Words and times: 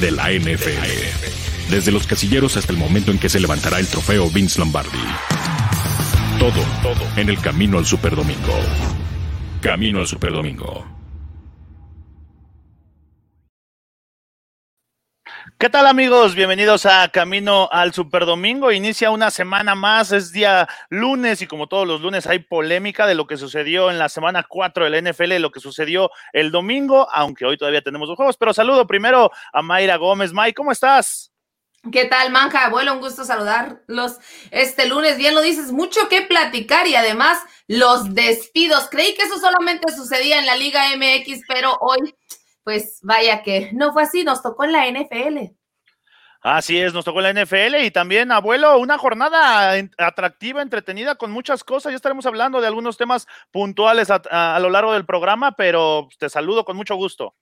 de 0.00 0.10
la 0.10 0.30
NFL. 0.30 1.70
Desde 1.70 1.90
los 1.90 2.06
casilleros 2.06 2.56
hasta 2.56 2.72
el 2.72 2.78
momento 2.78 3.10
en 3.10 3.18
que 3.18 3.28
se 3.28 3.40
levantará 3.40 3.78
el 3.78 3.86
trofeo 3.86 4.28
Vince 4.30 4.58
Lombardi. 4.58 4.98
Todo, 6.38 6.62
todo 6.82 7.02
en 7.16 7.30
el 7.30 7.40
camino 7.40 7.78
al 7.78 7.86
Superdomingo. 7.86 8.54
Camino 9.62 10.00
al 10.00 10.06
Superdomingo. 10.06 10.95
¿Qué 15.58 15.70
tal 15.70 15.86
amigos? 15.86 16.34
Bienvenidos 16.34 16.84
a 16.84 17.08
Camino 17.08 17.70
al 17.72 17.94
Superdomingo. 17.94 18.72
Inicia 18.72 19.10
una 19.10 19.30
semana 19.30 19.74
más, 19.74 20.12
es 20.12 20.30
día 20.30 20.68
lunes 20.90 21.40
y 21.40 21.46
como 21.46 21.66
todos 21.66 21.88
los 21.88 22.02
lunes 22.02 22.26
hay 22.26 22.40
polémica 22.40 23.06
de 23.06 23.14
lo 23.14 23.26
que 23.26 23.38
sucedió 23.38 23.90
en 23.90 23.98
la 23.98 24.10
semana 24.10 24.44
4 24.46 24.84
de 24.84 24.90
la 24.90 25.10
NFL, 25.10 25.38
lo 25.38 25.50
que 25.50 25.60
sucedió 25.60 26.10
el 26.34 26.50
domingo, 26.50 27.08
aunque 27.10 27.46
hoy 27.46 27.56
todavía 27.56 27.80
tenemos 27.80 28.06
dos 28.06 28.16
juegos, 28.16 28.36
pero 28.36 28.52
saludo 28.52 28.86
primero 28.86 29.30
a 29.50 29.62
Mayra 29.62 29.96
Gómez. 29.96 30.34
May, 30.34 30.52
¿cómo 30.52 30.72
estás? 30.72 31.32
¿Qué 31.90 32.04
tal, 32.04 32.32
Manja? 32.32 32.66
Abuelo, 32.66 32.92
un 32.92 33.00
gusto 33.00 33.24
saludarlos 33.24 34.18
este 34.50 34.86
lunes. 34.86 35.16
Bien 35.16 35.34
lo 35.34 35.40
dices, 35.40 35.72
mucho 35.72 36.08
que 36.10 36.20
platicar 36.20 36.86
y 36.86 36.96
además 36.96 37.38
los 37.66 38.14
despidos. 38.14 38.88
Creí 38.90 39.14
que 39.14 39.22
eso 39.22 39.38
solamente 39.38 39.90
sucedía 39.94 40.38
en 40.38 40.44
la 40.44 40.56
Liga 40.56 40.84
MX, 40.96 41.44
pero 41.48 41.78
hoy 41.80 42.14
pues 42.66 42.98
vaya 43.04 43.44
que 43.44 43.70
no 43.74 43.92
fue 43.92 44.02
así, 44.02 44.24
nos 44.24 44.42
tocó 44.42 44.64
en 44.64 44.72
la 44.72 44.90
NFL. 44.90 45.54
Así 46.42 46.80
es, 46.80 46.92
nos 46.92 47.04
tocó 47.04 47.20
en 47.20 47.32
la 47.32 47.44
NFL 47.44 47.76
y 47.84 47.92
también, 47.92 48.32
abuelo, 48.32 48.80
una 48.80 48.98
jornada 48.98 49.74
atractiva, 49.96 50.62
entretenida, 50.62 51.14
con 51.14 51.30
muchas 51.30 51.62
cosas. 51.62 51.92
Ya 51.92 51.96
estaremos 51.96 52.26
hablando 52.26 52.60
de 52.60 52.66
algunos 52.66 52.96
temas 52.96 53.28
puntuales 53.52 54.08
a, 54.10 54.58
lo 54.58 54.68
largo 54.68 54.94
del 54.94 55.06
programa, 55.06 55.52
pero 55.52 56.08
te 56.18 56.28
saludo 56.28 56.64
con 56.64 56.76
mucho 56.76 56.96
gusto. 56.96 57.34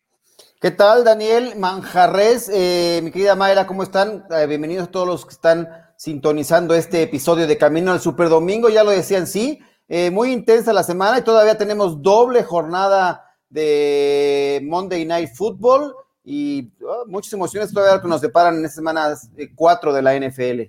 ¿Qué 0.61 0.71
tal, 0.71 1.05
Daniel 1.05 1.57
Manjarres? 1.57 2.51
Eh, 2.53 3.01
mi 3.03 3.11
querida 3.11 3.35
Mayra, 3.35 3.67
¿cómo 3.67 3.83
están? 3.83 4.27
Eh, 4.31 4.47
bienvenidos 4.47 4.89
a 4.89 4.91
todos 4.91 5.09
los 5.09 5.25
que 5.25 5.33
están 5.33 5.71
sintonizando 5.97 6.75
este 6.75 7.01
episodio 7.01 7.47
de 7.47 7.57
Camino 7.57 7.93
al 7.93 8.01
Super 8.01 8.29
Domingo. 8.29 8.69
Ya 8.69 8.85
lo 8.85 8.91
decían, 8.91 9.27
sí, 9.27 9.59
eh, 9.89 10.11
muy 10.11 10.33
intensa 10.33 10.75
la 10.75 10.83
semana 10.83 11.19
y 11.19 11.23
todavía 11.23 11.57
tenemos 11.57 12.03
doble 12.03 12.43
jornada 12.43 13.24
de 13.55 14.61
Monday 14.65 15.05
Night 15.05 15.31
Football 15.33 15.95
y 16.25 16.73
oh, 16.85 17.05
muchas 17.07 17.33
emociones 17.33 17.73
todavía 17.73 18.03
que 18.03 18.09
nos 18.09 18.21
deparan 18.21 18.59
en 18.59 18.65
esta 18.65 18.77
semana 18.77 19.15
4 19.55 19.93
de 19.93 20.03
la 20.03 20.19
NFL. 20.19 20.63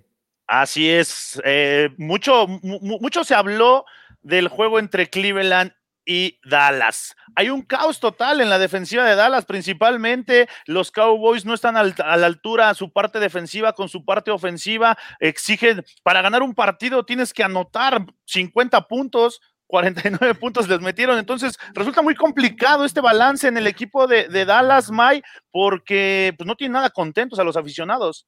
Así 0.47 0.87
es, 0.89 1.41
eh, 1.43 1.89
mucho, 1.97 2.45
mucho 2.47 3.23
se 3.23 3.33
habló 3.33 3.85
del 4.21 4.47
juego 4.47 4.77
entre 4.77 5.09
Cleveland 5.09 5.71
y 6.05 6.39
Dallas. 6.47 7.15
Hay 7.35 7.49
un 7.49 7.63
caos 7.63 7.99
total 7.99 8.39
en 8.39 8.49
la 8.49 8.59
defensiva 8.59 9.03
de 9.03 9.15
Dallas, 9.15 9.45
principalmente 9.45 10.47
los 10.67 10.91
Cowboys 10.91 11.45
no 11.45 11.55
están 11.55 11.75
a 11.77 11.83
la 11.83 12.25
altura 12.27 12.75
su 12.75 12.91
parte 12.93 13.19
defensiva 13.19 13.73
con 13.73 13.89
su 13.89 14.05
parte 14.05 14.29
ofensiva, 14.29 14.95
exigen, 15.19 15.83
para 16.03 16.21
ganar 16.21 16.43
un 16.43 16.53
partido 16.53 17.03
tienes 17.03 17.33
que 17.33 17.43
anotar 17.43 18.05
50 18.25 18.87
puntos, 18.87 19.41
49 19.67 20.35
puntos 20.35 20.67
les 20.67 20.79
metieron. 20.81 21.17
Entonces, 21.17 21.57
resulta 21.73 22.01
muy 22.01 22.15
complicado 22.15 22.85
este 22.85 23.01
balance 23.01 23.47
en 23.47 23.57
el 23.57 23.67
equipo 23.67 24.07
de, 24.07 24.45
Dallas, 24.45 24.91
May, 24.91 25.21
porque 25.51 26.33
pues, 26.37 26.47
no 26.47 26.55
tiene 26.55 26.73
nada 26.73 26.89
contentos 26.89 27.39
a 27.39 27.43
los 27.43 27.57
aficionados. 27.57 28.25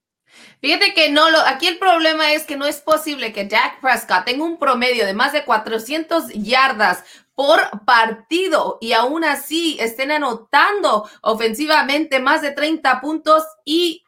Fíjate 0.62 0.94
que 0.94 1.10
no, 1.10 1.30
lo, 1.30 1.40
aquí 1.40 1.68
el 1.68 1.78
problema 1.78 2.34
es 2.34 2.44
que 2.44 2.58
no 2.58 2.66
es 2.66 2.82
posible 2.82 3.32
que 3.32 3.48
Jack 3.48 3.80
Prescott 3.80 4.26
tenga 4.26 4.44
un 4.44 4.60
promedio 4.60 5.06
de 5.06 5.14
más 5.14 5.32
de 5.32 5.46
400 5.46 6.34
yardas 6.34 7.04
por 7.34 7.86
partido 7.86 8.78
y 8.82 8.94
aún 8.94 9.24
así 9.24 9.78
estén 9.80 10.12
anotando 10.12 11.10
ofensivamente 11.22 12.20
más 12.20 12.42
de 12.42 12.52
30 12.52 13.00
puntos 13.00 13.44
y 13.64 14.04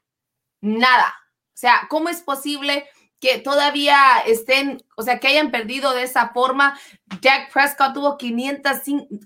nada. 0.62 1.16
O 1.54 1.58
sea, 1.60 1.88
¿cómo 1.90 2.10
es 2.10 2.22
posible? 2.22 2.90
Que 3.20 3.40
todavía 3.40 3.98
estén, 4.26 4.82
o 4.96 5.04
sea, 5.04 5.20
que 5.20 5.28
hayan 5.28 5.52
perdido 5.52 5.94
de 5.94 6.04
esa 6.04 6.30
forma. 6.30 6.80
Jack 7.22 7.52
Prescott 7.52 7.94
tuvo 7.94 8.18
500, 8.18 8.78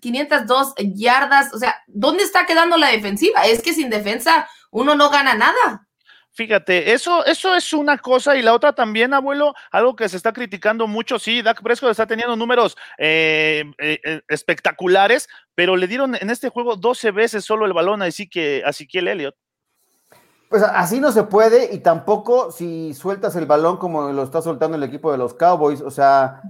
502 0.01 0.73
yardas. 0.95 1.53
O 1.53 1.59
sea, 1.59 1.75
¿dónde 1.87 2.23
está 2.23 2.45
quedando 2.45 2.77
la 2.77 2.87
defensiva? 2.87 3.45
Es 3.45 3.61
que 3.61 3.73
sin 3.73 3.89
defensa 3.89 4.47
uno 4.71 4.95
no 4.95 5.09
gana 5.09 5.35
nada. 5.35 5.87
Fíjate, 6.35 6.93
eso, 6.93 7.23
eso 7.25 7.55
es 7.55 7.73
una 7.73 7.99
cosa 7.99 8.35
y 8.35 8.41
la 8.41 8.55
otra 8.55 8.73
también, 8.73 9.13
abuelo, 9.13 9.53
algo 9.71 9.95
que 9.95 10.09
se 10.09 10.17
está 10.17 10.33
criticando 10.33 10.87
mucho, 10.87 11.19
sí, 11.19 11.43
Dak 11.43 11.61
Prescott 11.61 11.91
está 11.91 12.07
teniendo 12.07 12.35
números 12.35 12.75
eh, 12.97 13.63
eh, 13.77 13.99
eh, 14.03 14.21
espectaculares, 14.27 15.29
pero 15.53 15.75
le 15.75 15.85
dieron 15.85 16.15
en 16.15 16.31
este 16.31 16.49
juego 16.49 16.75
12 16.75 17.11
veces 17.11 17.45
solo 17.45 17.67
el 17.67 17.73
balón 17.73 18.01
así 18.01 18.27
que, 18.27 18.63
así 18.65 18.87
que 18.87 18.99
el 18.99 19.09
Elliot. 19.09 19.35
Pues 20.53 20.61
así 20.61 20.99
no 20.99 21.11
se 21.11 21.23
puede 21.23 21.73
y 21.73 21.79
tampoco 21.79 22.51
si 22.51 22.93
sueltas 22.93 23.35
el 23.35 23.47
balón 23.47 23.77
como 23.77 24.11
lo 24.11 24.21
está 24.21 24.39
soltando 24.39 24.77
el 24.77 24.83
equipo 24.83 25.11
de 25.11 25.17
los 25.17 25.33
Cowboys. 25.33 25.81
O 25.81 25.89
sea, 25.89 26.43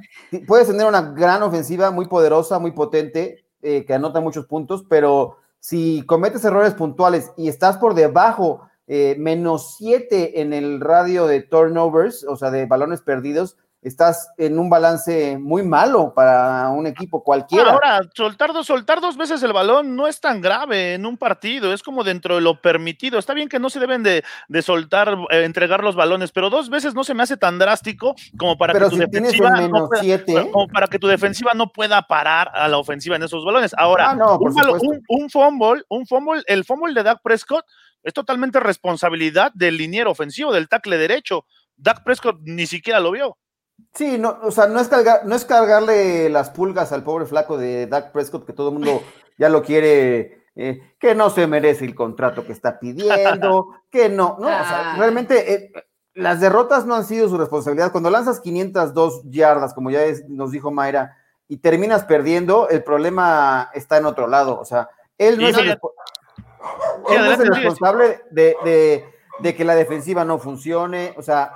puedes 0.46 0.68
tener 0.68 0.86
una 0.86 1.14
gran 1.14 1.42
ofensiva 1.42 1.90
muy 1.90 2.08
poderosa, 2.08 2.60
muy 2.60 2.72
potente, 2.72 3.46
eh, 3.62 3.86
que 3.86 3.94
anota 3.94 4.20
muchos 4.20 4.46
puntos, 4.46 4.84
pero 4.90 5.38
si 5.62 6.06
cometes 6.06 6.44
errores 6.44 6.74
puntuales 6.74 7.32
y 7.38 7.48
estás 7.48 7.78
por 7.78 7.94
debajo, 7.94 8.68
eh, 8.88 9.16
menos 9.18 9.76
siete 9.78 10.42
en 10.42 10.52
el 10.52 10.82
radio 10.82 11.26
de 11.26 11.42
turnovers, 11.42 12.26
o 12.26 12.36
sea, 12.36 12.52
de 12.52 12.66
balones 12.66 13.00
perdidos, 13.00 13.56
estás 13.84 14.30
en 14.38 14.58
un 14.58 14.70
balance 14.70 15.38
muy 15.38 15.64
malo 15.64 16.14
para 16.14 16.70
un 16.70 16.88
equipo 16.88 17.24
cualquiera. 17.24 17.72
Ahora, 17.72 18.02
soltar 18.14 18.54
dos, 18.54 18.66
soltar 18.66 19.02
dos 19.02 19.18
veces 19.18 19.44
el 19.44 19.54
balón 19.54 19.96
no 19.96 20.08
es 20.08 20.20
tan 20.20 20.42
grave 20.42 20.94
en 20.94 21.06
un 21.06 21.18
partido, 21.18 21.74
es 21.74 21.84
como 21.84 22.04
dentro 22.04 22.36
de 22.36 22.42
lo 22.42 22.62
permitido. 22.62 23.20
Está 23.20 23.34
bien 23.34 23.50
que 23.50 23.60
no 23.60 23.70
se 23.70 23.80
deben 23.80 24.04
de, 24.04 24.24
soltar, 24.62 25.18
eh, 25.30 25.44
entregar 25.44 25.84
los 25.84 25.96
balones, 25.96 26.32
pero 26.32 26.50
dos 26.50 26.70
veces 26.70 26.94
no 26.94 27.04
se 27.04 27.14
me 27.14 27.24
hace 27.24 27.38
tan 27.38 27.60
drástico 27.60 28.16
como 28.38 28.58
para 28.58 28.74
que 28.74 28.90
tu 28.90 28.98
defensiva 28.98 29.52
no 29.62 29.90
pueda, 29.90 30.52
como 30.52 30.68
para 30.68 30.88
que 30.88 31.00
tu 31.00 31.08
defensiva 31.08 31.52
no 31.54 31.72
pueda 31.72 32.02
parar 32.04 32.52
a 32.54 32.68
la 32.68 32.78
ofensiva 32.78 33.16
en 33.16 33.24
esos 33.24 33.44
balones. 33.44 33.74
Ahora, 33.78 34.12
ah, 34.12 34.38
un, 34.40 35.04
un, 35.08 35.30
fumble, 35.30 35.84
un 35.90 36.08
fumble, 36.08 36.44
el 36.48 36.64
fumble 36.64 36.94
de 36.94 37.04
Dak 37.04 37.22
Prescott 37.22 37.66
es 38.04 38.14
totalmente 38.14 38.60
responsabilidad 38.60 39.52
del 39.54 39.78
liniero 39.78 40.12
ofensivo, 40.12 40.54
del 40.54 40.68
tackle 40.68 40.98
derecho. 40.98 41.46
Dak 41.76 42.04
Prescott 42.04 42.40
ni 42.44 42.68
siquiera 42.68 43.00
lo 43.00 43.12
vio. 43.12 43.38
Sí, 43.94 44.18
no, 44.18 44.40
o 44.42 44.50
sea, 44.50 44.66
no 44.68 44.80
es, 44.80 44.88
cargar, 44.88 45.26
no 45.26 45.36
es 45.36 45.46
cargarle 45.46 46.28
las 46.30 46.50
pulgas 46.50 46.92
al 46.92 47.04
pobre 47.04 47.26
flaco 47.26 47.58
de 47.58 47.86
Dak 47.86 48.12
Prescott, 48.12 48.46
que 48.46 48.54
todo 48.54 48.70
el 48.70 48.74
mundo 48.76 49.04
ya 49.38 49.50
lo 49.50 49.62
quiere, 49.62 50.46
eh, 50.56 50.96
que 51.00 51.14
no 51.14 51.30
se 51.30 51.46
merece 51.46 51.86
el 51.86 51.94
contrato 51.94 52.44
que 52.44 52.54
está 52.54 52.80
pidiendo, 52.80 53.70
que 53.92 54.10
no, 54.10 54.38
no, 54.40 54.48
o 54.48 54.66
sea, 54.66 54.96
realmente 54.98 55.54
eh, 55.54 55.72
las 56.16 56.40
derrotas 56.40 56.86
no 56.86 56.96
han 56.96 57.06
sido 57.06 57.30
su 57.30 57.38
responsabilidad. 57.38 57.92
Cuando 57.92 58.10
lanzas 58.10 58.40
502 58.40 59.24
yardas, 59.26 59.76
como 59.76 59.92
ya 59.92 60.02
nos 60.28 60.52
dijo 60.52 60.72
Mayra, 60.72 61.16
y 61.48 61.58
terminas 61.58 62.04
perdiendo, 62.04 62.70
el 62.70 62.84
problema 62.84 63.70
está 63.76 63.98
en 63.98 64.06
otro 64.06 64.28
lado, 64.28 64.60
o 64.60 64.66
sea, 64.66 64.90
él 65.20 65.38
no, 65.40 65.48
es, 65.48 65.58
el, 65.58 65.78
responsable 67.48 68.22
de, 68.32 69.06
de 69.40 69.56
que 69.56 69.66
la 69.66 69.76
defensiva 69.76 70.26
no 70.26 70.40
funcione, 70.40 71.14
o 71.16 71.22
sea, 71.22 71.52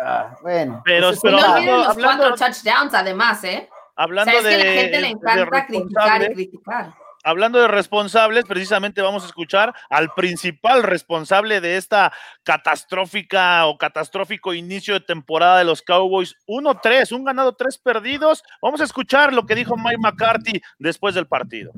Ah, 0.00 0.36
bueno. 0.42 0.82
Pero, 0.84 1.12
pues 1.20 1.32
no 1.32 1.38
olviden 1.38 1.76
los 1.76 1.94
cuatro 1.96 2.34
touchdowns, 2.34 2.94
además, 2.94 3.42
¿eh? 3.44 3.68
Hablando 3.96 4.30
o 4.30 4.40
sea, 4.40 4.50
es 4.50 4.56
de, 4.56 4.62
que 4.62 4.68
la 4.68 4.80
gente 4.80 5.00
le 5.00 5.08
encanta 5.08 5.66
criticar 5.66 6.22
y 6.22 6.34
criticar. 6.34 6.94
Hablando 7.24 7.60
de 7.60 7.66
responsables, 7.66 8.44
precisamente 8.44 9.02
vamos 9.02 9.24
a 9.24 9.26
escuchar 9.26 9.74
al 9.90 10.14
principal 10.14 10.84
responsable 10.84 11.60
de 11.60 11.76
esta 11.76 12.12
catastrófica 12.44 13.66
o 13.66 13.76
catastrófico 13.76 14.54
inicio 14.54 14.94
de 14.94 15.00
temporada 15.00 15.58
de 15.58 15.64
los 15.64 15.82
Cowboys. 15.82 16.36
1-3, 16.46 17.10
un 17.12 17.24
ganado, 17.24 17.54
tres 17.54 17.76
perdidos. 17.76 18.44
Vamos 18.62 18.80
a 18.80 18.84
escuchar 18.84 19.32
lo 19.32 19.46
que 19.46 19.56
dijo 19.56 19.76
Mike 19.76 19.98
McCarthy 19.98 20.62
después 20.78 21.16
del 21.16 21.26
partido. 21.26 21.72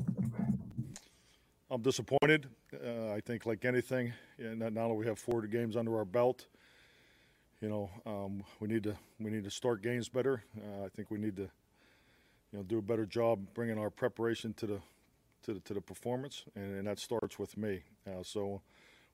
I'm 1.70 1.82
disappointed. 1.82 2.48
Uh, 2.72 3.14
I 3.16 3.20
think, 3.20 3.46
like 3.46 3.64
anything, 3.64 4.12
not 4.38 4.76
only 4.76 4.96
we 4.96 5.06
have 5.06 5.18
four 5.18 5.46
games 5.46 5.76
under 5.76 5.96
our 5.96 6.04
belt, 6.04 6.46
you 7.60 7.68
know, 7.68 7.90
um, 8.06 8.42
we 8.58 8.68
need 8.68 8.84
to 8.84 8.96
we 9.18 9.30
need 9.30 9.44
to 9.44 9.50
start 9.50 9.82
games 9.82 10.08
better. 10.08 10.42
Uh, 10.56 10.84
I 10.86 10.88
think 10.88 11.10
we 11.10 11.18
need 11.18 11.36
to, 11.36 11.42
you 12.52 12.58
know, 12.58 12.62
do 12.62 12.78
a 12.78 12.82
better 12.82 13.04
job 13.04 13.40
bringing 13.54 13.78
our 13.78 13.90
preparation 13.90 14.54
to 14.54 14.66
the 14.66 14.80
to 15.42 15.54
the, 15.54 15.60
to 15.60 15.74
the 15.74 15.80
performance, 15.80 16.44
and, 16.54 16.78
and 16.78 16.86
that 16.86 16.98
starts 16.98 17.38
with 17.38 17.56
me. 17.56 17.82
Uh, 18.06 18.22
so, 18.22 18.60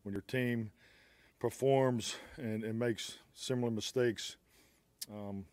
when 0.03 0.13
your 0.13 0.23
team 0.23 0.71
performs 1.39 2.17
and, 2.37 2.65
and 2.65 2.79
makes 2.79 3.19
similar 3.35 3.71
mistakes, 3.71 4.37
um, 5.13 5.45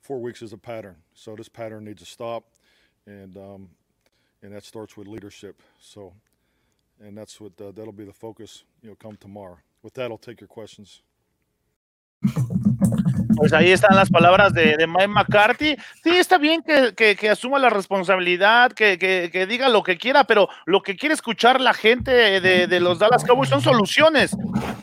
four 0.00 0.20
weeks 0.20 0.42
is 0.42 0.52
a 0.52 0.58
pattern. 0.58 0.96
So 1.14 1.34
this 1.34 1.48
pattern 1.48 1.84
needs 1.84 2.00
to 2.02 2.06
stop, 2.06 2.44
and 3.06 3.36
um, 3.36 3.68
and 4.42 4.52
that 4.52 4.64
starts 4.64 4.96
with 4.96 5.06
leadership. 5.06 5.62
So, 5.78 6.14
and 7.00 7.16
that's 7.16 7.40
what 7.40 7.52
uh, 7.60 7.70
that'll 7.72 7.92
be 7.92 8.04
the 8.04 8.12
focus. 8.12 8.64
You 8.82 8.90
know, 8.90 8.96
come 8.96 9.16
tomorrow. 9.16 9.58
With 9.82 9.94
that, 9.94 10.10
I'll 10.10 10.18
take 10.18 10.40
your 10.40 10.48
questions. 10.48 11.02
Pues 13.36 13.52
ahí 13.52 13.70
están 13.72 13.96
las 13.96 14.10
palabras 14.10 14.52
de, 14.52 14.76
Mike 14.86 15.08
McCarthy. 15.08 15.76
Sí, 16.02 16.10
está 16.10 16.38
bien 16.38 16.62
que, 16.62 17.28
asuma 17.30 17.58
la 17.58 17.70
responsabilidad, 17.70 18.72
que, 18.72 19.46
diga 19.48 19.68
lo 19.68 19.82
que 19.82 19.98
quiera, 19.98 20.24
pero 20.24 20.48
lo 20.66 20.82
que 20.82 20.96
quiere 20.96 21.14
escuchar 21.14 21.60
la 21.60 21.74
gente 21.74 22.40
de, 22.40 22.80
los 22.80 22.98
Dallas 22.98 23.24
Cowboys 23.24 23.50
son 23.50 23.62
soluciones. 23.62 24.36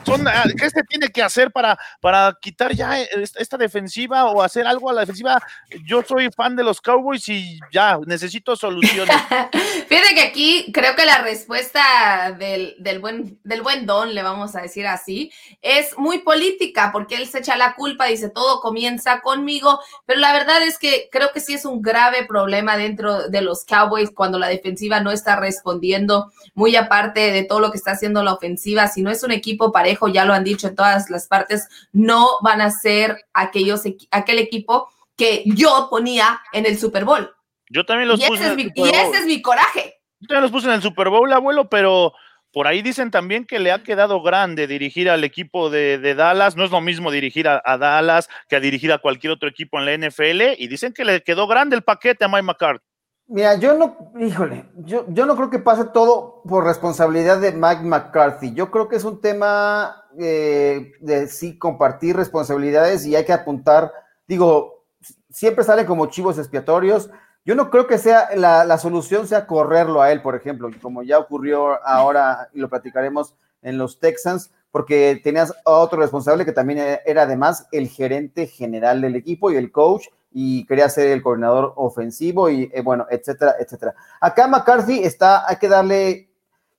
Son, 0.05 0.27
ah, 0.27 0.45
¿Qué 0.57 0.69
se 0.69 0.83
tiene 0.83 1.09
que 1.09 1.21
hacer 1.21 1.51
para, 1.51 1.77
para 1.99 2.37
quitar 2.41 2.73
ya 2.73 2.99
esta 3.01 3.57
defensiva 3.57 4.25
o 4.25 4.41
hacer 4.41 4.65
algo 4.65 4.89
a 4.89 4.93
la 4.93 5.01
defensiva? 5.01 5.41
Yo 5.85 6.01
soy 6.03 6.29
fan 6.35 6.55
de 6.55 6.63
los 6.63 6.79
Cowboys 6.79 7.27
y 7.29 7.59
ya, 7.71 7.97
necesito 8.05 8.55
soluciones. 8.55 9.15
Fíjate 9.87 10.15
que 10.15 10.21
aquí 10.21 10.71
creo 10.73 10.95
que 10.95 11.05
la 11.05 11.19
respuesta 11.19 12.35
del, 12.37 12.75
del, 12.79 12.99
buen, 12.99 13.39
del 13.43 13.61
buen 13.61 13.85
Don, 13.85 14.13
le 14.13 14.23
vamos 14.23 14.55
a 14.55 14.61
decir 14.61 14.87
así, 14.87 15.31
es 15.61 15.97
muy 15.97 16.19
política, 16.19 16.91
porque 16.91 17.15
él 17.15 17.27
se 17.27 17.39
echa 17.39 17.57
la 17.57 17.73
culpa, 17.75 18.05
dice 18.05 18.26
todo 18.29 18.59
comienza 18.59 19.21
conmigo, 19.21 19.79
pero 20.05 20.19
la 20.19 20.33
verdad 20.33 20.61
es 20.63 20.77
que 20.77 21.09
creo 21.11 21.29
que 21.33 21.39
sí 21.39 21.53
es 21.53 21.65
un 21.65 21.81
grave 21.81 22.25
problema 22.25 22.77
dentro 22.77 23.29
de 23.29 23.41
los 23.41 23.65
Cowboys 23.65 24.11
cuando 24.11 24.39
la 24.39 24.47
defensiva 24.47 24.99
no 24.99 25.11
está 25.11 25.35
respondiendo, 25.35 26.31
muy 26.53 26.75
aparte 26.75 27.31
de 27.31 27.43
todo 27.43 27.59
lo 27.59 27.71
que 27.71 27.77
está 27.77 27.91
haciendo 27.91 28.23
la 28.23 28.33
ofensiva, 28.33 28.87
si 28.87 29.01
no 29.01 29.11
es 29.11 29.23
un 29.23 29.31
equipo 29.31 29.71
parejo, 29.71 30.07
ya 30.07 30.25
lo 30.25 30.33
han 30.33 30.43
dicho 30.43 30.67
en 30.67 30.75
todas 30.75 31.09
las 31.09 31.27
partes, 31.27 31.67
no 31.91 32.29
van 32.41 32.61
a 32.61 32.71
ser 32.71 33.25
aquellos, 33.33 33.81
aquel 34.11 34.39
equipo 34.39 34.89
que 35.15 35.43
yo 35.45 35.87
ponía 35.89 36.39
en 36.53 36.65
el 36.65 36.77
Super 36.77 37.05
Bowl. 37.05 37.29
Yo 37.69 37.85
también 37.85 38.07
los 38.07 38.23
puse. 38.23 38.45
en 38.45 38.59
el 38.59 38.71
y 38.73 38.89
ese 38.89 39.17
es 39.17 39.25
mi 39.25 39.41
coraje. 39.41 39.95
Yo 40.19 40.27
también 40.27 40.43
los 40.43 40.51
puse 40.51 40.67
en 40.67 40.73
el 40.73 40.81
Super 40.81 41.09
Bowl, 41.09 41.31
abuelo, 41.33 41.69
pero 41.69 42.13
por 42.53 42.67
ahí 42.67 42.81
dicen 42.81 43.11
también 43.11 43.45
que 43.45 43.59
le 43.59 43.71
ha 43.71 43.83
quedado 43.83 44.21
grande 44.21 44.67
dirigir 44.67 45.09
al 45.09 45.23
equipo 45.23 45.69
de, 45.69 46.15
Dallas. 46.15 46.55
No 46.55 46.63
es 46.63 46.71
lo 46.71 46.81
mismo 46.81 47.11
dirigir 47.11 47.47
a, 47.47 47.61
Dallas 47.77 48.29
que 48.47 48.55
a 48.55 48.59
dirigir 48.59 48.91
a 48.91 48.99
cualquier 48.99 49.33
otro 49.33 49.49
equipo 49.49 49.79
en 49.79 49.85
la 49.85 50.07
NFL. 50.07 50.55
Y 50.57 50.67
dicen 50.67 50.93
que 50.93 51.05
le 51.05 51.21
quedó 51.21 51.47
grande 51.47 51.75
el 51.75 51.83
paquete 51.83 52.25
a 52.25 52.27
Mike 52.27 52.43
McCarthy. 52.43 52.85
Mira, 53.29 53.55
yo 53.55 53.73
no, 53.73 54.13
híjole, 54.17 54.69
yo, 54.77 55.05
yo 55.09 55.25
no 55.25 55.35
creo 55.35 55.49
que 55.49 55.59
pase 55.59 55.83
todo 55.93 56.41
por 56.47 56.63
responsabilidad 56.63 57.41
de 57.41 57.51
Mike 57.51 57.83
McCarthy. 57.83 58.53
Yo 58.53 58.71
creo 58.71 58.87
que 58.87 58.95
es 58.95 59.03
un 59.03 59.19
tema 59.19 60.05
eh, 60.17 60.93
de 61.01 61.27
sí 61.27 61.57
compartir 61.57 62.15
responsabilidades 62.15 63.05
y 63.05 63.17
hay 63.17 63.25
que 63.25 63.33
apuntar, 63.33 63.91
digo, 64.27 64.85
siempre 65.29 65.65
sale 65.65 65.85
como 65.85 66.05
chivos 66.05 66.37
expiatorios. 66.37 67.09
Yo 67.47 67.55
no 67.55 67.69
creo 67.69 67.87
que 67.87 67.97
sea 67.97 68.35
la, 68.35 68.77
solución 68.77 69.25
sea 69.25 69.47
correrlo 69.47 70.01
a 70.01 70.11
él, 70.11 70.21
por 70.21 70.35
ejemplo, 70.35 70.69
como 70.81 71.01
ya 71.01 71.17
ocurrió 71.17 71.81
ahora 71.87 72.49
y 72.53 72.59
lo 72.59 72.69
platicaremos 72.69 73.35
en 73.61 73.77
los 73.77 74.01
Texans, 74.01 74.51
porque 74.69 75.21
tenías 75.23 75.53
otro 75.63 76.01
responsable 76.01 76.43
que 76.43 76.51
también 76.51 76.99
era 77.05 77.21
además 77.21 77.65
el 77.71 77.87
gerente 77.87 78.47
general 78.47 78.99
del 78.99 79.15
equipo 79.15 79.49
y 79.49 79.55
el 79.55 79.71
coach 79.71 80.07
y 80.29 80.65
quería 80.65 80.89
ser 80.89 81.07
el 81.07 81.23
coordinador 81.23 81.71
ofensivo 81.77 82.49
y 82.49 82.69
eh, 82.73 82.81
bueno, 82.81 83.07
etcétera, 83.09 83.55
etcétera. 83.57 83.95
Acá 84.19 84.45
McCarthy 84.49 85.05
está, 85.05 85.47
hay 85.47 85.55
que 85.55 85.69
darle, 85.69 86.29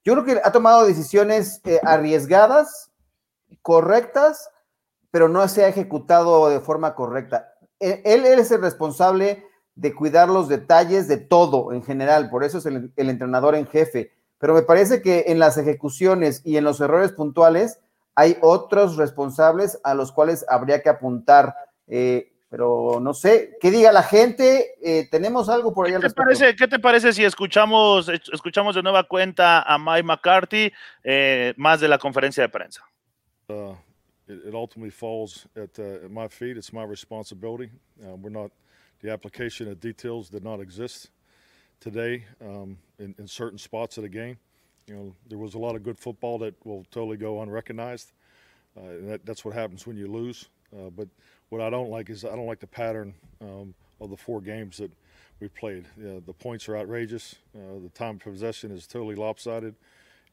yo 0.04 0.12
creo 0.12 0.24
que 0.26 0.40
ha 0.44 0.52
tomado 0.52 0.84
decisiones 0.84 1.62
eh, 1.64 1.80
arriesgadas, 1.82 2.90
correctas, 3.62 4.50
pero 5.10 5.30
no 5.30 5.48
se 5.48 5.64
ha 5.64 5.68
ejecutado 5.68 6.50
de 6.50 6.60
forma 6.60 6.94
correcta. 6.94 7.54
Él, 7.80 8.02
él 8.04 8.38
es 8.38 8.50
el 8.50 8.60
responsable 8.60 9.47
de 9.78 9.94
cuidar 9.94 10.28
los 10.28 10.48
detalles 10.48 11.06
de 11.06 11.18
todo 11.18 11.72
en 11.72 11.84
general, 11.84 12.30
por 12.30 12.42
eso 12.42 12.58
es 12.58 12.66
el, 12.66 12.92
entrenador 12.96 13.54
en 13.54 13.66
jefe. 13.66 14.12
Pero 14.38 14.54
me 14.54 14.62
parece 14.62 15.02
que 15.02 15.26
en 15.28 15.38
las 15.38 15.56
ejecuciones 15.56 16.42
y 16.44 16.56
en 16.56 16.64
los 16.64 16.80
errores 16.80 17.12
puntuales 17.12 17.78
hay 18.16 18.36
otros 18.40 18.96
responsables 18.96 19.78
a 19.84 19.94
los 19.94 20.10
cuales 20.10 20.44
habría 20.48 20.82
que 20.82 20.88
apuntar. 20.88 21.54
Eh, 21.86 22.32
pero 22.50 22.98
no 23.00 23.14
sé, 23.14 23.56
¿qué 23.60 23.70
diga 23.70 23.92
la 23.92 24.02
gente? 24.02 24.74
Eh, 24.82 25.06
¿Tenemos 25.10 25.48
algo 25.48 25.72
por 25.72 25.86
ahí 25.86 25.92
¿Qué 25.92 26.08
te, 26.08 26.10
parece, 26.10 26.56
¿Qué 26.56 26.66
te 26.66 26.78
parece 26.80 27.12
si 27.12 27.24
escuchamos, 27.24 28.08
escuchamos 28.32 28.74
de 28.74 28.82
nueva 28.82 29.04
cuenta 29.04 29.62
a 29.62 29.78
Mike 29.78 30.02
McCarthy 30.02 30.72
eh, 31.04 31.54
más 31.56 31.80
de 31.80 31.86
la 31.86 31.98
conferencia 31.98 32.42
de 32.42 32.48
prensa? 32.48 32.82
Uh, 33.48 33.74
it, 34.26 34.54
ultimately 34.54 34.90
falls 34.90 35.46
at, 35.54 35.78
uh, 35.78 36.08
my 36.08 36.26
feet. 36.26 36.56
It's 36.56 36.72
my 36.72 36.84
responsibility. 36.84 37.70
Uh, 38.02 38.16
we're 38.16 38.30
not 38.30 38.50
the 39.00 39.10
application 39.10 39.68
of 39.68 39.80
details 39.80 40.28
did 40.28 40.44
not 40.44 40.60
exist 40.60 41.10
today 41.80 42.24
um, 42.40 42.76
in, 42.98 43.14
in, 43.18 43.28
certain 43.28 43.58
spots 43.58 43.96
of 43.96 44.02
the 44.02 44.08
game. 44.08 44.36
You 44.86 44.94
know, 44.94 45.14
there 45.28 45.38
was 45.38 45.54
a 45.54 45.58
lot 45.58 45.76
of 45.76 45.82
good 45.82 45.98
football 45.98 46.38
that 46.38 46.54
will 46.64 46.84
totally 46.90 47.16
go 47.16 47.40
unrecognized. 47.42 48.12
Uh, 48.76 48.80
that, 49.02 49.26
that's 49.26 49.44
what 49.44 49.54
happens 49.54 49.86
when 49.86 49.96
you 49.96 50.08
lose. 50.08 50.48
Uh, 50.74 50.90
but 50.90 51.08
what 51.50 51.60
I 51.60 51.70
don't 51.70 51.90
like 51.90 52.10
is 52.10 52.24
I 52.24 52.34
don't 52.34 52.46
like 52.46 52.60
the 52.60 52.66
pattern 52.66 53.14
um, 53.40 53.74
of 54.00 54.10
the 54.10 54.16
four 54.16 54.40
games 54.40 54.78
that 54.78 54.90
we 55.40 55.48
played. 55.48 55.86
You 55.96 56.04
know, 56.04 56.20
the 56.20 56.32
points 56.32 56.68
are 56.68 56.76
outrageous. 56.76 57.36
Uh, 57.54 57.80
the 57.82 57.90
time 57.90 58.16
of 58.16 58.22
possession 58.22 58.70
is 58.70 58.86
totally 58.86 59.14
lopsided, 59.14 59.74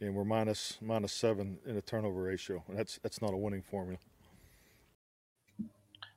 and 0.02 0.16
we're 0.16 0.26
minus 0.26 0.78
minus 0.82 1.14
seven 1.14 1.58
in 1.66 1.78
a 1.78 1.82
turnover 1.82 2.24
ratio. 2.24 2.64
And 2.68 2.78
that's 2.78 3.00
that's 3.04 3.22
not 3.22 3.34
a 3.34 3.38
winning 3.38 3.62
formula. 3.62 4.00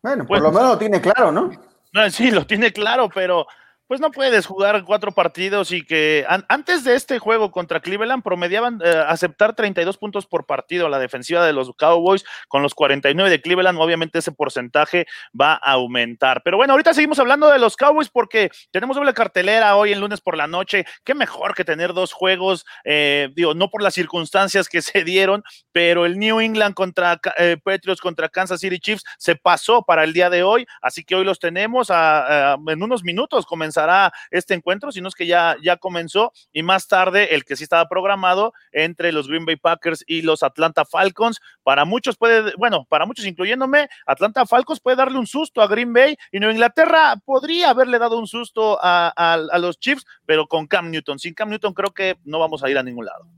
Bueno, 0.02 0.24
por 0.24 0.40
lo 0.40 0.50
menos 0.50 0.78
tiene 0.78 1.00
claro, 1.00 1.30
¿no? 1.30 1.52
No, 1.92 2.10
sí, 2.10 2.30
lo 2.30 2.46
tiene 2.46 2.72
claro, 2.72 3.08
pero 3.08 3.46
pues 3.88 4.00
no 4.02 4.10
puedes 4.10 4.44
jugar 4.46 4.84
cuatro 4.84 5.12
partidos 5.12 5.72
y 5.72 5.82
que 5.82 6.26
antes 6.48 6.84
de 6.84 6.94
este 6.94 7.18
juego 7.18 7.50
contra 7.50 7.80
Cleveland 7.80 8.22
promediaban 8.22 8.80
eh, 8.84 9.02
aceptar 9.08 9.54
32 9.56 9.96
puntos 9.96 10.26
por 10.26 10.44
partido 10.44 10.90
la 10.90 10.98
defensiva 10.98 11.44
de 11.44 11.54
los 11.54 11.72
Cowboys 11.74 12.24
con 12.48 12.62
los 12.62 12.74
49 12.74 13.30
de 13.30 13.40
Cleveland, 13.40 13.78
obviamente 13.80 14.18
ese 14.18 14.30
porcentaje 14.30 15.06
va 15.38 15.54
a 15.54 15.72
aumentar. 15.72 16.42
Pero 16.44 16.58
bueno, 16.58 16.74
ahorita 16.74 16.92
seguimos 16.92 17.18
hablando 17.18 17.50
de 17.50 17.58
los 17.58 17.76
Cowboys 17.76 18.10
porque 18.10 18.50
tenemos 18.70 18.94
doble 18.94 19.14
cartelera 19.14 19.74
hoy 19.74 19.92
en 19.92 20.00
lunes 20.00 20.20
por 20.20 20.36
la 20.36 20.46
noche. 20.46 20.84
Qué 21.02 21.14
mejor 21.14 21.54
que 21.54 21.64
tener 21.64 21.94
dos 21.94 22.12
juegos, 22.12 22.66
eh, 22.84 23.30
digo, 23.34 23.54
no 23.54 23.70
por 23.70 23.82
las 23.82 23.94
circunstancias 23.94 24.68
que 24.68 24.82
se 24.82 25.02
dieron, 25.02 25.42
pero 25.72 26.04
el 26.04 26.18
New 26.18 26.40
England 26.40 26.74
contra 26.74 27.18
eh, 27.38 27.56
Patriots 27.64 28.02
contra 28.02 28.28
Kansas 28.28 28.60
City 28.60 28.78
Chiefs 28.78 29.04
se 29.16 29.34
pasó 29.34 29.82
para 29.82 30.04
el 30.04 30.12
día 30.12 30.28
de 30.28 30.42
hoy, 30.42 30.66
así 30.82 31.04
que 31.04 31.14
hoy 31.14 31.24
los 31.24 31.38
tenemos 31.38 31.88
en 31.90 32.82
unos 32.82 33.02
minutos 33.02 33.46
comenzamos 33.78 34.12
este 34.30 34.54
encuentro, 34.54 34.92
sino 34.92 35.08
es 35.08 35.14
que 35.14 35.26
ya, 35.26 35.56
ya 35.62 35.76
comenzó 35.76 36.32
y 36.52 36.62
más 36.62 36.88
tarde 36.88 37.34
el 37.34 37.44
que 37.44 37.56
sí 37.56 37.64
estaba 37.64 37.88
programado 37.88 38.52
entre 38.72 39.12
los 39.12 39.28
Green 39.28 39.46
Bay 39.46 39.56
Packers 39.56 40.04
y 40.06 40.22
los 40.22 40.42
Atlanta 40.42 40.84
Falcons. 40.84 41.40
Para 41.62 41.84
muchos 41.84 42.16
puede, 42.16 42.52
bueno, 42.56 42.86
para 42.88 43.06
muchos 43.06 43.26
incluyéndome, 43.26 43.88
Atlanta 44.06 44.46
Falcons 44.46 44.80
puede 44.80 44.96
darle 44.96 45.18
un 45.18 45.26
susto 45.26 45.62
a 45.62 45.68
Green 45.68 45.92
Bay 45.92 46.16
y 46.32 46.40
Nueva 46.40 46.52
Inglaterra 46.52 47.16
podría 47.24 47.70
haberle 47.70 47.98
dado 47.98 48.18
un 48.18 48.26
susto 48.26 48.78
a 48.80 49.58
los 49.60 49.78
Chiefs, 49.78 50.04
pero 50.26 50.46
con 50.46 50.66
Cam 50.66 50.90
Newton. 50.90 51.18
Sin 51.18 51.34
Cam 51.34 51.50
Newton 51.50 51.74
creo 51.74 51.92
que 51.92 52.16
no 52.24 52.38
vamos 52.38 52.62
a 52.64 52.70
ir 52.70 52.78
a 52.78 52.82
ningún 52.82 53.06
lado. 53.06 53.37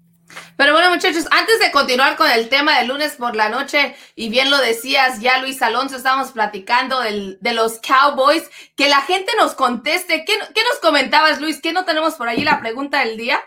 Pero 0.57 0.73
bueno, 0.73 0.91
muchachos, 0.91 1.27
antes 1.31 1.59
de 1.59 1.71
continuar 1.73 2.17
con 2.17 2.31
el 2.31 2.49
tema 2.49 2.79
del 2.79 2.89
lunes 2.89 3.17
por 3.17 3.35
la 3.35 3.49
noche, 3.49 3.97
y 4.15 4.29
bien 4.29 4.51
lo 4.51 4.59
decías 4.59 5.21
ya, 5.21 5.39
Luis 5.39 5.63
Alonso, 5.63 5.97
estábamos 5.97 6.33
platicando 6.33 7.01
de 7.01 7.53
los 7.55 7.81
Cowboys, 7.81 8.51
que 8.77 8.89
la 8.89 9.01
gente 9.01 9.33
nos 9.39 9.55
conteste. 9.55 10.25
¿Qué, 10.25 10.37
nos 10.39 10.81
comentabas, 10.81 11.41
Luis? 11.41 11.61
¿Qué 11.61 11.73
no 11.73 11.85
tenemos 11.85 12.15
por 12.15 12.29
ahí 12.29 12.45
la 12.45 12.61
pregunta 12.61 13.01
del 13.01 13.17
día? 13.17 13.41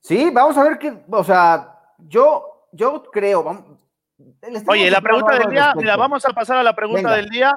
Sí, 0.00 0.30
vamos 0.30 0.56
a 0.56 0.64
ver 0.64 0.78
qué, 0.78 0.92
o 1.10 1.24
sea, 1.24 1.74
yo, 1.98 2.68
yo 2.72 3.02
creo. 3.10 3.64
Oye, 4.68 4.90
la 4.90 5.00
pregunta 5.00 5.38
del 5.38 5.50
día, 5.50 5.72
mira, 5.76 5.96
vamos 5.96 6.24
a 6.24 6.30
pasar 6.30 6.58
a 6.58 6.62
la 6.62 6.74
pregunta 6.74 7.14
del 7.14 7.28
día. 7.28 7.56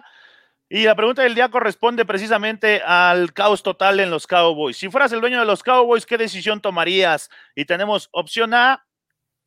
Y 0.70 0.84
la 0.84 0.96
pregunta 0.96 1.24
del 1.24 1.34
día 1.34 1.50
corresponde 1.50 2.04
precisamente 2.06 2.82
al 2.82 3.32
caos 3.32 3.64
total 3.64 4.02
en 4.02 4.10
los 4.10 4.28
Cowboys. 4.28 4.76
Si 4.76 4.90
fueras 4.90 5.14
el 5.14 5.22
dueño 5.22 5.40
de 5.40 5.46
los 5.46 5.64
Cowboys, 5.64 6.06
¿qué 6.06 6.18
decisión 6.18 6.60
tomarías? 6.60 7.30
Y 7.56 7.64
tenemos 7.64 8.10
opción 8.12 8.54
A, 8.54 8.86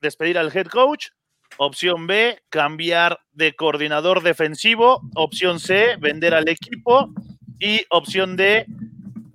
despedir 0.00 0.38
al 0.38 0.56
head 0.56 0.66
coach. 0.68 1.08
Opción 1.58 2.06
B, 2.06 2.42
cambiar 2.48 3.18
de 3.32 3.54
coordinador 3.54 4.22
defensivo. 4.22 5.02
Opción 5.14 5.60
C, 5.60 5.96
vender 5.98 6.32
al 6.32 6.48
equipo. 6.48 7.12
Y 7.58 7.84
opción 7.90 8.36
D, 8.36 8.64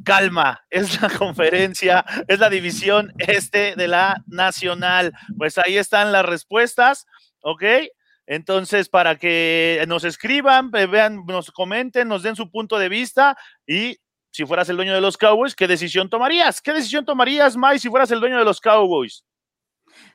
calma, 0.03 0.65
es 0.71 0.99
la 0.99 1.09
conferencia, 1.09 2.03
es 2.27 2.39
la 2.39 2.49
división 2.49 3.13
este 3.19 3.75
de 3.75 3.87
la 3.87 4.23
nacional. 4.25 5.13
Pues 5.37 5.59
ahí 5.59 5.77
están 5.77 6.11
las 6.11 6.25
respuestas, 6.25 7.05
¿ok? 7.41 7.63
Entonces, 8.27 8.89
para 8.89 9.17
que 9.17 9.83
nos 9.87 10.03
escriban, 10.03 10.71
vean, 10.71 11.25
nos 11.27 11.51
comenten, 11.51 12.07
nos 12.07 12.23
den 12.23 12.35
su 12.35 12.49
punto 12.49 12.79
de 12.79 12.89
vista 12.89 13.37
y 13.67 13.97
si 14.31 14.45
fueras 14.45 14.67
el 14.67 14.75
dueño 14.75 14.93
de 14.93 15.01
los 15.01 15.17
Cowboys, 15.17 15.55
¿qué 15.55 15.67
decisión 15.67 16.09
tomarías? 16.09 16.61
¿Qué 16.61 16.73
decisión 16.73 17.05
tomarías, 17.05 17.55
Mike, 17.55 17.79
si 17.79 17.89
fueras 17.89 18.11
el 18.11 18.19
dueño 18.19 18.37
de 18.37 18.43
los 18.43 18.59
Cowboys? 18.59 19.23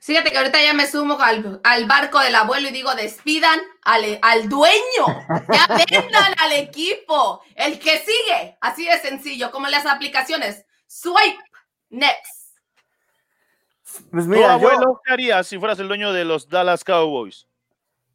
Fíjate 0.00 0.30
que 0.30 0.36
ahorita 0.36 0.62
ya 0.62 0.74
me 0.74 0.86
sumo 0.86 1.18
al, 1.20 1.86
barco 1.86 2.20
del 2.20 2.34
abuelo 2.34 2.68
y 2.68 2.72
digo, 2.72 2.94
despidan 2.94 3.58
al, 3.82 4.18
al 4.20 4.48
dueño, 4.48 5.06
ya 5.50 5.66
vendan 5.90 6.34
al 6.36 6.52
equipo, 6.52 7.42
el 7.54 7.78
que 7.78 7.98
sigue, 7.98 8.58
así 8.60 8.84
de 8.84 8.98
sencillo, 8.98 9.50
como 9.50 9.66
en 9.66 9.72
las 9.72 9.86
aplicaciones. 9.86 10.66
Swipe, 10.86 11.42
next. 11.88 12.58
Pues 14.10 14.26
mira, 14.26 14.54
abuelo, 14.54 15.00
¿qué 15.04 15.12
harías 15.12 15.46
si 15.46 15.58
fueras 15.58 15.78
el 15.78 15.88
dueño 15.88 16.12
de 16.12 16.24
los 16.24 16.48
Dallas 16.48 16.84
Cowboys? 16.84 17.46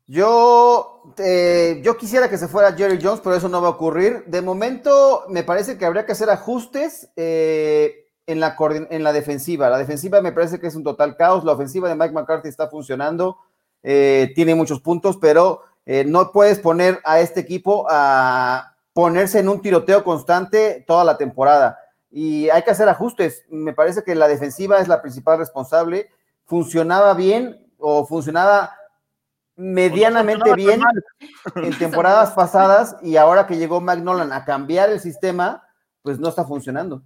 Yo, 0.08 1.02
eh, 1.18 1.82
yo 1.84 1.98
quisiera 1.98 2.30
que 2.30 2.38
se 2.38 2.48
fuera 2.48 2.74
Jerry 2.74 3.00
Jones, 3.02 3.22
pero 3.24 3.36
eso 3.36 3.50
no 3.50 3.62
va 3.62 3.70
a 3.70 3.72
ocurrir. 3.72 4.24
De 4.28 4.42
momento, 4.42 5.24
me 5.30 5.44
parece 5.44 5.78
que 5.78 5.86
habría 5.86 6.06
que 6.06 6.12
hacer 6.12 6.30
ajustes 6.30 7.10
eh, 7.16 8.08
en, 8.28 8.40
la, 8.40 8.56
en 8.92 9.04
la 9.04 9.14
defensiva. 9.14 9.70
La 9.70 9.80
defensiva 9.80 10.22
me 10.22 10.32
parece 10.32 10.60
que 10.60 10.68
es 10.68 10.76
un 10.76 10.84
total 10.84 11.18
caos. 11.18 11.44
La 11.44 11.54
ofensiva 11.54 11.90
de 11.90 11.96
Mike 11.96 12.14
McCarthy 12.14 12.50
está 12.50 12.70
funcionando, 12.70 13.38
eh, 13.82 14.32
tiene 14.36 14.54
muchos 14.54 14.80
puntos, 14.82 15.18
pero 15.18 15.62
no 16.08 16.32
puedes 16.32 16.58
poner 16.58 17.00
a 17.04 17.20
este 17.20 17.42
equipo 17.42 17.86
a 17.88 18.76
ponerse 18.92 19.38
en 19.38 19.50
un 19.50 19.62
tiroteo 19.62 20.04
constante 20.04 20.84
toda 20.88 21.04
la 21.04 21.16
temporada. 21.16 21.78
Y 22.10 22.50
hay 22.50 22.64
que 22.64 22.72
hacer 22.72 22.90
ajustes. 22.90 23.44
Me 23.50 23.72
parece 23.72 24.04
que 24.04 24.16
la 24.16 24.28
defensiva 24.28 24.80
es 24.80 24.88
la 24.88 25.04
principal 25.04 25.38
responsable. 25.38 26.10
Funcionaba 26.46 27.14
bien 27.14 27.70
o 27.78 28.04
funcionaba 28.08 28.76
medianamente 29.56 30.54
bien 30.56 30.82
en 31.56 31.74
temporadas 31.80 32.32
pasadas 32.32 32.98
y 33.02 33.18
ahora 33.18 33.48
que 33.48 33.58
llegó 33.58 33.82
McNolan 33.82 34.34
a 34.34 34.46
cambiar 34.46 34.90
el 34.90 35.00
sistema, 35.00 35.64
pues 36.02 36.20
no 36.20 36.30
está 36.30 36.46
funcionando. 36.46 37.04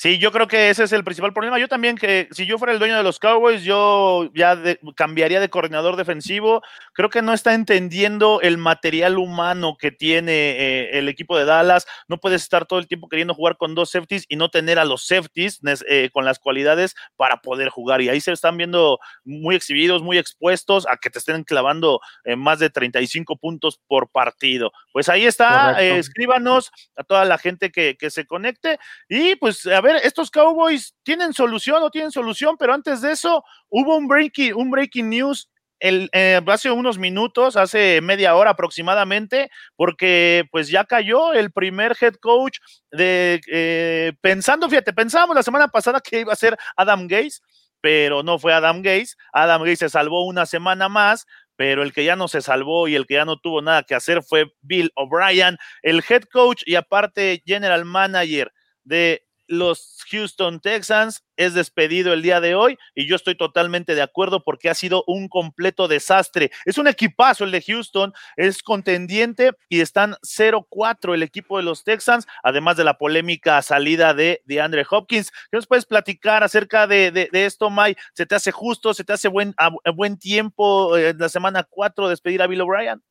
Sí, 0.00 0.16
yo 0.16 0.32
creo 0.32 0.48
que 0.48 0.70
ese 0.70 0.84
es 0.84 0.92
el 0.92 1.04
principal 1.04 1.34
problema. 1.34 1.58
Yo 1.58 1.68
también 1.68 1.94
que 1.94 2.26
si 2.30 2.46
yo 2.46 2.56
fuera 2.56 2.72
el 2.72 2.78
dueño 2.78 2.96
de 2.96 3.02
los 3.02 3.18
Cowboys, 3.18 3.62
yo 3.64 4.30
ya 4.34 4.58
cambiaría 4.96 5.40
de 5.40 5.50
coordinador 5.50 5.96
defensivo. 5.96 6.62
Creo 6.94 7.10
que 7.10 7.20
no 7.20 7.34
está 7.34 7.52
entendiendo 7.52 8.40
el 8.40 8.56
material 8.56 9.18
humano 9.18 9.76
que 9.78 9.90
tiene 9.92 10.32
eh, 10.32 10.98
el 10.98 11.10
equipo 11.10 11.36
de 11.36 11.44
Dallas. 11.44 11.86
No 12.08 12.16
puedes 12.16 12.40
estar 12.40 12.64
todo 12.64 12.78
el 12.78 12.88
tiempo 12.88 13.10
queriendo 13.10 13.34
jugar 13.34 13.58
con 13.58 13.74
dos 13.74 13.90
safeties 13.90 14.24
y 14.26 14.36
no 14.36 14.48
tener 14.48 14.78
a 14.78 14.86
los 14.86 15.06
safeties 15.06 15.60
eh, 15.86 16.08
con 16.14 16.24
las 16.24 16.38
cualidades 16.38 16.94
para 17.16 17.42
poder 17.42 17.68
jugar. 17.68 18.00
Y 18.00 18.08
ahí 18.08 18.22
se 18.22 18.32
están 18.32 18.56
viendo 18.56 19.00
muy 19.22 19.54
exhibidos, 19.54 20.00
muy 20.00 20.16
expuestos 20.16 20.86
a 20.86 20.96
que 20.96 21.10
te 21.10 21.18
estén 21.18 21.44
clavando 21.44 22.00
eh, 22.24 22.36
más 22.36 22.58
de 22.58 22.70
35 22.70 23.36
puntos 23.36 23.78
por 23.86 24.08
partido. 24.08 24.72
Pues 24.94 25.10
ahí 25.10 25.26
está. 25.26 25.78
escríbanos 25.82 26.70
a 26.96 27.04
toda 27.04 27.26
la 27.26 27.36
gente 27.36 27.70
que, 27.70 27.98
que 27.98 28.08
se 28.08 28.24
conecte 28.24 28.78
y 29.06 29.36
pues 29.36 29.66
a 29.66 29.82
ver 29.82 29.89
estos 29.96 30.30
Cowboys 30.30 30.94
tienen 31.02 31.32
solución 31.32 31.82
o 31.82 31.90
tienen 31.90 32.10
solución, 32.10 32.56
pero 32.58 32.74
antes 32.74 33.00
de 33.00 33.12
eso 33.12 33.42
hubo 33.68 33.96
un 33.96 34.08
breaking, 34.08 34.54
un 34.54 34.70
breaking 34.70 35.08
news 35.10 35.48
eh, 35.82 36.40
hace 36.46 36.70
unos 36.70 36.98
minutos, 36.98 37.56
hace 37.56 38.00
media 38.02 38.34
hora 38.36 38.50
aproximadamente, 38.50 39.50
porque 39.76 40.44
pues 40.50 40.68
ya 40.68 40.84
cayó 40.84 41.32
el 41.32 41.52
primer 41.52 41.96
head 41.98 42.14
coach 42.16 42.58
de 42.90 43.40
eh, 43.50 44.12
pensando, 44.20 44.68
fíjate, 44.68 44.92
pensábamos 44.92 45.36
la 45.36 45.42
semana 45.42 45.68
pasada 45.68 46.00
que 46.00 46.20
iba 46.20 46.32
a 46.32 46.36
ser 46.36 46.58
Adam 46.76 47.08
Gates, 47.08 47.40
pero 47.80 48.22
no 48.22 48.38
fue 48.38 48.52
Adam 48.52 48.82
Gates. 48.82 49.16
Adam 49.32 49.62
Gates 49.62 49.78
se 49.78 49.88
salvó 49.88 50.26
una 50.26 50.44
semana 50.44 50.90
más, 50.90 51.26
pero 51.56 51.82
el 51.82 51.94
que 51.94 52.04
ya 52.04 52.14
no 52.14 52.28
se 52.28 52.42
salvó 52.42 52.86
y 52.86 52.94
el 52.94 53.06
que 53.06 53.14
ya 53.14 53.24
no 53.24 53.38
tuvo 53.38 53.62
nada 53.62 53.82
que 53.82 53.94
hacer 53.94 54.22
fue 54.22 54.52
Bill 54.60 54.90
O'Brien, 54.96 55.56
el 55.82 56.02
head 56.06 56.24
coach 56.30 56.62
y 56.66 56.74
aparte 56.74 57.42
general 57.46 57.86
manager 57.86 58.52
de 58.84 59.24
los 59.50 59.98
Houston 60.10 60.60
Texans 60.60 61.24
es 61.36 61.54
despedido 61.54 62.12
el 62.12 62.22
día 62.22 62.40
de 62.40 62.54
hoy 62.54 62.78
y 62.94 63.08
yo 63.08 63.16
estoy 63.16 63.34
totalmente 63.34 63.96
de 63.96 64.02
acuerdo 64.02 64.44
porque 64.44 64.70
ha 64.70 64.74
sido 64.74 65.02
un 65.08 65.28
completo 65.28 65.88
desastre. 65.88 66.52
Es 66.64 66.78
un 66.78 66.86
equipazo 66.86 67.42
el 67.42 67.50
de 67.50 67.60
Houston, 67.60 68.12
es 68.36 68.62
contendiente 68.62 69.50
y 69.68 69.80
están 69.80 70.14
0-4 70.22 71.14
el 71.14 71.24
equipo 71.24 71.56
de 71.56 71.64
los 71.64 71.82
Texans, 71.82 72.28
además 72.44 72.76
de 72.76 72.84
la 72.84 72.96
polémica 72.96 73.60
salida 73.62 74.14
de, 74.14 74.40
de 74.44 74.60
Andre 74.60 74.86
Hopkins. 74.88 75.32
¿Qué 75.32 75.56
nos 75.56 75.66
puedes 75.66 75.84
platicar 75.84 76.44
acerca 76.44 76.86
de, 76.86 77.28
esto, 77.32 77.70
Mike? 77.70 78.00
¿Se 78.14 78.26
te 78.26 78.36
hace 78.36 78.52
justo, 78.52 78.94
se 78.94 79.02
te 79.02 79.12
hace 79.12 79.26
buen, 79.26 79.54
buen 79.96 80.16
tiempo 80.16 80.96
en 80.96 81.18
la 81.18 81.28
semana 81.28 81.64
4 81.64 82.08
despedir 82.08 82.40
a 82.40 82.46
Bill 82.46 82.60
O'Brien? 82.60 83.02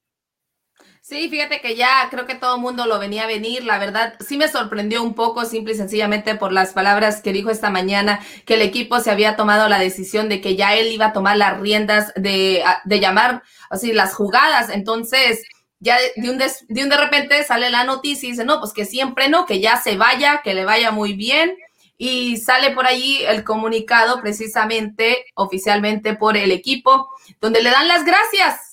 Sí, 1.02 1.28
fíjate 1.30 1.60
que 1.60 1.76
ya 1.76 2.08
creo 2.12 2.28
que 2.28 2.36
todo 2.36 2.56
el 2.56 2.62
mundo 2.62 2.86
lo 2.86 3.00
venía 3.00 3.24
a 3.24 3.28
venir. 3.28 3.64
La 3.64 3.80
verdad, 3.80 4.14
sí 4.20 4.38
me 4.38 4.48
sorprendió 4.48 5.02
un 5.02 5.16
poco, 5.16 5.44
simple 5.46 5.74
y 5.74 5.78
sencillamente 5.78 6.36
por 6.36 6.52
las 6.52 6.74
palabras 6.74 7.22
que 7.22 7.34
dijo 7.34 7.50
esta 7.50 7.72
mañana, 7.72 8.20
que 8.46 8.54
el 8.56 8.62
equipo 8.62 9.00
se 9.00 9.10
había 9.10 9.36
tomado 9.36 9.68
la 9.70 9.80
decisión 9.80 10.30
de 10.30 10.40
que 10.40 10.56
ya 10.56 10.76
él 10.76 10.92
iba 10.92 11.08
a 11.08 11.14
tomar 11.14 11.38
las 11.38 11.60
riendas 11.60 12.14
de, 12.16 12.64
de 12.86 13.00
llamar 13.00 13.42
así 13.72 13.92
las 13.92 14.14
jugadas. 14.14 14.70
Entonces, 14.70 15.42
ya 15.80 15.98
de 16.16 16.30
un, 16.30 16.38
de, 16.38 16.52
de 16.68 16.84
un 16.84 16.90
de 16.90 16.98
repente 16.98 17.44
sale 17.44 17.72
la 17.72 17.84
noticia 17.86 18.28
y 18.28 18.32
dice, 18.34 18.46
no, 18.46 18.60
pues 18.60 18.72
que 18.74 18.86
siempre 18.86 19.30
no, 19.30 19.46
que 19.48 19.60
ya 19.60 19.82
se 19.82 19.98
vaya, 19.98 20.42
que 20.44 20.54
le 20.54 20.64
vaya 20.66 20.92
muy 20.92 21.14
bien. 21.14 21.56
Y 21.98 22.38
sale 22.38 22.72
por 22.72 22.86
allí 22.86 23.24
el 23.26 23.44
comunicado 23.44 24.22
precisamente 24.22 25.26
oficialmente 25.34 26.16
por 26.16 26.38
el 26.38 26.52
equipo, 26.52 27.10
donde 27.42 27.62
le 27.64 27.72
dan 27.72 27.88
las 27.88 28.06
gracias 28.06 28.69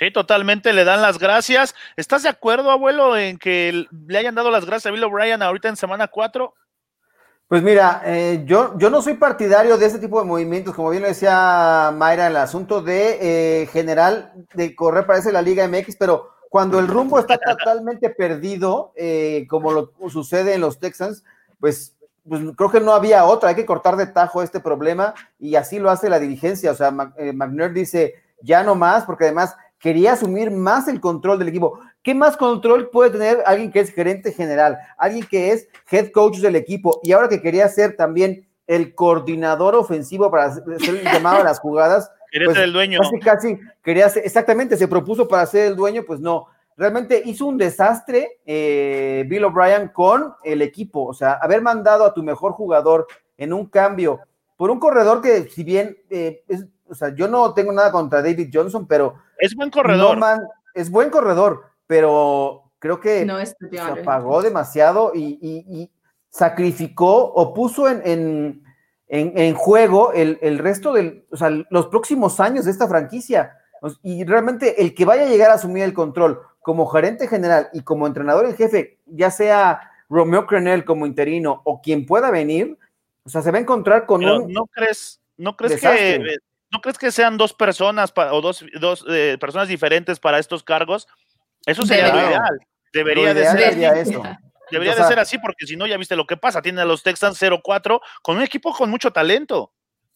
Sí, 0.00 0.10
totalmente 0.10 0.72
le 0.72 0.84
dan 0.84 1.02
las 1.02 1.18
gracias. 1.18 1.74
¿Estás 1.94 2.22
de 2.22 2.30
acuerdo, 2.30 2.70
abuelo, 2.70 3.18
en 3.18 3.36
que 3.36 3.84
le 4.08 4.18
hayan 4.18 4.34
dado 4.34 4.50
las 4.50 4.64
gracias 4.64 4.86
a 4.86 4.92
Bill 4.92 5.04
O'Brien 5.04 5.42
ahorita 5.42 5.68
en 5.68 5.76
semana 5.76 6.08
4? 6.08 6.54
Pues 7.46 7.62
mira, 7.62 8.00
eh, 8.06 8.42
yo, 8.46 8.78
yo 8.78 8.88
no 8.88 9.02
soy 9.02 9.14
partidario 9.14 9.76
de 9.76 9.84
este 9.84 9.98
tipo 9.98 10.18
de 10.18 10.26
movimientos, 10.26 10.74
como 10.74 10.88
bien 10.88 11.02
lo 11.02 11.08
decía 11.08 11.92
Mayra, 11.94 12.28
el 12.28 12.36
asunto 12.36 12.80
de 12.80 13.18
eh, 13.60 13.66
general 13.66 14.32
de 14.54 14.74
correr 14.74 15.04
parece 15.04 15.32
la 15.32 15.42
Liga 15.42 15.68
MX, 15.68 15.96
pero 15.96 16.30
cuando 16.48 16.78
el 16.78 16.88
rumbo 16.88 17.18
está 17.18 17.36
totalmente 17.36 18.08
perdido, 18.08 18.94
eh, 18.96 19.46
como 19.50 19.70
lo 19.70 19.92
sucede 20.08 20.54
en 20.54 20.62
los 20.62 20.80
Texans, 20.80 21.24
pues, 21.58 21.94
pues, 22.26 22.40
creo 22.56 22.70
que 22.70 22.80
no 22.80 22.94
había 22.94 23.26
otra, 23.26 23.50
hay 23.50 23.54
que 23.54 23.66
cortar 23.66 23.96
de 23.98 24.06
tajo 24.06 24.42
este 24.42 24.60
problema 24.60 25.12
y 25.38 25.56
así 25.56 25.78
lo 25.78 25.90
hace 25.90 26.08
la 26.08 26.18
dirigencia. 26.18 26.70
O 26.70 26.74
sea, 26.74 26.90
McNair 26.90 27.74
dice, 27.74 28.14
ya 28.40 28.62
no 28.62 28.74
más, 28.74 29.04
porque 29.04 29.24
además 29.24 29.56
quería 29.80 30.12
asumir 30.12 30.50
más 30.50 30.86
el 30.86 31.00
control 31.00 31.38
del 31.38 31.48
equipo. 31.48 31.80
¿Qué 32.02 32.14
más 32.14 32.36
control 32.36 32.90
puede 32.90 33.10
tener 33.10 33.42
alguien 33.46 33.72
que 33.72 33.80
es 33.80 33.92
gerente 33.92 34.32
general, 34.32 34.78
alguien 34.96 35.26
que 35.26 35.50
es 35.50 35.68
head 35.90 36.12
coach 36.12 36.38
del 36.38 36.54
equipo 36.54 37.00
y 37.02 37.12
ahora 37.12 37.28
que 37.28 37.42
quería 37.42 37.68
ser 37.68 37.96
también 37.96 38.46
el 38.66 38.94
coordinador 38.94 39.74
ofensivo 39.74 40.30
para 40.30 40.54
el 40.54 41.02
llamado 41.02 41.40
a 41.40 41.44
las 41.44 41.58
jugadas? 41.58 42.12
Quería 42.30 42.46
pues, 42.46 42.58
ser 42.58 42.64
el 42.66 42.72
dueño. 42.72 43.00
Casi, 43.00 43.18
casi 43.18 43.60
quería 43.82 44.08
ser, 44.08 44.24
exactamente, 44.24 44.76
se 44.76 44.86
propuso 44.86 45.26
para 45.26 45.44
ser 45.46 45.66
el 45.66 45.74
dueño, 45.74 46.04
pues 46.06 46.20
no. 46.20 46.46
Realmente 46.76 47.20
hizo 47.24 47.44
un 47.46 47.58
desastre 47.58 48.38
eh, 48.46 49.24
Bill 49.26 49.42
O'Brien 49.46 49.88
con 49.88 50.34
el 50.44 50.62
equipo. 50.62 51.06
O 51.06 51.12
sea, 51.12 51.32
haber 51.32 51.60
mandado 51.60 52.04
a 52.04 52.14
tu 52.14 52.22
mejor 52.22 52.52
jugador 52.52 53.08
en 53.36 53.52
un 53.52 53.66
cambio 53.66 54.20
por 54.56 54.70
un 54.70 54.78
corredor 54.78 55.20
que, 55.20 55.48
si 55.48 55.64
bien 55.64 55.98
eh, 56.08 56.44
es, 56.46 56.66
o 56.90 56.94
sea, 56.94 57.14
yo 57.14 57.28
no 57.28 57.54
tengo 57.54 57.72
nada 57.72 57.92
contra 57.92 58.20
David 58.20 58.50
Johnson, 58.52 58.86
pero 58.86 59.14
es 59.40 59.54
buen 59.54 59.70
corredor. 59.70 60.18
es 60.74 60.90
buen 60.90 61.10
corredor, 61.10 61.64
pero 61.86 62.72
creo 62.78 63.00
que 63.00 63.26
se 63.70 63.80
apagó 63.80 64.42
demasiado 64.42 65.12
y, 65.14 65.90
sacrificó 66.32 67.24
o 67.24 67.52
puso 67.52 67.88
en, 67.88 68.62
en, 69.08 69.54
juego 69.54 70.12
el, 70.12 70.58
resto 70.58 70.92
de 70.92 71.26
o 71.30 71.36
sea, 71.36 71.50
los 71.70 71.88
próximos 71.88 72.38
años 72.40 72.64
de 72.64 72.70
esta 72.70 72.88
franquicia. 72.88 73.56
Y 74.02 74.24
realmente 74.24 74.82
el 74.82 74.94
que 74.94 75.04
vaya 75.04 75.22
a 75.22 75.28
llegar 75.28 75.50
a 75.50 75.54
asumir 75.54 75.82
el 75.84 75.94
control 75.94 76.40
como 76.60 76.86
gerente 76.86 77.26
general 77.26 77.68
y 77.72 77.82
como 77.82 78.06
entrenador 78.06 78.44
en 78.44 78.54
jefe, 78.54 78.98
ya 79.06 79.30
sea 79.30 79.80
Romeo 80.08 80.46
Crenel 80.46 80.84
como 80.84 81.06
interino 81.06 81.62
o 81.64 81.80
quien 81.80 82.04
pueda 82.04 82.30
venir, 82.30 82.78
o 83.24 83.28
sea, 83.28 83.42
se 83.42 83.50
va 83.50 83.58
a 83.58 83.62
encontrar 83.62 84.06
con 84.06 84.24
un. 84.24 84.52
¿No 84.52 84.66
crees, 84.66 85.20
no 85.36 85.56
crees 85.56 85.80
que 85.80 86.36
¿No 86.72 86.80
crees 86.80 86.98
que 86.98 87.10
sean 87.10 87.36
dos 87.36 87.52
personas 87.52 88.12
o 88.16 88.40
dos, 88.40 88.64
dos 88.80 89.04
eh, 89.08 89.36
personas 89.40 89.68
diferentes 89.68 90.20
para 90.20 90.38
estos 90.38 90.62
cargos? 90.62 91.08
Eso 91.66 91.84
sería 91.84 92.14
lo 92.14 92.20
ideal. 92.20 92.60
Debería 92.92 93.34
de 93.34 93.44
ser. 93.46 93.74
Debería 94.70 94.94
de 94.94 95.04
ser 95.04 95.18
así, 95.18 95.38
porque 95.38 95.66
si 95.66 95.76
no, 95.76 95.86
ya 95.86 95.96
viste 95.96 96.14
lo 96.14 96.26
que 96.26 96.36
pasa. 96.36 96.62
Tiene 96.62 96.80
a 96.80 96.84
los 96.84 97.02
Texans 97.02 97.42
0-4 97.42 98.00
con 98.22 98.36
un 98.36 98.42
equipo 98.42 98.72
con 98.72 98.88
mucho 98.88 99.12
talento. 99.12 99.72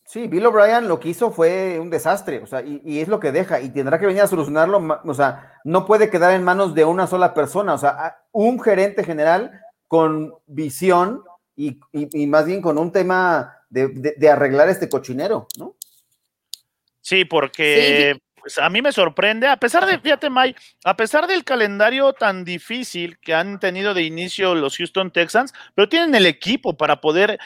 Sí, 0.07 0.29
Bill 0.29 0.47
O'Brien 0.47 0.87
lo 0.87 1.01
que 1.01 1.09
hizo 1.09 1.31
fue 1.33 1.79
un 1.81 1.89
desastre, 1.89 2.41
o 2.43 2.47
sea, 2.47 2.63
y, 2.63 3.01
es 3.01 3.09
lo 3.09 3.21
que 3.21 3.33
deja, 3.33 3.61
y 3.63 3.71
tendrá 3.71 3.99
que 3.99 4.05
venir 4.05 4.21
a 4.21 4.27
solucionarlo, 4.27 5.01
o 5.03 5.15
sea, 5.15 5.55
no 5.65 5.87
puede 5.87 6.11
quedar 6.11 6.35
en 6.35 6.45
manos 6.45 6.75
de 6.75 6.85
una 6.85 7.07
sola 7.07 7.33
persona, 7.33 7.73
o 7.73 7.79
sea, 7.79 8.19
un 8.31 8.61
gerente 8.61 9.03
general 9.03 9.63
con 9.89 10.35
visión 10.47 11.25
y, 11.57 11.81
más 12.27 12.45
bien 12.45 12.61
con 12.61 12.77
un 12.77 12.93
tema 12.93 13.57
de 13.71 14.29
arreglar 14.31 14.69
este 14.69 14.91
cochinero, 14.91 15.49
¿no? 15.59 15.75
Sí, 17.05 17.27
porque 17.27 18.17
Pues 18.41 18.59
a 18.59 18.69
mí 18.69 18.83
me 18.83 18.93
sorprende, 18.93 19.47
a 19.47 19.57
pesar 19.57 19.87
de, 19.87 19.99
fíjate, 19.99 20.29
Mike, 20.29 20.61
a 20.85 20.97
pesar 20.97 21.27
del 21.27 21.45
calendario 21.45 22.13
tan 22.13 22.45
difícil 22.45 23.19
que 23.19 23.33
han 23.33 23.59
tenido 23.59 23.95
de 23.95 24.03
inicio 24.03 24.55
los 24.55 24.77
Houston 24.77 25.11
Texans, 25.11 25.55
pero 25.75 25.89
tienen 25.89 26.15
el 26.15 26.27
equipo 26.27 26.77
para 26.77 27.01
poder 27.01 27.39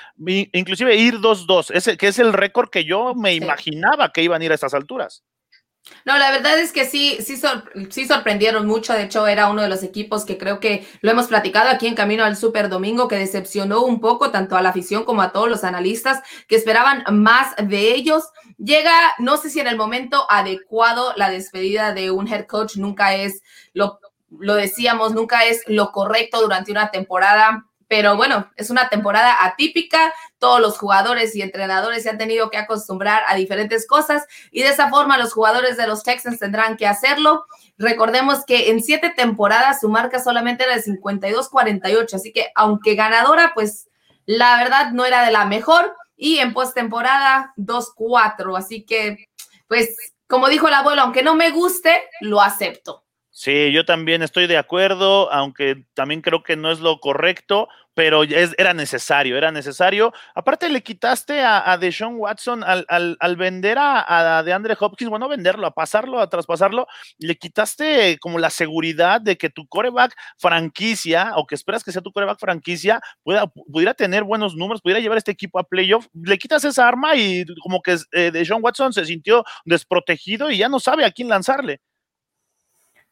inclusive 0.53 0.97
ir 0.97 1.19
2-2, 1.19 1.97
que 1.97 2.09
es 2.09 2.19
el 2.19 2.33
récord 2.33 2.69
que 2.69 2.85
yo 2.85 3.15
me 3.15 3.35
imaginaba 3.35 4.11
que 4.13 4.23
iban 4.23 4.43
a 4.43 4.45
ir 4.45 4.51
a 4.53 4.57
estas 4.57 4.75
alturas. 4.75 5.23
No, 6.05 6.17
la 6.17 6.31
verdad 6.31 6.59
es 6.59 6.73
que 6.73 6.85
sí, 6.85 7.19
sí, 7.21 7.41
sí 7.91 8.07
sorprendieron 8.07 8.67
mucho. 8.67 8.93
De 8.93 9.03
hecho, 9.03 9.27
era 9.27 9.51
uno 9.51 9.63
de 9.63 9.69
los 9.69 9.83
equipos 9.83 10.25
que 10.25 10.39
creo 10.39 10.59
que 10.61 10.87
lo 11.01 11.11
hemos 11.11 11.27
platicado 11.27 11.69
aquí 11.69 11.87
en 11.87 11.95
Camino 11.95 12.25
al 12.25 12.37
Super 12.37 12.69
Domingo, 12.69 13.09
que 13.09 13.17
decepcionó 13.17 13.83
un 13.83 14.01
poco 14.01 14.31
tanto 14.31 14.57
a 14.57 14.63
la 14.63 14.71
afición 14.71 15.05
como 15.05 15.23
a 15.23 15.33
todos 15.33 15.49
los 15.49 15.65
analistas 15.65 16.23
que 16.47 16.57
esperaban 16.57 17.05
más 17.13 17.55
de 17.63 17.95
ellos. 17.95 18.25
Llega, 18.57 18.95
no 19.19 19.37
sé 19.37 19.51
si 19.51 19.61
en 19.61 19.67
el 19.67 19.77
momento 19.77 20.27
adecuado, 20.31 21.13
la 21.17 21.31
despedida 21.31 21.93
de 21.93 22.11
un 22.11 22.27
head 22.27 22.47
coach 22.47 22.77
nunca 22.77 23.15
es 23.15 23.43
lo, 23.75 24.01
lo 24.31 24.55
decíamos, 24.55 25.13
nunca 25.13 25.45
es 25.45 25.63
lo 25.67 25.93
correcto 25.93 26.41
durante 26.41 26.73
una 26.73 26.91
temporada 26.91 27.67
pero 27.89 28.17
bueno, 28.17 28.51
es 28.57 28.69
una 28.69 28.91
temporada 28.91 29.45
atípica, 29.45 30.13
todos 30.39 30.61
los 30.61 30.79
jugadores 30.79 31.35
y 31.35 31.43
entrenadores 31.43 32.03
se 32.03 32.11
han 32.11 32.19
tenido 32.19 32.51
que 32.51 32.59
acostumbrar 32.59 33.23
a 33.27 33.35
diferentes 33.35 33.87
cosas 33.87 34.27
y 34.51 34.63
de 34.63 34.69
esa 34.69 34.91
forma 34.91 35.19
los 35.19 35.33
jugadores 35.33 35.79
de 35.79 35.87
los 35.87 36.03
Texans 36.03 36.39
tendrán 36.39 36.77
que 36.77 36.87
hacerlo. 36.87 37.47
Recordemos 37.79 38.45
que 38.45 38.71
en 38.71 38.83
siete 38.83 39.11
temporadas 39.11 39.81
su 39.81 39.89
marca 39.89 40.23
solamente 40.23 40.65
era 40.65 40.77
de 40.77 40.83
52-48, 40.83 42.15
así 42.15 42.33
que 42.33 42.53
aunque 42.55 42.95
ganadora, 42.95 43.53
pues 43.55 43.89
la 44.27 44.59
verdad 44.59 44.93
no 44.93 45.07
era 45.07 45.25
de 45.25 45.33
la 45.33 45.47
mejor 45.47 45.97
y 46.15 46.39
en 46.39 46.53
postemporada 46.53 47.55
2-4, 47.57 48.59
así 48.59 48.85
que 48.85 49.29
pues 49.67 49.97
como 50.29 50.49
dijo 50.49 50.69
el 50.69 50.75
abuelo, 50.75 51.03
aunque 51.03 51.23
no 51.23 51.35
me 51.35 51.51
guste, 51.51 52.03
lo 52.21 52.43
acepto. 52.43 53.08
Sí, 53.41 53.71
yo 53.71 53.85
también 53.85 54.23
estoy 54.23 54.49
de 54.49 54.57
acuerdo, 54.59 55.33
aunque 55.33 55.85
también 55.95 56.23
creo 56.23 56.43
que 56.43 56.57
no 56.57 56.73
es 56.73 56.81
lo 56.81 56.99
correcto, 56.99 57.69
pero 57.95 58.25
era 58.25 58.75
necesario, 58.75 59.37
era 59.39 59.53
necesario. 59.53 60.13
Aparte, 60.35 60.69
le 60.69 60.83
quitaste 60.83 61.41
a, 61.43 61.71
a 61.71 61.79
Deshaun 61.79 62.17
Watson 62.17 62.65
al, 62.65 62.85
al, 62.89 63.37
vender 63.37 63.79
a, 63.79 64.39
a, 64.39 64.43
DeAndre 64.43 64.77
Hopkins, 64.81 65.09
bueno, 65.09 65.29
venderlo, 65.29 65.69
a 65.69 65.71
pasarlo, 65.71 66.19
a 66.19 66.29
traspasarlo, 66.29 66.89
le 67.19 67.37
quitaste 67.37 68.19
como 68.19 68.41
la 68.41 68.51
seguridad 68.51 69.21
de 69.21 69.39
que 69.39 69.51
tu 69.51 69.69
coreback 69.69 70.17
franquicia, 70.37 71.35
o 71.37 71.47
que 71.47 71.55
esperas 71.55 71.85
que 71.85 71.93
sea 71.93 72.03
tu 72.03 72.11
coreback 72.11 72.41
franquicia, 72.41 73.01
pueda, 73.23 73.47
pudiera 73.47 73.95
tener 73.95 74.25
buenos 74.25 74.57
números, 74.57 74.83
pudiera 74.83 75.01
llevar 75.01 75.19
este 75.19 75.31
equipo 75.31 75.61
a 75.61 75.63
playoff. 75.63 76.09
Le 76.13 76.39
quitas 76.39 76.65
esa 76.65 76.89
arma 76.89 77.15
y 77.15 77.45
como 77.63 77.83
que 77.83 77.99
eh, 78.11 78.33
Deshaun 78.33 78.65
Watson 78.65 78.93
se 78.93 79.05
sintió 79.05 79.45
desprotegido 79.65 80.51
y 80.51 80.59
ya 80.59 80.69
no 80.69 80.81
sabe 80.81 81.05
a 81.05 81.13
quién 81.13 81.29
lanzarle. 81.29 81.81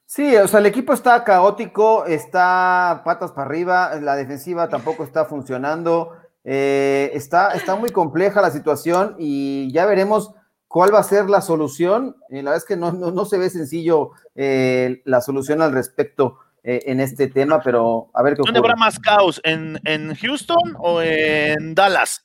Sí, 0.06 0.36
o 0.36 0.46
sea, 0.46 0.60
el 0.60 0.66
equipo 0.66 0.92
está 0.92 1.24
caótico, 1.24 2.06
está 2.06 3.02
patas 3.04 3.32
para 3.32 3.48
arriba, 3.48 3.96
la 4.00 4.14
defensiva 4.14 4.68
tampoco 4.68 5.02
está 5.02 5.24
funcionando, 5.24 6.12
eh, 6.44 7.10
está, 7.12 7.50
está 7.50 7.74
muy 7.74 7.90
compleja 7.90 8.40
la 8.40 8.52
situación 8.52 9.16
y 9.18 9.72
ya 9.72 9.84
veremos 9.84 10.32
cuál 10.68 10.94
va 10.94 11.00
a 11.00 11.02
ser 11.02 11.28
la 11.28 11.40
solución. 11.40 12.14
Eh, 12.30 12.36
la 12.36 12.52
verdad 12.52 12.58
es 12.58 12.64
que 12.64 12.76
no, 12.76 12.92
no, 12.92 13.24
se 13.24 13.36
ve 13.36 13.50
sencillo 13.50 14.12
eh, 14.36 15.02
la 15.04 15.20
solución 15.20 15.60
al 15.60 15.72
respecto 15.72 16.38
en 16.68 16.98
este 16.98 17.28
tema, 17.28 17.60
pero 17.62 18.10
a 18.12 18.24
ver 18.24 18.34
qué 18.34 18.42
¿Dónde 18.44 18.58
habrá 18.58 18.74
más 18.74 18.98
caos? 18.98 19.40
¿En, 19.44 19.78
¿En 19.84 20.16
Houston 20.16 20.74
o 20.80 21.00
en 21.00 21.76
Dallas? 21.76 22.24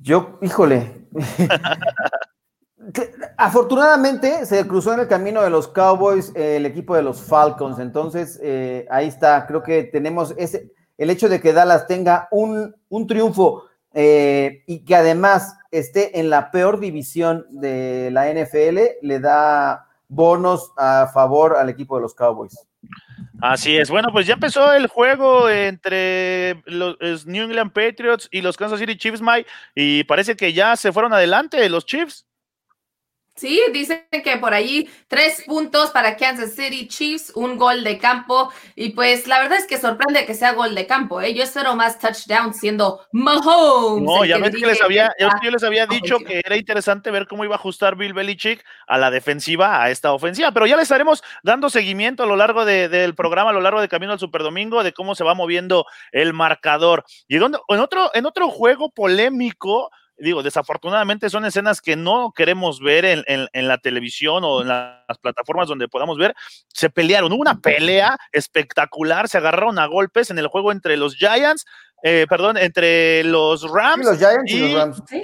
Yo, 0.00 0.40
híjole. 0.42 1.06
Afortunadamente 3.36 4.46
se 4.46 4.66
cruzó 4.66 4.94
en 4.94 5.00
el 5.00 5.08
camino 5.08 5.42
de 5.42 5.50
los 5.50 5.68
Cowboys 5.68 6.32
el 6.34 6.66
equipo 6.66 6.94
de 6.94 7.02
los 7.02 7.20
Falcons, 7.20 7.78
entonces 7.78 8.38
eh, 8.42 8.86
ahí 8.90 9.08
está, 9.08 9.46
creo 9.46 9.62
que 9.62 9.84
tenemos 9.84 10.34
ese, 10.36 10.72
el 10.98 11.10
hecho 11.10 11.28
de 11.28 11.40
que 11.40 11.52
Dallas 11.52 11.86
tenga 11.86 12.28
un, 12.30 12.74
triunfo 13.06 13.64
eh, 13.92 14.62
y 14.66 14.84
que 14.84 14.94
además 14.94 15.56
esté 15.70 16.20
en 16.20 16.30
la 16.30 16.50
peor 16.50 16.80
división 16.80 17.46
de 17.50 18.10
la 18.12 18.32
NFL, 18.32 18.78
le 19.02 19.20
da 19.20 19.86
bonos 20.08 20.72
a 20.76 21.10
favor 21.12 21.56
al 21.56 21.68
equipo 21.68 21.96
de 21.96 22.02
los 22.02 22.14
Cowboys. 22.14 22.56
Así 23.40 23.76
es. 23.76 23.90
Bueno, 23.90 24.10
pues 24.12 24.26
ya 24.26 24.34
empezó 24.34 24.72
el 24.72 24.86
juego 24.86 25.48
entre 25.50 26.62
los 26.66 27.26
New 27.26 27.44
England 27.44 27.72
Patriots 27.72 28.28
y 28.30 28.40
los 28.40 28.56
Kansas 28.56 28.78
City 28.78 28.96
Chiefs, 28.96 29.20
Mike, 29.20 29.48
y 29.74 30.04
parece 30.04 30.36
que 30.36 30.52
ya 30.52 30.76
se 30.76 30.92
fueron 30.92 31.12
adelante 31.12 31.68
los 31.68 31.84
Chiefs. 31.84 32.24
Sí, 33.36 33.60
dicen 33.70 34.06
que 34.10 34.38
por 34.38 34.54
allí 34.54 34.88
tres 35.08 35.44
puntos 35.46 35.90
para 35.90 36.16
Kansas 36.16 36.54
City 36.54 36.88
Chiefs, 36.88 37.32
un 37.34 37.58
gol 37.58 37.84
de 37.84 37.98
campo. 37.98 38.50
Y 38.74 38.90
pues 38.90 39.26
la 39.26 39.40
verdad 39.40 39.58
es 39.58 39.66
que 39.66 39.76
sorprende 39.76 40.24
que 40.24 40.32
sea 40.32 40.54
gol 40.54 40.74
de 40.74 40.86
campo. 40.86 41.20
¿eh? 41.20 41.34
Yo 41.34 41.42
espero 41.42 41.76
más 41.76 41.98
touchdown 41.98 42.54
siendo 42.54 43.00
Mahomes. 43.12 44.04
No, 44.04 44.24
ya 44.24 44.38
ves 44.38 44.56
que 44.56 44.66
les 44.66 44.80
había, 44.80 45.12
yo, 45.18 45.50
les 45.50 45.62
había 45.62 45.86
dicho 45.86 46.18
que 46.20 46.40
era 46.42 46.56
interesante 46.56 47.10
ver 47.10 47.26
cómo 47.26 47.44
iba 47.44 47.54
a 47.54 47.58
ajustar 47.58 47.94
Bill 47.94 48.14
Belichick 48.14 48.64
a 48.86 48.96
la 48.96 49.10
defensiva, 49.10 49.82
a 49.82 49.90
esta 49.90 50.14
ofensiva. 50.14 50.50
Pero 50.52 50.66
ya 50.66 50.76
les 50.76 50.84
estaremos 50.84 51.22
dando 51.42 51.68
seguimiento 51.68 52.22
a 52.22 52.26
lo 52.26 52.36
largo 52.36 52.64
del 52.64 53.14
programa, 53.14 53.50
a 53.50 53.52
lo 53.52 53.60
largo 53.60 53.82
de 53.82 53.88
Camino 53.88 54.12
al 54.12 54.18
Superdomingo, 54.18 54.82
de 54.82 54.94
cómo 54.94 55.14
se 55.14 55.24
va 55.24 55.34
moviendo 55.34 55.84
el 56.10 56.32
marcador. 56.32 57.04
Y 57.28 57.36
donde, 57.36 57.58
en, 57.68 57.80
otro, 57.80 58.10
en 58.14 58.24
otro 58.24 58.48
juego 58.48 58.90
polémico 58.90 59.90
digo, 60.18 60.42
desafortunadamente 60.42 61.30
son 61.30 61.44
escenas 61.44 61.80
que 61.80 61.96
no 61.96 62.32
queremos 62.34 62.80
ver 62.80 63.04
en, 63.04 63.68
la 63.68 63.78
televisión 63.78 64.42
o 64.44 64.62
en 64.62 64.68
las 64.68 65.18
plataformas 65.20 65.68
donde 65.68 65.88
podamos 65.88 66.18
ver. 66.18 66.34
Se 66.68 66.90
pelearon, 66.90 67.32
hubo 67.32 67.40
una 67.40 67.60
pelea 67.60 68.16
espectacular, 68.32 69.28
se 69.28 69.38
agarraron 69.38 69.78
a 69.78 69.86
golpes 69.86 70.30
en 70.30 70.38
el 70.38 70.48
juego 70.48 70.72
entre 70.72 70.96
los 70.96 71.16
Giants, 71.16 71.66
eh, 72.02 72.26
perdón, 72.28 72.56
entre 72.56 73.24
los 73.24 73.68
Rams. 73.70 74.04
los 74.04 74.18
Giants 74.18 74.52
y, 74.52 74.72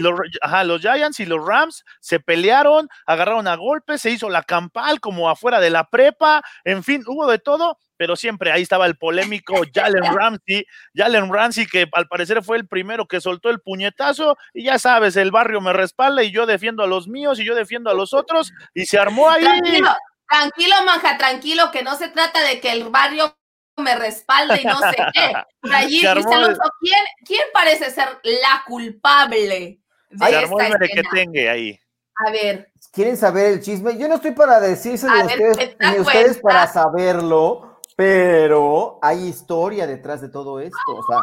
los 0.00 0.18
Rams. 0.18 0.38
ajá, 0.40 0.64
los 0.64 0.80
Giants 0.80 1.20
y 1.20 1.26
los 1.26 1.44
Rams 1.44 1.84
se 2.00 2.20
pelearon, 2.20 2.88
agarraron 3.06 3.46
a 3.48 3.56
golpes, 3.56 4.02
se 4.02 4.10
hizo 4.10 4.30
la 4.30 4.42
campal 4.42 5.00
como 5.00 5.28
afuera 5.28 5.60
de 5.60 5.70
la 5.70 5.88
prepa, 5.88 6.42
en 6.64 6.82
fin, 6.82 7.02
hubo 7.06 7.30
de 7.30 7.38
todo 7.38 7.78
pero 8.02 8.16
siempre 8.16 8.50
ahí 8.50 8.62
estaba 8.62 8.86
el 8.86 8.96
polémico 8.96 9.54
Jalen 9.72 10.02
Ramsey, 10.12 10.66
Jalen 10.92 11.32
Ramsey 11.32 11.66
que 11.66 11.88
al 11.92 12.08
parecer 12.08 12.42
fue 12.42 12.56
el 12.56 12.66
primero 12.66 13.06
que 13.06 13.20
soltó 13.20 13.48
el 13.48 13.60
puñetazo 13.60 14.36
y 14.52 14.64
ya 14.64 14.80
sabes, 14.80 15.14
el 15.14 15.30
barrio 15.30 15.60
me 15.60 15.72
respalda 15.72 16.24
y 16.24 16.32
yo 16.32 16.44
defiendo 16.44 16.82
a 16.82 16.88
los 16.88 17.06
míos 17.06 17.38
y 17.38 17.44
yo 17.44 17.54
defiendo 17.54 17.90
a 17.90 17.94
los 17.94 18.12
otros 18.12 18.52
y 18.74 18.86
se 18.86 18.98
armó 18.98 19.30
ahí. 19.30 19.44
Tranquilo, 19.44 19.94
tranquilo, 20.28 20.74
manja, 20.84 21.16
tranquilo, 21.16 21.70
que 21.70 21.84
no 21.84 21.94
se 21.94 22.08
trata 22.08 22.42
de 22.42 22.58
que 22.58 22.72
el 22.72 22.88
barrio 22.88 23.36
me 23.82 23.94
respalde 23.96 24.60
y 24.62 24.64
no 24.64 24.78
sé 24.78 24.96
qué. 25.12 25.32
allí, 25.74 26.00
¿quién, 26.00 27.04
¿quién, 27.26 27.42
parece 27.52 27.90
ser 27.90 28.08
la 28.22 28.62
culpable 28.66 29.80
de 30.10 30.26
se 30.26 30.36
armó 30.36 30.60
esta 30.60 30.78
que 30.78 31.02
tenga 31.12 31.52
ahí. 31.52 31.78
A 32.26 32.30
ver. 32.30 32.70
¿Quieren 32.92 33.16
saber 33.16 33.52
el 33.52 33.60
chisme? 33.60 33.96
Yo 33.96 34.08
no 34.08 34.16
estoy 34.16 34.32
para 34.32 34.60
decirse 34.60 35.06
de 35.08 35.22
ustedes, 35.24 35.76
ni 35.78 36.00
ustedes 36.00 36.38
para 36.38 36.66
saberlo 36.66 37.72
pero 37.96 38.98
hay 39.02 39.26
historia 39.26 39.86
detrás 39.86 40.20
de 40.20 40.28
todo 40.28 40.60
esto. 40.60 40.76
O 40.88 41.02
sea, 41.04 41.18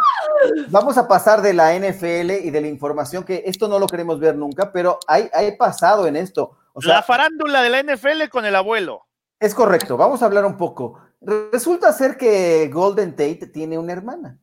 vamos 0.69 0.98
a 0.98 1.08
pasar 1.08 1.41
de 1.41 1.54
la 1.54 1.74
NFL 1.74 2.32
y 2.32 2.52
de 2.52 2.62
la 2.62 2.67
información 2.67 3.24
que 3.24 3.43
esto 3.45 3.67
no 3.67 3.80
lo 3.80 3.88
queremos 3.88 4.19
ver 4.19 4.36
nunca, 4.36 4.72
pero 4.72 5.00
hay, 5.08 5.30
hay 5.34 5.58
pasado 5.58 6.08
en 6.08 6.15
esto. 6.15 6.58
O 6.74 6.82
sea, 6.82 6.95
la 6.95 7.04
farándula 7.04 7.62
de 7.62 7.69
la 7.69 7.84
NFL 7.84 8.30
con 8.30 8.45
el 8.45 8.56
abuelo. 8.56 9.06
Es 9.39 9.56
correcto, 9.56 9.98
vamos 9.98 10.22
a 10.22 10.26
hablar 10.26 10.45
un 10.45 10.58
poco. 10.58 11.00
Resulta 11.21 11.91
ser 11.91 12.17
que 12.17 12.69
Golden 12.71 13.12
Tate 13.12 13.47
tiene 13.47 13.77
una 13.77 13.93
hermana. 13.93 14.39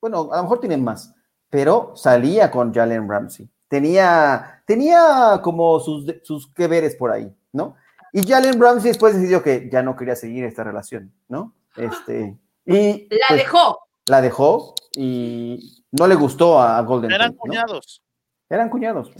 Bueno, 0.00 0.28
a 0.32 0.36
lo 0.36 0.42
mejor 0.42 0.60
tienen 0.60 0.84
más, 0.84 1.14
pero 1.50 1.92
salía 1.96 2.50
con 2.50 2.72
Jalen 2.72 3.08
Ramsey. 3.08 3.48
Tenía, 3.68 4.62
tenía 4.66 5.40
como 5.42 5.80
sus, 5.80 6.06
sus 6.22 6.52
que 6.52 6.66
veres 6.66 6.96
por 6.96 7.10
ahí, 7.10 7.34
¿no? 7.52 7.76
Y 8.12 8.26
Jalen 8.26 8.60
Ramsey 8.60 8.88
después 8.88 9.14
decidió 9.14 9.42
que 9.42 9.68
ya 9.70 9.82
no 9.82 9.96
quería 9.96 10.16
seguir 10.16 10.44
esta 10.44 10.64
relación, 10.64 11.12
¿no? 11.28 11.54
Este, 11.76 12.38
y, 12.64 13.08
la 13.10 13.26
pues, 13.28 13.40
dejó. 13.40 13.78
La 14.06 14.20
dejó 14.20 14.74
y 14.94 15.84
no 15.92 16.06
le 16.06 16.14
gustó 16.14 16.60
a 16.60 16.80
Golden 16.82 17.10
Eran 17.10 17.34
cuñados. 17.34 18.02
Eran 18.48 18.68
cuñados. 18.68 19.10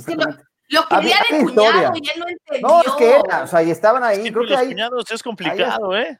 lo, 0.68 0.88
quería 0.88 1.16
de 1.30 1.44
cuñado 1.44 1.92
y 1.94 2.08
él 2.08 2.18
no 2.18 2.28
entendió. 2.28 2.68
No, 2.68 2.82
es 2.82 2.92
que 2.92 3.16
era, 3.16 3.42
o 3.44 3.46
sea, 3.46 3.62
y 3.62 3.70
estaban 3.70 4.02
ahí. 4.04 4.30
creo 4.30 4.44
que 4.44 4.50
los 4.50 4.58
ahí, 4.58 4.68
cuñados 4.68 5.10
es 5.10 5.22
complicado, 5.22 5.96
¿eh? 5.96 6.18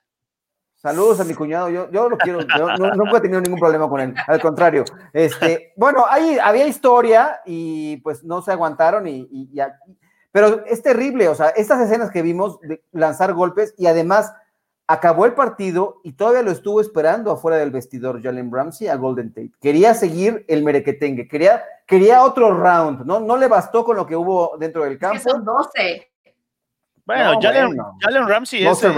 Saludos 0.80 1.18
a 1.18 1.24
mi 1.24 1.34
cuñado, 1.34 1.68
yo, 1.70 1.90
yo 1.90 2.08
lo 2.08 2.16
quiero, 2.16 2.38
yo 2.56 2.68
nunca 2.94 3.18
he 3.18 3.20
tenido 3.20 3.40
ningún 3.40 3.58
problema 3.58 3.88
con 3.88 4.00
él, 4.00 4.14
al 4.28 4.40
contrario. 4.40 4.84
Este, 5.12 5.72
bueno, 5.76 6.04
ahí 6.08 6.38
había 6.40 6.68
historia 6.68 7.40
y 7.44 7.96
pues 7.96 8.22
no 8.22 8.42
se 8.42 8.52
aguantaron 8.52 9.08
y, 9.08 9.26
y, 9.28 9.60
pero 10.30 10.64
es 10.66 10.80
terrible, 10.80 11.26
o 11.26 11.34
sea, 11.34 11.48
estas 11.48 11.80
escenas 11.80 12.12
que 12.12 12.22
vimos 12.22 12.60
de 12.60 12.80
lanzar 12.92 13.34
golpes 13.34 13.74
y 13.76 13.86
además 13.88 14.32
acabó 14.86 15.26
el 15.26 15.32
partido 15.32 16.00
y 16.04 16.12
todavía 16.12 16.42
lo 16.42 16.52
estuvo 16.52 16.80
esperando 16.80 17.32
afuera 17.32 17.56
del 17.56 17.72
vestidor 17.72 18.22
Jalen 18.22 18.52
Ramsey 18.52 18.86
a 18.86 18.94
Golden 18.94 19.30
Tate. 19.30 19.50
Quería 19.60 19.94
seguir 19.94 20.44
el 20.46 20.62
merequetengue, 20.62 21.26
quería, 21.26 21.64
quería 21.88 22.22
otro 22.22 22.56
round, 22.56 23.04
¿no? 23.04 23.18
No 23.18 23.36
le 23.36 23.48
bastó 23.48 23.84
con 23.84 23.96
lo 23.96 24.06
que 24.06 24.14
hubo 24.14 24.56
dentro 24.58 24.84
del 24.84 24.96
campo. 24.96 25.18
Son 25.18 25.44
12. 25.44 26.08
Bueno, 27.04 27.40
Jalen, 27.40 28.28
Ramsey 28.28 28.64
es, 28.64 28.84
es, 28.84 28.94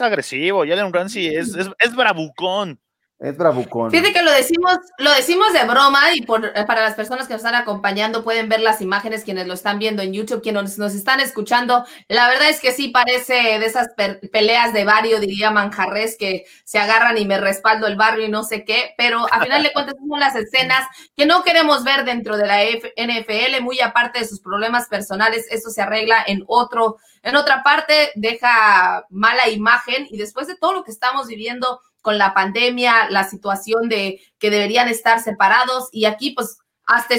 agresivo, 0.00 0.64
Jalen 0.66 0.92
Ramsey 0.92 1.28
es, 1.28 1.54
es, 1.78 1.94
bravucón. 1.94 2.80
Es 3.18 3.34
bravucón. 3.34 3.90
Fíjate 3.90 4.12
que 4.12 4.22
lo 4.22 4.30
decimos, 4.30 4.76
lo 4.98 5.10
decimos 5.10 5.50
de 5.54 5.64
broma 5.64 6.12
y 6.14 6.20
por, 6.20 6.44
eh, 6.44 6.64
para 6.66 6.82
las 6.82 6.94
personas 6.94 7.26
que 7.26 7.32
nos 7.32 7.40
están 7.40 7.54
acompañando 7.54 8.22
pueden 8.22 8.50
ver 8.50 8.60
las 8.60 8.82
imágenes 8.82 9.24
quienes 9.24 9.46
lo 9.46 9.54
están 9.54 9.78
viendo 9.78 10.02
en 10.02 10.12
YouTube, 10.12 10.42
quienes 10.42 10.76
nos 10.76 10.94
están 10.94 11.20
escuchando. 11.20 11.86
La 12.08 12.28
verdad 12.28 12.50
es 12.50 12.60
que 12.60 12.72
sí 12.72 12.88
parece 12.88 13.58
de 13.58 13.64
esas 13.64 13.88
peleas 14.30 14.74
de 14.74 14.84
barrio, 14.84 15.18
diría 15.18 15.50
Manjarres, 15.50 16.18
que 16.18 16.44
se 16.64 16.78
agarran 16.78 17.16
y 17.16 17.24
me 17.24 17.40
respaldo 17.40 17.86
el 17.86 17.96
barrio 17.96 18.26
y 18.26 18.28
no 18.28 18.44
sé 18.44 18.66
qué, 18.66 18.92
pero 18.98 19.26
a 19.32 19.40
final 19.40 19.62
de 19.62 19.72
cuentas 19.72 19.94
son 19.98 20.20
las 20.20 20.36
escenas 20.36 20.86
que 21.16 21.24
no 21.24 21.42
queremos 21.42 21.84
ver 21.84 22.04
dentro 22.04 22.36
de 22.36 22.46
la 22.46 22.64
NFL, 22.64 23.62
muy 23.62 23.80
aparte 23.80 24.18
de 24.18 24.28
sus 24.28 24.40
problemas 24.40 24.88
personales, 24.88 25.46
eso 25.50 25.70
se 25.70 25.80
arregla 25.80 26.22
en 26.26 26.44
otro, 26.46 26.98
en 27.22 27.34
otra 27.34 27.62
parte, 27.62 28.12
deja 28.14 29.06
mala 29.08 29.48
imagen 29.48 30.06
y 30.10 30.18
después 30.18 30.46
de 30.48 30.56
todo 30.56 30.74
lo 30.74 30.84
que 30.84 30.90
estamos 30.90 31.28
viviendo 31.28 31.80
con 32.06 32.18
la 32.18 32.34
pandemia, 32.34 33.10
la 33.10 33.28
situación 33.28 33.88
de 33.88 34.20
que 34.38 34.48
deberían 34.48 34.88
estar 34.88 35.20
separados 35.20 35.88
y 35.90 36.04
aquí 36.04 36.30
pues 36.30 36.58
hasta 36.86 37.16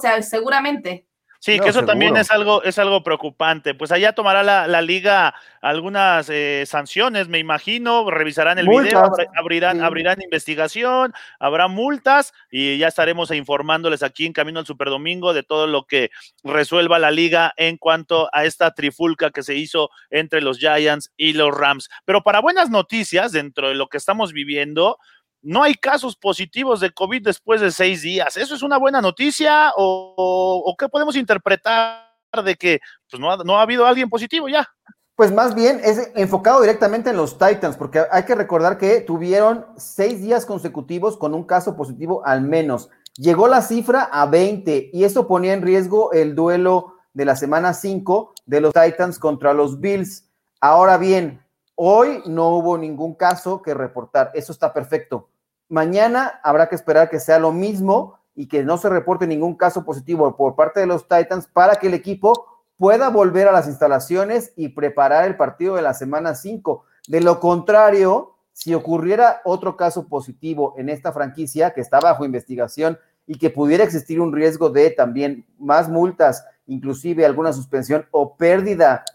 sea, 0.00 0.22
seguramente. 0.22 1.08
Sí, 1.42 1.58
que 1.58 1.70
eso 1.70 1.84
también 1.84 2.16
es 2.16 2.30
algo, 2.30 2.62
es 2.62 2.78
algo 2.78 3.02
preocupante. 3.02 3.74
Pues 3.74 3.90
allá 3.90 4.12
tomará 4.12 4.44
la, 4.44 4.80
liga 4.80 5.34
algunas 5.60 6.28
eh, 6.30 6.62
sanciones, 6.68 7.26
me 7.26 7.40
imagino, 7.40 8.08
revisarán 8.08 8.60
el 8.60 8.68
video, 8.68 9.02
abrirán, 9.36 9.80
abrirán 9.80 10.22
investigación, 10.22 11.12
habrá 11.40 11.66
multas 11.66 12.32
y 12.48 12.78
ya 12.78 12.86
estaremos 12.86 13.32
informándoles 13.32 14.04
aquí 14.04 14.24
en 14.24 14.32
Camino 14.32 14.60
al 14.60 14.66
Superdomingo 14.66 15.34
de 15.34 15.42
todo 15.42 15.66
lo 15.66 15.84
que 15.84 16.12
resuelva 16.44 17.00
la 17.00 17.10
liga 17.10 17.52
en 17.56 17.76
cuanto 17.76 18.30
a 18.32 18.44
esta 18.44 18.70
trifulca 18.70 19.30
que 19.30 19.42
se 19.42 19.56
hizo 19.56 19.90
entre 20.10 20.42
los 20.42 20.58
Giants 20.58 21.10
y 21.16 21.32
los 21.32 21.52
Rams. 21.52 21.90
Pero 22.04 22.22
para 22.22 22.38
buenas 22.38 22.70
noticias, 22.70 23.32
dentro 23.32 23.68
de 23.68 23.74
lo 23.74 23.88
que 23.88 23.96
estamos 23.96 24.32
viviendo, 24.32 24.96
no 25.42 25.62
hay 25.62 25.74
casos 25.74 26.16
positivos 26.16 26.80
de 26.80 26.92
COVID 26.92 27.22
después 27.22 27.60
de 27.60 27.70
seis 27.70 28.02
días. 28.02 28.36
¿Eso 28.36 28.54
es 28.54 28.62
una 28.62 28.78
buena 28.78 29.00
noticia 29.00 29.72
o, 29.76 30.74
qué 30.78 30.88
podemos 30.88 31.16
interpretar 31.16 32.06
de 32.44 32.54
que 32.56 32.80
pues, 33.10 33.20
no, 33.20 33.30
ha, 33.30 33.36
no 33.38 33.58
ha 33.58 33.62
habido 33.62 33.86
alguien 33.86 34.08
positivo 34.08 34.48
ya? 34.48 34.68
Pues 35.14 35.30
más 35.30 35.54
bien 35.54 35.80
es 35.84 36.10
enfocado 36.14 36.62
directamente 36.62 37.10
en 37.10 37.16
los 37.16 37.38
Titans, 37.38 37.76
porque 37.76 38.02
hay 38.10 38.22
que 38.24 38.34
recordar 38.34 38.78
que 38.78 39.00
tuvieron 39.00 39.66
seis 39.76 40.22
días 40.22 40.46
consecutivos 40.46 41.18
con 41.18 41.34
un 41.34 41.44
caso 41.44 41.76
positivo 41.76 42.22
al 42.24 42.40
menos. 42.42 42.88
Llegó 43.16 43.46
la 43.46 43.60
cifra 43.60 44.04
a 44.04 44.24
20 44.24 44.90
y 44.92 45.04
eso 45.04 45.28
ponía 45.28 45.52
en 45.52 45.60
riesgo 45.60 46.12
el 46.12 46.34
duelo 46.34 46.94
de 47.12 47.26
la 47.26 47.36
semana 47.36 47.74
5 47.74 48.32
de 48.46 48.60
los 48.62 48.72
Titans 48.72 49.18
contra 49.18 49.52
los 49.52 49.80
Bills. 49.80 50.30
Ahora 50.60 50.96
bien, 50.96 51.42
hoy 51.74 52.22
no 52.24 52.48
hubo 52.48 52.78
ningún 52.78 53.14
caso 53.14 53.60
que 53.60 53.74
reportar. 53.74 54.30
Eso 54.34 54.50
está 54.50 54.72
perfecto. 54.72 55.28
Mañana 55.72 56.38
habrá 56.42 56.68
que 56.68 56.74
esperar 56.74 57.08
que 57.08 57.18
sea 57.18 57.38
lo 57.38 57.50
mismo 57.50 58.18
y 58.34 58.46
que 58.46 58.62
no 58.62 58.76
se 58.76 58.90
reporte 58.90 59.26
ningún 59.26 59.56
caso 59.56 59.86
positivo 59.86 60.36
por 60.36 60.54
parte 60.54 60.80
de 60.80 60.86
los 60.86 61.08
Titans 61.08 61.46
para 61.46 61.76
que 61.76 61.86
el 61.86 61.94
equipo 61.94 62.44
pueda 62.76 63.08
volver 63.08 63.48
a 63.48 63.52
las 63.52 63.66
instalaciones 63.68 64.52
y 64.54 64.68
preparar 64.68 65.24
el 65.24 65.34
partido 65.34 65.76
de 65.76 65.80
la 65.80 65.94
semana 65.94 66.34
5. 66.34 66.84
De 67.08 67.22
lo 67.22 67.40
contrario, 67.40 68.34
si 68.52 68.74
ocurriera 68.74 69.40
otro 69.46 69.78
caso 69.78 70.08
positivo 70.08 70.74
en 70.76 70.90
esta 70.90 71.10
franquicia 71.10 71.72
que 71.72 71.80
está 71.80 72.00
bajo 72.00 72.26
investigación 72.26 72.98
y 73.26 73.38
que 73.38 73.48
pudiera 73.48 73.82
existir 73.82 74.20
un 74.20 74.34
riesgo 74.34 74.68
de 74.68 74.90
también 74.90 75.46
más 75.58 75.88
multas, 75.88 76.44
inclusive 76.66 77.24
alguna 77.24 77.54
suspensión 77.54 78.06
o 78.10 78.36
pérdida 78.36 79.06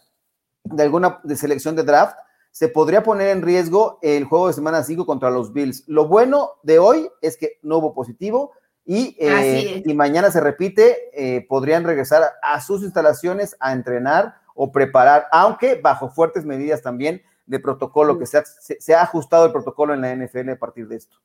de 0.64 0.82
alguna 0.82 1.20
de 1.24 1.36
selección 1.36 1.76
de 1.76 1.84
draft, 1.84 2.18
se 2.58 2.70
podría 2.70 3.04
poner 3.04 3.28
en 3.28 3.44
riesgo 3.44 4.00
el 4.02 4.24
juego 4.24 4.48
de 4.48 4.54
semana 4.54 4.82
5 4.82 5.06
contra 5.06 5.30
los 5.30 5.54
Bills. 5.54 5.84
Lo 5.86 6.08
bueno 6.08 6.54
de 6.64 6.80
hoy 6.80 7.08
es 7.22 7.38
que 7.38 7.60
no 7.62 7.78
hubo 7.78 7.94
positivo 7.94 8.52
y, 8.84 9.16
eh, 9.20 9.84
y 9.86 9.94
mañana 9.94 10.32
se 10.32 10.42
repite, 10.42 11.12
eh, 11.14 11.46
podrían 11.48 11.84
regresar 11.84 12.24
a 12.42 12.60
sus 12.60 12.82
instalaciones 12.82 13.56
a 13.60 13.74
entrenar 13.74 14.38
o 14.56 14.72
preparar, 14.72 15.28
aunque 15.32 15.76
bajo 15.76 16.10
fuertes 16.10 16.46
medidas 16.46 16.82
también 16.82 17.22
de 17.46 17.60
protocolo, 17.60 18.18
que 18.18 18.26
se 18.26 18.42
se 18.44 18.96
ha 18.96 19.04
ajustado 19.04 19.46
el 19.46 19.52
protocolo 19.52 19.94
en 19.94 20.02
la 20.02 20.16
NFL 20.16 20.50
a 20.50 20.58
partir 20.58 20.88
de 20.88 20.96
esto. 20.96 21.16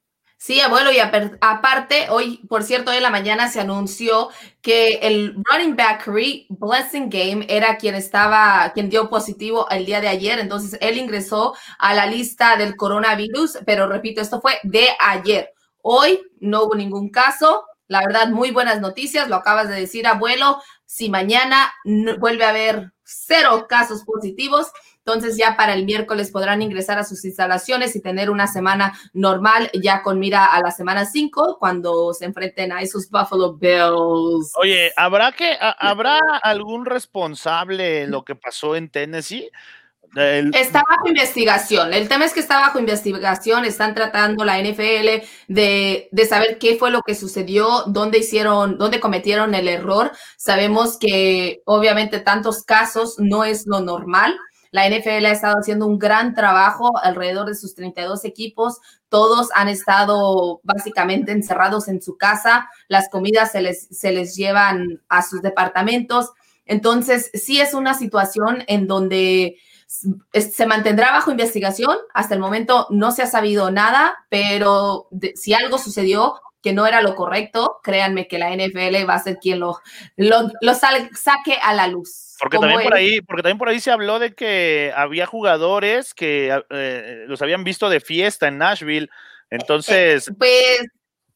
Sí, 0.44 0.60
abuelo, 0.60 0.90
y 0.90 0.98
aparte, 0.98 2.10
hoy, 2.10 2.38
por 2.48 2.64
cierto, 2.64 2.90
hoy 2.90 2.96
en 2.96 3.04
la 3.04 3.10
mañana 3.10 3.48
se 3.48 3.60
anunció 3.60 4.30
que 4.60 4.94
el 4.94 5.36
running 5.44 5.76
back 5.76 6.04
Blessing 6.48 7.08
Game 7.10 7.46
era 7.48 7.76
quien 7.76 7.94
estaba, 7.94 8.72
quien 8.74 8.90
dio 8.90 9.08
positivo 9.08 9.70
el 9.70 9.86
día 9.86 10.00
de 10.00 10.08
ayer, 10.08 10.40
entonces 10.40 10.76
él 10.80 10.98
ingresó 10.98 11.54
a 11.78 11.94
la 11.94 12.06
lista 12.06 12.56
del 12.56 12.74
coronavirus, 12.74 13.58
pero 13.64 13.86
repito, 13.86 14.20
esto 14.20 14.40
fue 14.40 14.58
de 14.64 14.88
ayer. 14.98 15.52
Hoy 15.80 16.20
no 16.40 16.64
hubo 16.64 16.74
ningún 16.74 17.10
caso, 17.10 17.64
la 17.86 18.00
verdad, 18.00 18.26
muy 18.30 18.50
buenas 18.50 18.80
noticias, 18.80 19.28
lo 19.28 19.36
acabas 19.36 19.68
de 19.68 19.76
decir, 19.76 20.08
abuelo, 20.08 20.60
si 20.84 21.08
mañana 21.08 21.72
vuelve 22.18 22.44
a 22.44 22.48
haber 22.48 22.92
cero 23.04 23.66
casos 23.68 24.02
positivos, 24.04 24.72
entonces 25.04 25.36
ya 25.36 25.56
para 25.56 25.74
el 25.74 25.84
miércoles 25.84 26.30
podrán 26.30 26.62
ingresar 26.62 26.98
a 26.98 27.04
sus 27.04 27.24
instalaciones 27.24 27.96
y 27.96 28.00
tener 28.00 28.30
una 28.30 28.46
semana 28.46 28.96
normal 29.12 29.68
ya 29.74 30.02
con 30.02 30.18
mira 30.20 30.46
a 30.46 30.60
la 30.60 30.70
semana 30.70 31.06
5 31.06 31.56
cuando 31.58 32.12
se 32.14 32.24
enfrenten 32.24 32.72
a 32.72 32.82
esos 32.82 33.10
Buffalo 33.10 33.54
Bills. 33.54 34.52
Oye, 34.56 34.92
¿habrá 34.96 35.32
que 35.32 35.56
habrá 35.60 36.18
algún 36.42 36.86
responsable 36.86 38.06
lo 38.06 38.24
que 38.24 38.36
pasó 38.36 38.76
en 38.76 38.90
Tennessee? 38.90 39.50
Está 40.14 40.82
bajo 40.88 41.08
investigación. 41.08 41.94
El 41.94 42.06
tema 42.06 42.26
es 42.26 42.34
que 42.34 42.40
está 42.40 42.60
bajo 42.60 42.78
investigación. 42.78 43.64
Están 43.64 43.94
tratando 43.94 44.44
la 44.44 44.58
NFL 44.60 45.24
de, 45.48 46.08
de, 46.10 46.26
saber 46.26 46.58
qué 46.58 46.76
fue 46.76 46.90
lo 46.90 47.00
que 47.00 47.14
sucedió, 47.14 47.84
dónde 47.86 48.18
hicieron, 48.18 48.76
dónde 48.76 49.00
cometieron 49.00 49.54
el 49.54 49.68
error. 49.68 50.12
Sabemos 50.36 50.98
que 50.98 51.62
obviamente 51.64 52.20
tantos 52.20 52.62
casos 52.62 53.14
no 53.18 53.44
es 53.44 53.66
lo 53.66 53.80
normal. 53.80 54.38
La 54.72 54.88
NFL 54.88 55.26
ha 55.26 55.30
estado 55.30 55.58
haciendo 55.58 55.86
un 55.86 55.98
gran 55.98 56.34
trabajo 56.34 56.98
alrededor 56.98 57.46
de 57.46 57.54
sus 57.54 57.74
32 57.74 58.24
equipos. 58.24 58.80
Todos 59.08 59.50
han 59.54 59.68
estado 59.68 60.60
básicamente 60.64 61.30
encerrados 61.30 61.88
en 61.88 62.02
su 62.02 62.16
casa. 62.16 62.68
Las 62.88 63.08
comidas 63.10 63.52
se 63.52 63.60
les, 63.60 63.86
se 63.90 64.12
les 64.12 64.34
llevan 64.34 65.02
a 65.08 65.22
sus 65.22 65.42
departamentos. 65.42 66.32
Entonces, 66.64 67.30
sí 67.34 67.60
es 67.60 67.74
una 67.74 67.92
situación 67.94 68.64
en 68.66 68.86
donde 68.86 69.58
se 69.86 70.66
mantendrá 70.66 71.12
bajo 71.12 71.30
investigación. 71.30 71.96
Hasta 72.14 72.34
el 72.34 72.40
momento 72.40 72.86
no 72.88 73.12
se 73.12 73.22
ha 73.22 73.26
sabido 73.26 73.70
nada, 73.70 74.24
pero 74.30 75.08
si 75.34 75.52
algo 75.52 75.76
sucedió 75.76 76.40
que 76.62 76.72
no 76.72 76.86
era 76.86 77.02
lo 77.02 77.14
correcto, 77.14 77.80
créanme 77.82 78.26
que 78.26 78.38
la 78.38 78.56
NFL 78.56 79.06
va 79.06 79.14
a 79.14 79.22
ser 79.22 79.38
quien 79.38 79.60
lo, 79.60 79.80
lo, 80.16 80.50
lo 80.62 80.74
saque 80.74 81.58
a 81.62 81.74
la 81.74 81.88
luz. 81.88 82.31
Porque 82.42 82.58
también, 82.58 82.82
por 82.82 82.94
ahí, 82.94 83.20
porque 83.20 83.42
también 83.44 83.58
por 83.58 83.68
ahí 83.68 83.78
se 83.78 83.92
habló 83.92 84.18
de 84.18 84.34
que 84.34 84.92
había 84.96 85.26
jugadores 85.26 86.12
que 86.12 86.60
eh, 86.70 87.24
los 87.28 87.40
habían 87.40 87.62
visto 87.62 87.88
de 87.88 88.00
fiesta 88.00 88.48
en 88.48 88.58
Nashville. 88.58 89.08
Entonces. 89.48 90.26
Eh, 90.26 90.34
pues. 90.36 90.88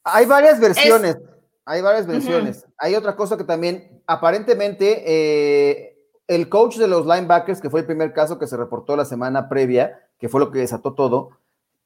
Hay 0.02 0.26
varias 0.26 0.58
versiones. 0.58 1.16
Hay 1.64 1.80
varias 1.80 2.08
versiones. 2.08 2.66
Hay 2.76 2.96
otra 2.96 3.14
cosa 3.14 3.36
que 3.36 3.44
también, 3.44 4.02
aparentemente, 4.08 5.04
eh, 5.06 5.96
el 6.26 6.48
coach 6.48 6.74
de 6.76 6.88
los 6.88 7.06
linebackers, 7.06 7.60
que 7.60 7.70
fue 7.70 7.80
el 7.80 7.86
primer 7.86 8.12
caso 8.12 8.40
que 8.40 8.48
se 8.48 8.56
reportó 8.56 8.96
la 8.96 9.04
semana 9.04 9.48
previa, 9.48 10.00
que 10.18 10.28
fue 10.28 10.40
lo 10.40 10.50
que 10.50 10.58
desató 10.58 10.94
todo, 10.94 11.38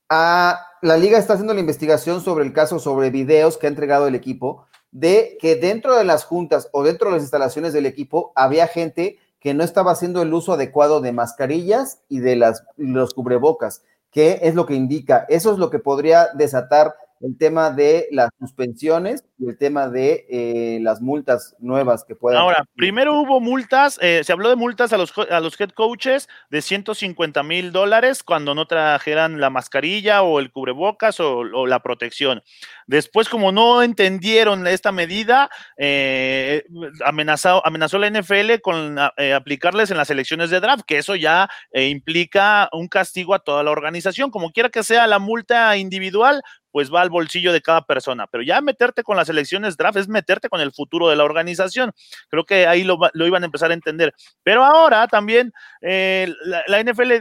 a, 0.09 0.67
la 0.81 0.97
liga 0.97 1.19
está 1.19 1.35
haciendo 1.35 1.53
la 1.53 1.61
investigación 1.61 2.23
sobre 2.23 2.47
el 2.47 2.55
caso, 2.55 2.79
sobre 2.79 3.11
videos 3.11 3.59
que 3.59 3.67
ha 3.67 3.71
entregado 3.71 4.07
el 4.09 4.15
equipo 4.15 4.67
de 4.93 5.39
que 5.41 5.57
dentro 5.57 5.97
de 5.97 6.05
las 6.05 6.25
juntas 6.25 6.69
o 6.73 6.83
dentro 6.83 7.09
de 7.09 7.15
las 7.15 7.23
instalaciones 7.23 7.73
del 7.73 7.87
equipo 7.87 8.33
había 8.35 8.67
gente 8.67 9.19
que 9.41 9.55
no 9.55 9.65
estaba 9.65 9.93
haciendo 9.93 10.23
el 10.23 10.35
uso 10.35 10.53
adecuado 10.53 11.01
de 11.01 11.13
mascarillas 11.13 12.01
y 12.09 12.21
de 12.21 12.37
las, 12.37 12.65
los 12.77 13.15
cubrebocas, 13.15 13.83
que 14.11 14.41
es 14.43 14.55
lo 14.55 14.67
que 14.67 14.75
indica. 14.75 15.25
Eso 15.29 15.53
es 15.53 15.59
lo 15.59 15.71
que 15.71 15.79
podría 15.79 16.29
desatar 16.35 16.95
el 17.21 17.37
tema 17.39 17.71
de 17.71 18.09
las 18.11 18.31
suspensiones 18.39 19.25
y 19.41 19.49
el 19.49 19.57
tema 19.57 19.89
de 19.89 20.27
eh, 20.29 20.79
las 20.83 21.01
multas 21.01 21.57
nuevas 21.59 22.05
que 22.05 22.15
puedan. 22.15 22.43
Ahora, 22.43 22.67
primero 22.77 23.15
hubo 23.19 23.41
multas, 23.41 23.99
eh, 24.03 24.21
se 24.23 24.33
habló 24.33 24.51
de 24.51 24.57
multas 24.57 24.93
a 24.93 24.99
los, 24.99 25.17
a 25.17 25.41
los 25.41 25.59
head 25.59 25.71
coaches 25.71 26.29
de 26.51 26.61
150 26.61 27.43
mil 27.43 27.73
dólares 27.73 28.23
cuando 28.23 28.55
no 28.55 28.67
trajeran 28.67 29.41
la 29.41 29.49
mascarilla 29.49 30.23
o 30.23 30.41
el 30.41 30.53
cubrebocas 30.53 31.21
o, 31.21 31.67
la 31.67 31.81
protección. 31.81 32.43
Después, 32.87 33.31
como 33.31 33.51
no 33.51 33.83
entendieron 33.83 34.67
esta 34.67 34.93
medida, 34.93 35.49
eh, 35.79 36.65
amenazó, 37.07 37.67
amenazó 37.67 37.99
la 37.99 38.11
NFL 38.11 38.61
con 38.63 38.99
aplicarles 38.99 39.91
en 39.91 39.97
las 39.97 40.11
elecciones 40.11 40.51
de 40.51 40.61
draft, 40.61 40.85
que 40.87 40.99
eso 40.99 41.17
ya 41.17 41.49
implica 41.73 42.69
un 42.73 42.89
castigo 42.89 43.35
a 43.35 43.39
toda 43.39 43.63
la 43.63 43.71
organización. 43.71 44.31
Como 44.31 44.51
quiera 44.51 44.69
que 44.69 44.83
sea 44.83 45.07
la 45.07 45.19
multa 45.19 45.77
individual, 45.79 46.43
pues 46.73 46.93
va 46.93 47.01
al 47.01 47.11
bolsillo 47.11 47.53
de 47.53 47.63
cada 47.63 47.83
persona. 47.83 48.27
Pero 48.27 48.43
ya 48.43 48.61
meterte 48.61 49.03
con 49.03 49.17
las 49.17 49.29
elecciones 49.31 49.79
draft 49.79 49.97
es 49.97 50.09
meterte 50.09 50.51
con 50.51 50.61
el 50.61 50.73
futuro 50.73 51.09
de 51.09 51.17
la 51.17 51.25
organización. 51.25 51.93
Creo 52.29 52.45
que 52.45 52.67
ahí 52.67 52.85
lo, 52.85 52.99
iban 53.15 53.43
a 53.43 53.47
empezar 53.47 53.71
a 53.71 53.75
entender. 53.75 54.15
Pero 54.43 54.63
ahora 54.65 55.09
también 55.09 55.53
eh, 55.81 56.31
la, 56.45 56.83
NFL 56.83 57.13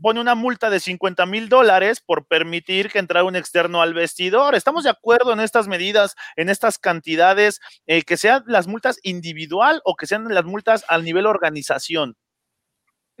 pone 0.00 0.20
una 0.20 0.34
multa 0.34 0.70
de 0.70 0.80
50 0.80 1.26
mil 1.26 1.48
dólares 1.48 2.00
por 2.00 2.26
permitir 2.26 2.90
que 2.90 2.98
entrara 2.98 3.24
un 3.24 3.36
externo 3.36 3.80
al 3.82 3.94
vestidor. 3.94 4.54
¿Estamos 4.56 4.84
de 4.84 4.90
acuerdo 4.90 5.32
en 5.32 5.40
estas 5.40 5.68
medidas, 5.68 6.16
en 6.34 6.48
estas 6.48 6.78
cantidades, 6.78 7.60
eh, 7.86 8.02
que 8.02 8.16
sean 8.16 8.42
las 8.46 8.66
multas 8.66 8.98
individual 9.02 9.80
o 9.84 9.94
que 9.94 10.06
sean 10.06 10.26
las 10.28 10.44
multas 10.44 10.84
al 10.88 11.04
nivel 11.04 11.26
organización? 11.26 12.16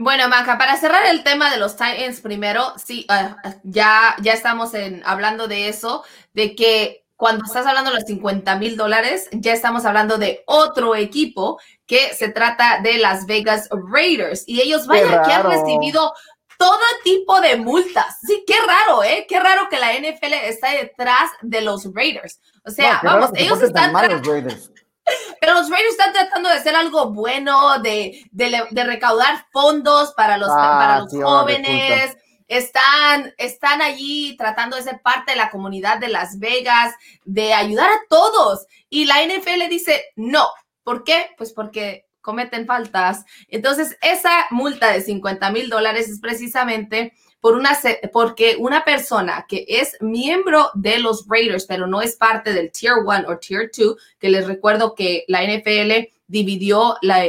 Bueno, 0.00 0.28
Manja, 0.28 0.58
para 0.58 0.76
cerrar 0.76 1.04
el 1.06 1.24
tema 1.24 1.50
de 1.50 1.58
los 1.58 1.76
Titans 1.76 2.20
primero, 2.20 2.72
sí, 2.78 3.04
ah, 3.08 3.36
ya, 3.64 4.14
ya 4.22 4.32
estamos 4.32 4.70
hablando 5.04 5.48
de 5.48 5.68
eso, 5.68 6.04
de 6.34 6.54
que 6.54 7.04
cuando 7.18 7.44
estás 7.44 7.66
hablando 7.66 7.90
de 7.90 7.96
los 7.96 8.06
50 8.06 8.56
mil 8.60 8.76
dólares, 8.76 9.28
ya 9.32 9.52
estamos 9.52 9.84
hablando 9.84 10.18
de 10.18 10.44
otro 10.46 10.94
equipo 10.94 11.58
que 11.84 12.14
se 12.14 12.28
trata 12.28 12.78
de 12.80 12.96
Las 12.98 13.26
Vegas 13.26 13.68
Raiders. 13.72 14.44
Y 14.46 14.60
ellos, 14.60 14.86
vaya, 14.86 15.22
que 15.22 15.32
han 15.32 15.50
recibido 15.50 16.14
todo 16.56 16.78
tipo 17.02 17.40
de 17.40 17.56
multas. 17.56 18.18
Sí, 18.24 18.44
qué 18.46 18.54
raro, 18.64 19.02
¿eh? 19.02 19.26
Qué 19.28 19.40
raro 19.40 19.68
que 19.68 19.80
la 19.80 19.94
NFL 19.94 20.32
está 20.44 20.70
detrás 20.70 21.28
de 21.42 21.60
los 21.60 21.92
Raiders. 21.92 22.40
O 22.64 22.70
sea, 22.70 23.00
vamos, 23.02 23.30
ellos 23.34 23.60
están... 23.62 23.92
Pero 25.40 25.54
los 25.54 25.70
Raiders 25.70 25.90
están 25.90 26.12
tratando 26.12 26.48
de 26.50 26.54
hacer 26.54 26.76
algo 26.76 27.10
bueno, 27.10 27.80
de, 27.80 28.22
de, 28.30 28.84
recaudar 28.84 29.44
fondos 29.50 30.12
para 30.12 30.38
los, 30.38 30.50
ah, 30.52 30.78
para 30.78 30.98
los 31.00 31.12
jóvenes. 31.12 32.16
Están, 32.48 33.34
están 33.38 33.82
allí 33.82 34.36
tratando 34.36 34.76
de 34.76 34.82
ser 34.82 35.00
parte 35.02 35.32
de 35.32 35.36
la 35.36 35.50
comunidad 35.50 35.98
de 35.98 36.08
Las 36.08 36.38
Vegas, 36.38 36.94
de 37.24 37.54
ayudar 37.54 37.90
a 37.90 38.00
todos. 38.08 38.66
Y 38.88 39.04
la 39.04 39.24
NFL 39.24 39.68
dice 39.68 40.06
no. 40.16 40.48
¿Por 40.82 41.04
qué? 41.04 41.30
Pues 41.36 41.52
porque 41.52 42.08
cometen 42.20 42.66
faltas. 42.66 43.24
Entonces, 43.48 43.96
esa 44.02 44.46
multa 44.50 44.92
de 44.92 45.00
50 45.00 45.50
mil 45.50 45.70
dólares 45.70 46.08
es 46.08 46.20
precisamente 46.20 47.12
por 47.40 47.54
una, 47.54 47.78
porque 48.12 48.56
una 48.58 48.84
persona 48.84 49.46
que 49.48 49.64
es 49.66 49.96
miembro 50.00 50.70
de 50.74 50.98
los 50.98 51.26
Raiders, 51.28 51.66
pero 51.66 51.86
no 51.86 52.02
es 52.02 52.16
parte 52.16 52.52
del 52.52 52.72
Tier 52.72 52.94
1 53.04 53.28
o 53.28 53.38
Tier 53.38 53.70
2, 53.76 53.96
que 54.18 54.28
les 54.28 54.46
recuerdo 54.46 54.94
que 54.94 55.24
la 55.28 55.42
NFL 55.42 56.10
dividió 56.28 56.96
la, 57.00 57.24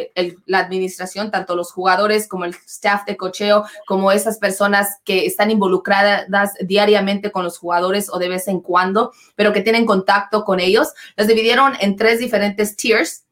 la, 0.46 0.60
administración, 0.60 1.32
tanto 1.32 1.56
los 1.56 1.72
jugadores 1.72 2.28
como 2.28 2.46
el 2.46 2.54
staff 2.68 3.06
de 3.06 3.18
cocheo, 3.18 3.66
como 3.88 4.12
esas 4.12 4.38
personas 4.38 4.98
que 5.06 5.26
están 5.26 5.50
involucradas 5.50 6.54
diariamente 6.62 7.32
con 7.32 7.46
los 7.46 7.58
jugadores 7.58 8.10
o 8.12 8.20
de 8.20 8.30
vez 8.30 8.48
en 8.48 8.60
cuando, 8.60 9.14
pero 9.36 9.54
que 9.54 9.62
tienen 9.62 9.86
contacto 9.86 10.44
con 10.44 10.60
ellos. 10.60 10.90
Las 11.16 11.28
dividieron 11.28 11.74
en 11.80 11.96
tres 11.96 12.20
diferentes 12.20 12.76
tiers 12.76 13.24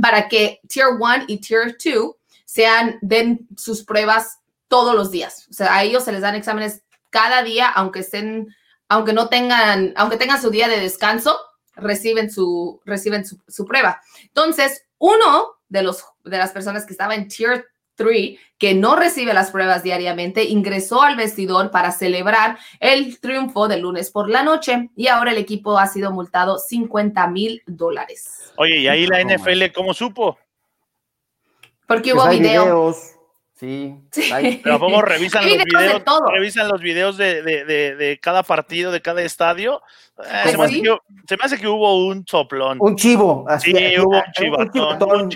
para 0.00 0.28
que 0.28 0.60
Tier 0.68 0.86
1 0.98 1.24
y 1.26 1.38
Tier 1.38 1.76
2 1.84 2.14
sean, 2.44 2.98
den 3.02 3.48
sus 3.56 3.82
pruebas 3.82 4.38
todos 4.68 4.94
los 4.94 5.10
días. 5.10 5.46
O 5.50 5.52
sea, 5.52 5.74
a 5.74 5.82
ellos 5.82 6.04
se 6.04 6.12
les 6.12 6.22
dan 6.22 6.34
exámenes 6.34 6.82
cada 7.10 7.42
día, 7.42 7.68
aunque 7.68 8.00
estén, 8.00 8.54
aunque 8.88 9.12
no 9.12 9.28
tengan, 9.28 9.92
aunque 9.96 10.16
tengan 10.16 10.40
su 10.40 10.50
día 10.50 10.68
de 10.68 10.80
descanso, 10.80 11.38
reciben 11.74 12.30
su, 12.30 12.80
reciben 12.84 13.24
su, 13.24 13.64
prueba. 13.66 14.00
Entonces, 14.22 14.84
uno 15.02 15.56
de 15.68 15.82
los 15.82 16.04
de 16.24 16.38
las 16.38 16.52
personas 16.52 16.86
que 16.86 16.92
estaba 16.92 17.16
en 17.16 17.26
Tier 17.26 17.66
3, 17.96 18.38
que 18.56 18.74
no 18.74 18.94
recibe 18.94 19.34
las 19.34 19.50
pruebas 19.50 19.82
diariamente, 19.82 20.44
ingresó 20.44 21.02
al 21.02 21.16
vestidor 21.16 21.72
para 21.72 21.90
celebrar 21.90 22.56
el 22.78 23.18
triunfo 23.18 23.66
del 23.66 23.80
lunes 23.80 24.12
por 24.12 24.30
la 24.30 24.44
noche 24.44 24.90
y 24.94 25.08
ahora 25.08 25.32
el 25.32 25.38
equipo 25.38 25.76
ha 25.76 25.88
sido 25.88 26.12
multado 26.12 26.56
50 26.56 27.26
mil 27.26 27.62
dólares. 27.66 28.52
Oye, 28.56 28.78
¿y 28.78 28.88
ahí 28.88 29.06
la 29.06 29.20
NFL 29.24 29.72
cómo 29.74 29.92
supo? 29.92 30.38
Porque 31.88 32.12
hubo 32.12 32.24
pues 32.24 32.38
videos 32.38 33.16
Sí. 33.62 33.94
Pero 34.64 34.80
¿cómo 34.80 35.02
revisan 35.02 35.48
los 35.48 35.64
videos? 35.64 36.02
Revisan 36.32 36.68
los 36.68 36.80
videos 36.80 37.16
de, 37.16 37.42
de, 37.42 37.64
de, 37.94 38.18
cada 38.20 38.42
partido, 38.42 38.90
de 38.90 39.00
cada 39.00 39.22
estadio. 39.22 39.80
Eh, 40.18 40.50
se, 40.50 40.58
me 40.58 41.44
hace 41.44 41.58
que, 41.60 41.68
hubo 41.68 42.06
un 42.06 42.26
soplón. 42.26 42.78
Un 42.80 42.96
chivo. 42.96 43.44
Así, 43.48 43.70
sí, 43.70 44.00
hubo 44.00 44.16
un 44.16 44.32
chivatón. 44.72 45.22
Un 45.22 45.28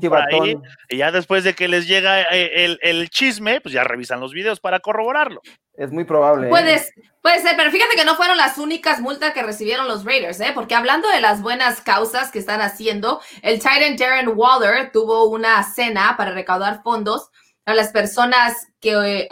chivatón, 0.00 0.62
y 0.88 0.96
ya 0.96 1.12
después 1.12 1.44
de 1.44 1.52
que 1.52 1.68
les 1.68 1.86
llega 1.86 2.22
eh, 2.22 2.64
el, 2.64 2.78
el, 2.80 3.10
chisme, 3.10 3.60
pues 3.60 3.74
ya 3.74 3.84
revisan 3.84 4.18
los 4.18 4.32
videos 4.32 4.60
para 4.60 4.80
corroborarlo. 4.80 5.42
Es 5.76 5.92
muy 5.92 6.04
probable. 6.04 6.46
¿eh? 6.46 6.50
Puedes, 6.50 6.90
puede 7.20 7.40
ser, 7.40 7.54
pero 7.54 7.70
fíjate 7.70 7.96
que 7.96 8.06
no 8.06 8.14
fueron 8.14 8.38
las 8.38 8.56
únicas 8.56 9.00
multas 9.00 9.34
que 9.34 9.42
recibieron 9.42 9.88
los 9.88 10.06
Raiders, 10.06 10.40
¿eh? 10.40 10.52
porque 10.54 10.74
hablando 10.74 11.08
de 11.10 11.20
las 11.20 11.42
buenas 11.42 11.82
causas 11.82 12.30
que 12.30 12.38
están 12.38 12.62
haciendo, 12.62 13.20
el 13.42 13.58
Titan 13.58 13.96
Darren 13.98 14.32
Waller 14.34 14.90
tuvo 14.90 15.24
una 15.24 15.62
cena 15.64 16.14
para 16.16 16.30
recaudar 16.30 16.82
fondos 16.82 17.30
a 17.66 17.74
las 17.74 17.88
personas 17.88 18.68
que, 18.80 19.28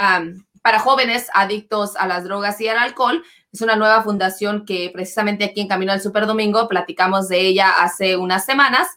para 0.62 0.78
jóvenes 0.78 1.28
adictos 1.34 1.96
a 1.96 2.06
las 2.06 2.24
drogas 2.24 2.60
y 2.60 2.68
al 2.68 2.78
alcohol. 2.78 3.22
Es 3.52 3.60
una 3.60 3.76
nueva 3.76 4.02
fundación 4.02 4.64
que 4.64 4.90
precisamente 4.92 5.44
aquí 5.44 5.60
en 5.60 5.68
Camino 5.68 5.92
al 5.92 6.00
Super 6.00 6.26
Domingo 6.26 6.68
platicamos 6.68 7.28
de 7.28 7.40
ella 7.40 7.70
hace 7.82 8.16
unas 8.16 8.46
semanas. 8.46 8.88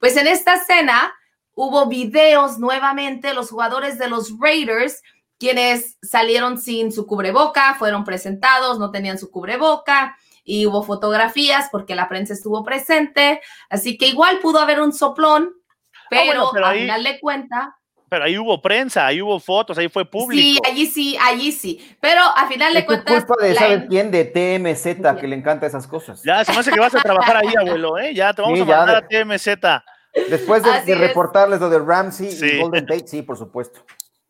Pues 0.00 0.16
en 0.16 0.26
esta 0.26 0.64
cena 0.64 1.12
hubo 1.54 1.86
videos 1.86 2.58
nuevamente, 2.58 3.34
los 3.34 3.50
jugadores 3.50 3.98
de 3.98 4.08
los 4.08 4.32
Raiders, 4.38 5.02
quienes 5.38 5.98
salieron 6.02 6.58
sin 6.58 6.92
su 6.92 7.06
cubreboca, 7.06 7.74
fueron 7.74 8.04
presentados, 8.04 8.78
no 8.78 8.90
tenían 8.90 9.18
su 9.18 9.30
cubreboca 9.30 10.16
y 10.44 10.66
hubo 10.66 10.82
fotografías 10.82 11.68
porque 11.70 11.94
la 11.94 12.08
prensa 12.08 12.32
estuvo 12.32 12.64
presente. 12.64 13.42
Así 13.68 13.98
que 13.98 14.06
igual 14.06 14.38
pudo 14.38 14.60
haber 14.60 14.80
un 14.80 14.92
soplón, 14.92 15.52
ah, 15.52 16.06
pero, 16.08 16.54
al 16.64 16.78
final 16.78 17.04
de 17.04 17.20
cuenta 17.20 17.78
pero 18.08 18.24
ahí 18.24 18.38
hubo 18.38 18.60
prensa, 18.60 19.06
ahí 19.06 19.20
hubo 19.20 19.38
fotos, 19.40 19.78
ahí 19.78 19.88
fue 19.88 20.04
público. 20.04 20.42
Sí, 20.42 20.58
allí 20.64 20.86
sí, 20.86 21.16
allí 21.20 21.52
sí. 21.52 21.96
Pero 22.00 22.20
al 22.36 22.48
final 22.48 22.74
de 22.74 22.84
cuentas. 22.84 23.16
Es 23.16 23.24
culpa 23.24 23.44
de 23.44 23.54
saber 23.54 23.86
quién 23.88 24.10
de 24.10 24.24
TMZ 24.24 25.18
que 25.20 25.28
le 25.28 25.36
encanta 25.36 25.66
esas 25.66 25.86
cosas. 25.86 26.22
Ya, 26.24 26.44
se 26.44 26.52
me 26.52 26.58
hace 26.58 26.70
que 26.70 26.80
vas 26.80 26.94
a 26.94 27.00
trabajar 27.00 27.36
ahí, 27.36 27.52
abuelo, 27.58 27.98
¿eh? 27.98 28.14
Ya 28.14 28.32
te 28.32 28.42
vamos 28.42 28.60
a 28.60 28.64
mandar 28.64 28.96
a 28.96 29.06
TMZ. 29.06 29.48
Después 30.30 30.62
de, 30.62 30.94
reportarles 30.94 31.60
lo 31.60 31.68
de 31.68 31.78
Ramsey 31.78 32.28
y 32.28 32.60
Golden 32.60 32.86
Tate, 32.86 33.06
sí, 33.06 33.22
por 33.22 33.36
supuesto. 33.36 33.80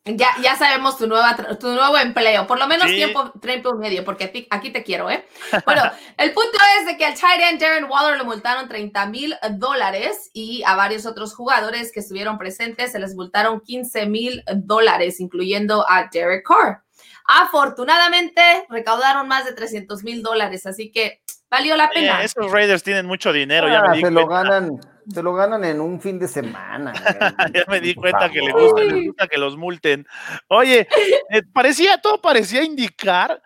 Ya, 0.05 0.29
ya 0.41 0.55
sabemos 0.55 0.97
tu, 0.97 1.07
nueva, 1.07 1.35
tu 1.59 1.67
nuevo 1.67 1.97
empleo, 1.97 2.47
por 2.47 2.57
lo 2.57 2.67
menos 2.67 2.87
tiempo, 2.87 3.31
tiempo 3.41 3.75
medio, 3.75 4.03
porque 4.05 4.47
aquí 4.49 4.71
te 4.71 4.83
quiero, 4.83 5.09
¿eh? 5.09 5.25
Bueno, 5.65 5.83
el 6.17 6.31
punto 6.31 6.57
es 6.79 6.87
de 6.87 6.97
que 6.97 7.05
al 7.05 7.13
tight 7.13 7.41
end 7.41 7.61
Darren 7.61 7.85
Waller 7.85 8.17
lo 8.17 8.25
multaron 8.25 8.67
30 8.67 9.05
mil 9.07 9.35
dólares 9.51 10.31
y 10.33 10.63
a 10.65 10.75
varios 10.75 11.05
otros 11.05 11.35
jugadores 11.35 11.91
que 11.91 11.99
estuvieron 11.99 12.37
presentes 12.37 12.93
se 12.93 12.99
les 12.99 13.13
multaron 13.13 13.59
15 13.61 14.05
mil 14.07 14.43
dólares, 14.55 15.19
incluyendo 15.19 15.85
a 15.87 16.09
Derek 16.11 16.47
Carr. 16.47 16.81
Afortunadamente, 17.25 18.65
recaudaron 18.69 19.27
más 19.27 19.45
de 19.45 19.53
300 19.53 20.03
mil 20.03 20.23
dólares, 20.23 20.65
así 20.65 20.91
que 20.91 21.21
valió 21.51 21.75
la 21.75 21.89
pena. 21.89 22.23
esos 22.23 22.51
Raiders 22.51 22.81
tienen 22.81 23.05
mucho 23.05 23.31
dinero, 23.31 23.67
ya 23.67 23.83
ah, 23.85 23.93
se 23.93 24.09
lo 24.09 24.27
ganan 24.27 24.79
se 25.13 25.23
lo 25.23 25.33
ganan 25.33 25.63
en 25.65 25.81
un 25.81 25.99
fin 25.99 26.19
de 26.19 26.27
semana. 26.27 26.93
ya 27.53 27.65
me 27.67 27.79
di 27.79 27.95
cuenta 27.95 28.29
que 28.29 28.41
le 28.41 28.51
gusta, 28.51 29.27
que 29.27 29.37
los 29.37 29.57
multen. 29.57 30.05
Oye, 30.47 30.87
eh, 31.29 31.41
parecía, 31.53 31.99
todo 31.99 32.21
parecía 32.21 32.63
indicar, 32.63 33.41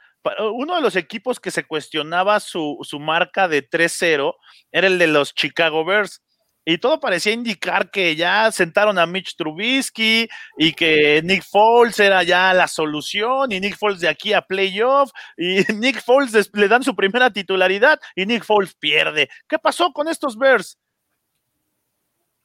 uno 0.54 0.76
de 0.76 0.82
los 0.82 0.96
equipos 0.96 1.40
que 1.40 1.52
se 1.52 1.66
cuestionaba 1.66 2.40
su, 2.40 2.78
su 2.84 3.00
marca 3.00 3.48
de 3.48 3.68
3-0 3.68 4.34
era 4.72 4.88
el 4.88 4.98
de 4.98 5.08
los 5.08 5.34
Chicago 5.34 5.84
Bears. 5.84 6.22
Y 6.66 6.78
todo 6.78 7.00
parecía 7.00 7.34
indicar 7.34 7.92
que 7.92 8.16
ya 8.16 8.50
sentaron 8.52 8.98
a 8.98 9.06
Mitch 9.06 9.36
Trubisky 9.36 10.30
y 10.58 10.72
que 10.72 11.22
Nick 11.22 11.44
Foles 11.44 12.00
era 12.00 12.24
ya 12.24 12.54
la 12.54 12.70
solución 12.70 13.52
y 13.52 13.60
Nick 13.60 13.78
Foles 13.78 14.00
de 14.00 14.08
aquí 14.08 14.32
a 14.32 14.42
playoff 14.42 15.12
y 15.36 15.58
Nick 15.74 16.02
Foles 16.02 16.50
le 16.54 16.68
dan 16.70 16.84
su 16.84 16.96
primera 16.96 17.32
titularidad 17.32 18.00
y 18.16 18.26
Nick 18.26 18.46
Foles 18.46 18.76
pierde. 18.76 19.30
¿Qué 19.50 19.60
pasó 19.60 19.92
con 19.92 20.08
estos 20.08 20.38
Bears? 20.38 20.78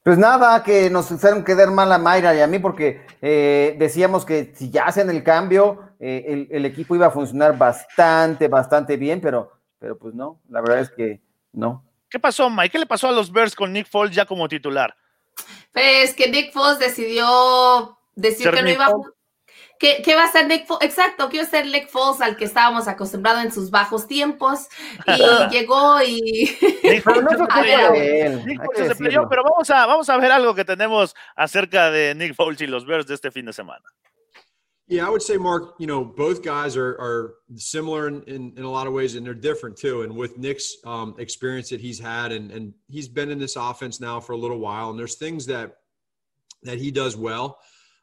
Pues 0.08 0.16
nada, 0.16 0.62
que 0.62 0.88
nos 0.88 1.10
hicieron 1.10 1.44
quedar 1.44 1.70
mal 1.70 1.92
a 1.92 1.98
Mayra 1.98 2.34
y 2.34 2.40
a 2.40 2.46
mí 2.46 2.58
porque 2.58 3.04
eh, 3.20 3.76
decíamos 3.78 4.24
que 4.24 4.54
si 4.56 4.70
ya 4.70 4.84
hacen 4.84 5.10
el 5.10 5.22
cambio, 5.22 5.82
eh, 6.00 6.46
el, 6.50 6.64
equipo 6.64 6.94
iba 6.94 7.08
a 7.08 7.10
funcionar 7.10 7.58
bastante, 7.58 8.48
bastante 8.48 8.96
bien, 8.96 9.20
pero, 9.20 9.52
pero 9.78 9.98
pues 9.98 10.14
no, 10.14 10.40
la 10.48 10.62
verdad 10.62 10.80
es 10.80 10.88
que 10.88 11.20
no. 11.52 11.84
¿Qué 12.08 12.18
pasó, 12.18 12.48
Mike? 12.48 12.70
¿Qué 12.70 12.78
le 12.78 12.86
pasó 12.86 13.08
a 13.08 13.12
los 13.12 13.30
Bears 13.30 13.54
con 13.54 13.70
Nick 13.70 13.86
Foles 13.86 14.16
ya 14.16 14.24
como 14.24 14.48
titular? 14.48 14.96
Pues 15.74 16.14
que 16.14 16.30
Nick 16.30 16.54
Foles 16.54 16.78
decidió 16.78 17.98
decir 18.14 18.50
que 18.50 18.62
no 18.62 18.70
iba 18.70 18.86
a 18.86 18.92
¿Qué, 19.78 20.14
va 20.14 20.24
a 20.24 20.32
ser 20.32 20.48
Nick 20.48 20.66
Foles? 20.66 20.84
Exacto, 20.84 21.28
quiero 21.28 21.48
ser 21.48 21.66
Nick 21.66 21.88
Foles 21.88 22.20
al 22.20 22.36
que 22.36 22.44
estábamos 22.44 22.88
acostumbrados 22.88 23.44
en 23.44 23.52
sus 23.52 23.70
bajos 23.70 24.06
tiempos 24.06 24.66
y 25.06 25.12
llegó 25.50 26.02
y... 26.02 26.56
pero 26.82 27.28
pero 29.28 29.42
vamos 29.44 29.70
a, 29.70 29.86
vamos 29.86 30.08
a 30.08 30.16
ver 30.16 30.32
algo 30.32 30.54
que 30.54 30.64
tenemos 30.64 31.14
acerca 31.36 31.90
de 31.90 32.14
Nick 32.14 32.34
Foles 32.34 32.60
y 32.60 32.66
los 32.66 32.86
Bears 32.86 33.06
de 33.06 33.14
este 33.14 33.30
fin 33.30 33.46
de 33.46 33.52
semana. 33.52 33.84
Yeah, 34.88 35.06
I 35.06 35.10
would 35.10 35.20
say, 35.20 35.36
Mark, 35.36 35.74
you 35.78 35.86
know, 35.86 36.02
both 36.02 36.42
guys 36.42 36.74
are, 36.74 36.96
are 36.98 37.34
similar 37.56 38.08
in, 38.08 38.22
in, 38.22 38.54
in 38.56 38.64
a 38.64 38.70
lot 38.70 38.86
of 38.86 38.94
ways, 38.94 39.16
and 39.16 39.26
they're 39.26 39.34
different 39.34 39.76
too. 39.76 40.00
And 40.00 40.16
with 40.16 40.38
Nick's 40.38 40.78
um, 40.86 41.14
experience 41.18 41.68
that 41.68 41.80
he's 41.80 42.00
had, 42.00 42.32
and, 42.32 42.50
and 42.50 42.72
he's 42.88 43.06
been 43.06 43.30
in 43.30 43.38
this 43.38 43.56
offense 43.56 44.00
now 44.00 44.18
for 44.18 44.32
a 44.32 44.38
little 44.38 44.58
while, 44.58 44.88
and 44.88 44.98
there's 44.98 45.16
things 45.16 45.44
that 45.46 45.74
that 46.62 46.78
he 46.78 46.90
does 46.90 47.16
well 47.16 47.58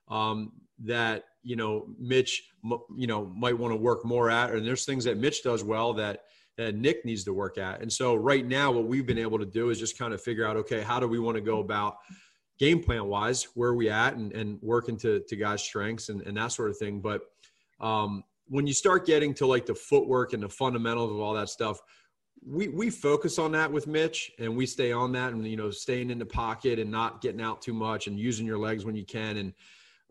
um, 0.10 0.52
that, 0.84 1.24
you 1.46 1.56
know, 1.56 1.88
Mitch, 1.98 2.50
you 2.98 3.08
know, 3.08 3.26
might 3.28 3.58
want 3.58 3.72
to 3.72 3.78
work 3.78 4.04
more 4.04 4.30
at, 4.30 4.52
and 4.52 4.66
there's 4.66 4.86
things 4.86 5.04
that 5.06 5.18
Mitch 5.18 5.44
does 5.44 5.64
well 5.64 5.94
that 5.94 6.24
that 6.58 6.76
Nick 6.76 7.06
needs 7.06 7.24
to 7.26 7.34
work 7.34 7.58
at. 7.58 7.82
And 7.82 7.92
so 7.92 8.16
right 8.16 8.46
now, 8.46 8.72
what 8.72 8.88
we've 8.88 9.06
been 9.06 9.18
able 9.18 9.40
to 9.40 9.46
do 9.46 9.72
is 9.72 9.80
just 9.80 9.98
kind 9.98 10.14
of 10.14 10.22
figure 10.22 10.48
out, 10.48 10.56
okay, 10.58 10.82
how 10.82 11.00
do 11.00 11.08
we 11.08 11.20
want 11.20 11.36
to 11.36 11.42
go 11.42 11.60
about– 11.60 11.98
game 12.60 12.82
plan 12.82 13.06
wise, 13.06 13.44
where 13.56 13.70
are 13.70 13.76
we 13.76 13.90
at 13.90 14.16
and, 14.16 14.32
and 14.34 14.60
working 14.62 14.98
to, 14.98 15.22
to 15.28 15.36
guys' 15.36 15.62
strengths 15.62 16.10
and, 16.10 16.22
and 16.22 16.38
that 16.38 16.52
sort 16.52 16.70
of 16.70 16.78
thing. 16.78 17.02
But 17.02 17.22
um, 17.80 18.24
when 18.48 18.66
you 18.66 18.74
start 18.74 19.06
getting 19.06 19.34
to 19.36 19.46
like 19.46 19.66
the 19.66 19.76
footwork 19.76 20.34
and 20.34 20.42
the 20.42 20.50
fundamentals 20.50 21.12
of 21.12 21.20
all 21.20 21.34
that 21.34 21.50
stuff, 21.50 21.80
we, 22.48 22.68
we 22.68 22.90
focus 22.90 23.40
on 23.40 23.52
that 23.54 23.72
with 23.72 23.88
Mitch 23.88 24.32
and 24.40 24.56
we 24.56 24.66
stay 24.66 24.92
on 24.92 25.12
that 25.14 25.34
and, 25.34 25.46
you 25.46 25.58
know, 25.58 25.72
staying 25.72 26.12
in 26.12 26.20
the 26.20 26.26
pocket 26.26 26.80
and 26.80 26.92
not 26.92 27.22
getting 27.22 27.42
out 27.42 27.62
too 27.62 27.74
much 27.74 28.08
and 28.08 28.20
using 28.20 28.46
your 28.46 28.60
legs 28.60 28.86
when 28.86 28.96
you 28.96 29.06
can. 29.06 29.38
And, 29.38 29.54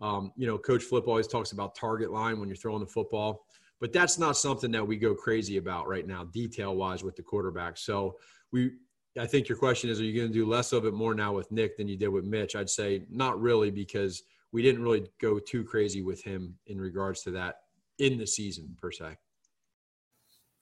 um, 0.01 0.33
you 0.37 0.47
know, 0.47 0.59
Coach 0.59 0.83
Flip 0.83 1.07
always 1.07 1.27
talks 1.27 1.53
about 1.53 1.75
target 1.75 2.11
line 2.11 2.39
when 2.39 2.49
you're 2.49 2.57
throwing 2.57 2.81
the 2.81 2.87
football, 2.87 3.47
but 3.81 3.93
that's 3.93 4.19
not 4.19 4.37
something 4.37 4.71
that 4.73 4.87
we 4.87 4.97
go 4.97 5.15
crazy 5.15 5.57
about 5.57 5.89
right 5.89 6.07
now, 6.07 6.25
detail 6.25 6.75
wise 6.75 7.05
with 7.05 7.17
the 7.17 7.23
quarterback. 7.23 7.77
So 7.77 8.17
we, 8.53 8.73
I 9.19 9.27
think 9.27 9.49
your 9.49 9.59
question 9.59 9.91
is, 9.91 10.01
are 10.01 10.05
you 10.05 10.15
going 10.15 10.33
to 10.33 10.35
do 10.35 10.47
less 10.47 10.73
of 10.73 10.85
it 10.87 10.95
more 10.95 11.15
now 11.15 11.33
with 11.33 11.51
Nick 11.53 11.77
than 11.77 11.89
you 11.89 11.97
did 11.97 12.09
with 12.09 12.25
Mitch? 12.25 12.57
I'd 12.57 12.71
say 12.71 13.05
not 13.11 13.41
really 13.41 13.71
because 13.71 14.23
we 14.53 14.63
didn't 14.63 14.83
really 14.83 15.07
go 15.21 15.39
too 15.39 15.65
crazy 15.65 16.03
with 16.03 16.23
him 16.23 16.55
in 16.67 16.81
regards 16.81 17.23
to 17.23 17.31
that 17.33 17.57
in 17.99 18.19
the 18.19 18.27
season 18.27 18.77
per 18.81 18.91
se. 18.91 19.17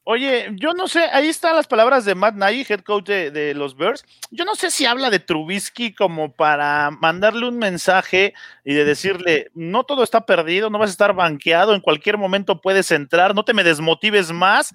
Oye, 0.05 0.49
yo 0.57 0.73
no 0.73 0.88
sé, 0.88 1.01
ahí 1.12 1.29
están 1.29 1.55
las 1.55 1.69
palabras 1.69 2.05
de 2.05 2.17
Matt 2.17 2.35
Nagy, 2.35 2.67
head 2.69 2.81
coach 2.81 3.07
de, 3.07 3.55
los 3.55 3.77
Bears. 3.77 4.05
Yo 4.33 4.45
no 4.45 4.57
sé 4.57 4.73
si 4.73 4.85
habla 4.85 5.11
de 5.11 5.21
Trubisky 5.21 5.95
como 5.95 6.33
para 6.33 6.91
mandarle 6.91 7.47
un 7.47 7.59
mensaje 7.59 8.35
y 8.65 8.75
de 8.75 8.85
decirle, 8.85 9.51
no 9.55 9.85
todo 9.85 10.03
está 10.03 10.27
perdido, 10.27 10.71
no 10.71 10.79
vas 10.79 10.91
a 10.91 10.93
estar 10.93 11.15
banqueado, 11.15 11.75
en 11.75 11.81
cualquier 11.81 12.19
momento 12.19 12.61
puedes 12.61 12.91
entrar, 12.91 13.35
no 13.35 13.45
te 13.45 13.55
me 13.55 13.62
desmotives 13.62 14.33
más, 14.33 14.75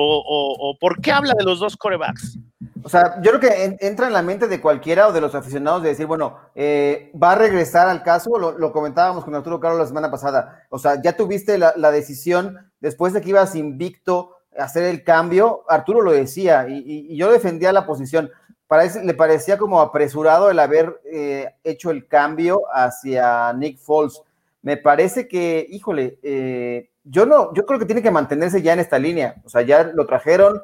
o, 0.00 0.76
por 0.80 1.00
qué 1.00 1.12
habla 1.12 1.34
de 1.36 1.44
los 1.44 1.60
dos 1.60 1.76
corebacks? 1.76 2.38
O 2.82 2.88
sea, 2.88 3.20
yo 3.22 3.32
creo 3.32 3.40
que 3.40 3.76
entra 3.80 4.06
en 4.06 4.12
la 4.12 4.22
mente 4.22 4.48
de 4.48 4.60
cualquiera 4.60 5.08
o 5.08 5.12
de 5.12 5.20
los 5.20 5.34
aficionados 5.34 5.82
de 5.82 5.90
decir, 5.90 6.06
bueno, 6.06 6.38
eh, 6.54 7.10
va 7.20 7.32
a 7.32 7.34
regresar 7.34 7.88
al 7.88 8.02
caso, 8.02 8.38
lo, 8.38 8.72
comentábamos 8.72 9.24
con 9.24 9.34
Arturo 9.34 9.60
Carlos 9.60 9.80
la 9.80 9.86
semana 9.86 10.10
pasada. 10.10 10.66
O 10.70 10.78
sea, 10.78 11.00
ya 11.02 11.16
tuviste 11.16 11.58
la, 11.58 11.90
decisión 11.90 12.70
después 12.80 13.12
de 13.12 13.20
que 13.20 13.30
ibas 13.30 13.54
invicto 13.54 14.36
hacer 14.56 14.84
el 14.84 15.02
cambio. 15.04 15.64
Arturo 15.68 16.02
lo 16.02 16.12
decía 16.12 16.66
y, 16.68 17.16
yo 17.16 17.30
defendía 17.30 17.72
la 17.72 17.86
posición. 17.86 18.30
Parece, 18.66 19.02
le 19.04 19.14
parecía 19.14 19.56
como 19.56 19.80
apresurado 19.80 20.50
el 20.50 20.58
haber 20.58 21.00
eh, 21.04 21.54
hecho 21.64 21.90
el 21.90 22.06
cambio 22.06 22.62
hacia 22.72 23.52
Nick 23.54 23.78
Foles. 23.78 24.22
Me 24.62 24.76
parece 24.76 25.26
que, 25.26 25.66
híjole, 25.70 26.18
eh, 26.22 26.90
yo 27.04 27.24
no, 27.24 27.54
yo 27.54 27.64
creo 27.64 27.78
que 27.78 27.86
tiene 27.86 28.02
que 28.02 28.10
mantenerse 28.10 28.60
ya 28.60 28.74
en 28.74 28.80
esta 28.80 28.98
línea. 28.98 29.36
O 29.44 29.48
sea, 29.48 29.62
ya 29.62 29.84
lo 29.84 30.04
trajeron, 30.06 30.60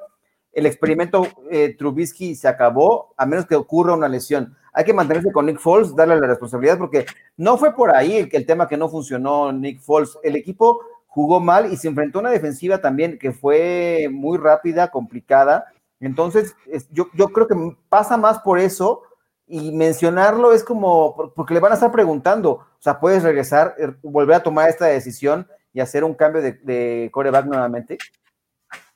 el 0.53 0.67
experimento 0.67 1.27
eh, 1.51 1.75
Trubisky 1.77 2.35
se 2.35 2.49
acabó, 2.49 3.15
a 3.17 3.27
menos 3.27 3.47
que 3.47 3.57
ocurra 3.57 3.95
una 3.95 4.09
lesión. 4.09 4.57
Hay 4.73 4.85
que 4.85 4.93
mantenerse 4.93 5.33
con 5.33 5.47
Nick 5.47 5.59
Foles, 5.59 5.95
darle 5.95 6.19
la 6.21 6.27
responsabilidad, 6.27 6.79
porque 6.79 7.07
no 7.37 7.57
fue 7.57 7.75
por 7.75 7.95
ahí 7.95 8.17
el, 8.17 8.29
el 8.31 8.47
tema 8.47 8.69
que 8.69 8.77
no 8.77 8.89
funcionó 8.89 9.53
Nick 9.53 9.81
Foles. 9.81 10.19
El 10.23 10.37
equipo 10.37 10.81
jugó 11.15 11.39
mal 11.39 11.73
y 11.73 11.77
se 11.77 11.87
enfrentó 11.87 12.19
a 12.19 12.23
una 12.23 12.31
defensiva 12.31 12.79
también 12.79 13.19
que 13.21 13.31
fue 13.31 14.09
muy 14.11 14.37
rápida, 14.37 14.91
complicada. 14.91 15.67
Entonces, 16.01 16.57
yo, 16.91 17.07
yo 17.15 17.29
creo 17.29 17.47
que 17.47 17.55
pasa 17.89 18.17
más 18.17 18.41
por 18.41 18.59
eso 18.59 19.03
y 19.47 19.71
mencionarlo 19.71 20.53
es 20.53 20.65
como, 20.65 21.33
porque 21.37 21.55
le 21.55 21.61
van 21.61 21.71
a 21.71 21.77
estar 21.77 21.93
preguntando, 21.93 22.51
o 22.51 22.81
sea, 22.81 22.99
puedes 22.99 23.23
regresar, 23.23 23.77
er, 23.79 23.97
volver 24.03 24.35
a 24.35 24.43
tomar 24.43 24.69
esta 24.69 24.87
decisión 24.87 25.47
y 25.73 25.79
hacer 25.79 26.03
un 26.03 26.15
cambio 26.15 26.43
de, 26.43 26.55
de 26.55 27.11
coreback 27.13 27.47
nuevamente? 27.47 27.97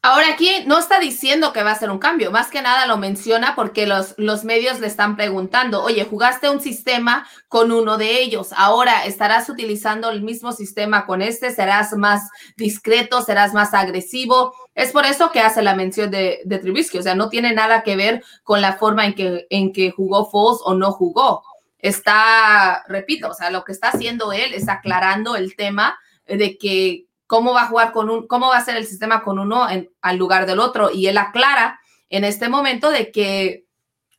Ahora 0.01 0.29
aquí 0.33 0.49
no 0.65 0.79
está 0.79 1.01
diciendo 1.01 1.53
que 1.53 1.65
va 1.65 1.73
a 1.73 1.79
ser 1.79 1.91
un 1.91 1.99
cambio, 1.99 2.31
más 2.31 2.51
que 2.51 2.63
nada 2.63 2.87
lo 2.87 2.99
menciona 2.99 3.57
porque 3.57 3.85
los, 3.85 4.15
los 4.17 4.45
medios 4.45 4.79
le 4.79 4.87
están 4.87 5.17
preguntando, 5.17 5.83
oye, 5.83 6.05
jugaste 6.05 6.49
un 6.49 6.61
sistema 6.61 7.27
con 7.49 7.73
uno 7.73 7.99
de 7.99 8.23
ellos, 8.23 8.51
ahora 8.57 9.05
estarás 9.07 9.49
utilizando 9.49 10.11
el 10.11 10.23
mismo 10.23 10.53
sistema 10.53 11.05
con 11.05 11.21
este, 11.21 11.51
serás 11.51 11.95
más 11.95 12.31
discreto, 12.57 13.23
serás 13.23 13.55
más 13.55 13.75
agresivo. 13.75 14.55
Es 14.77 14.93
por 14.93 15.05
eso 15.05 15.33
que 15.33 15.41
hace 15.41 15.63
la 15.63 15.75
mención 15.75 16.13
de, 16.13 16.43
de 16.45 16.59
Trubisky, 16.59 16.99
o 16.99 17.03
sea, 17.03 17.17
no 17.17 17.29
tiene 17.29 17.53
nada 17.53 17.83
que 17.83 17.97
ver 17.97 18.23
con 18.45 18.61
la 18.61 18.75
forma 18.75 19.05
en 19.05 19.17
que, 19.17 19.49
en 19.51 19.73
que 19.73 19.91
jugó 19.91 20.31
Foles 20.31 20.61
o 20.65 20.75
no 20.75 20.93
jugó. 20.93 21.43
Está, 21.81 22.85
repito, 22.87 23.31
o 23.31 23.35
sea, 23.35 23.51
lo 23.51 23.65
que 23.65 23.73
está 23.73 23.89
haciendo 23.89 24.33
él 24.33 24.55
es 24.55 24.69
aclarando 24.69 25.35
el 25.35 25.57
tema 25.57 25.99
de 26.25 26.57
que 26.57 27.08
cómo 27.29 27.53
va 27.53 27.63
a 27.63 27.67
jugar 27.67 27.93
con 27.93 28.11
un, 28.11 28.27
cómo 28.27 28.49
va 28.49 28.57
a 28.57 28.65
ser 28.65 28.77
el 28.77 28.87
sistema 28.87 29.23
con 29.23 29.39
uno 29.39 29.71
en, 29.71 29.91
al 30.01 30.17
lugar 30.17 30.47
del 30.47 30.59
otro. 30.59 30.91
Y 30.91 31.07
él 31.07 31.19
aclara 31.19 31.79
en 32.09 32.25
este 32.25 32.49
momento 32.49 32.91
de 32.91 33.13
que, 33.13 33.67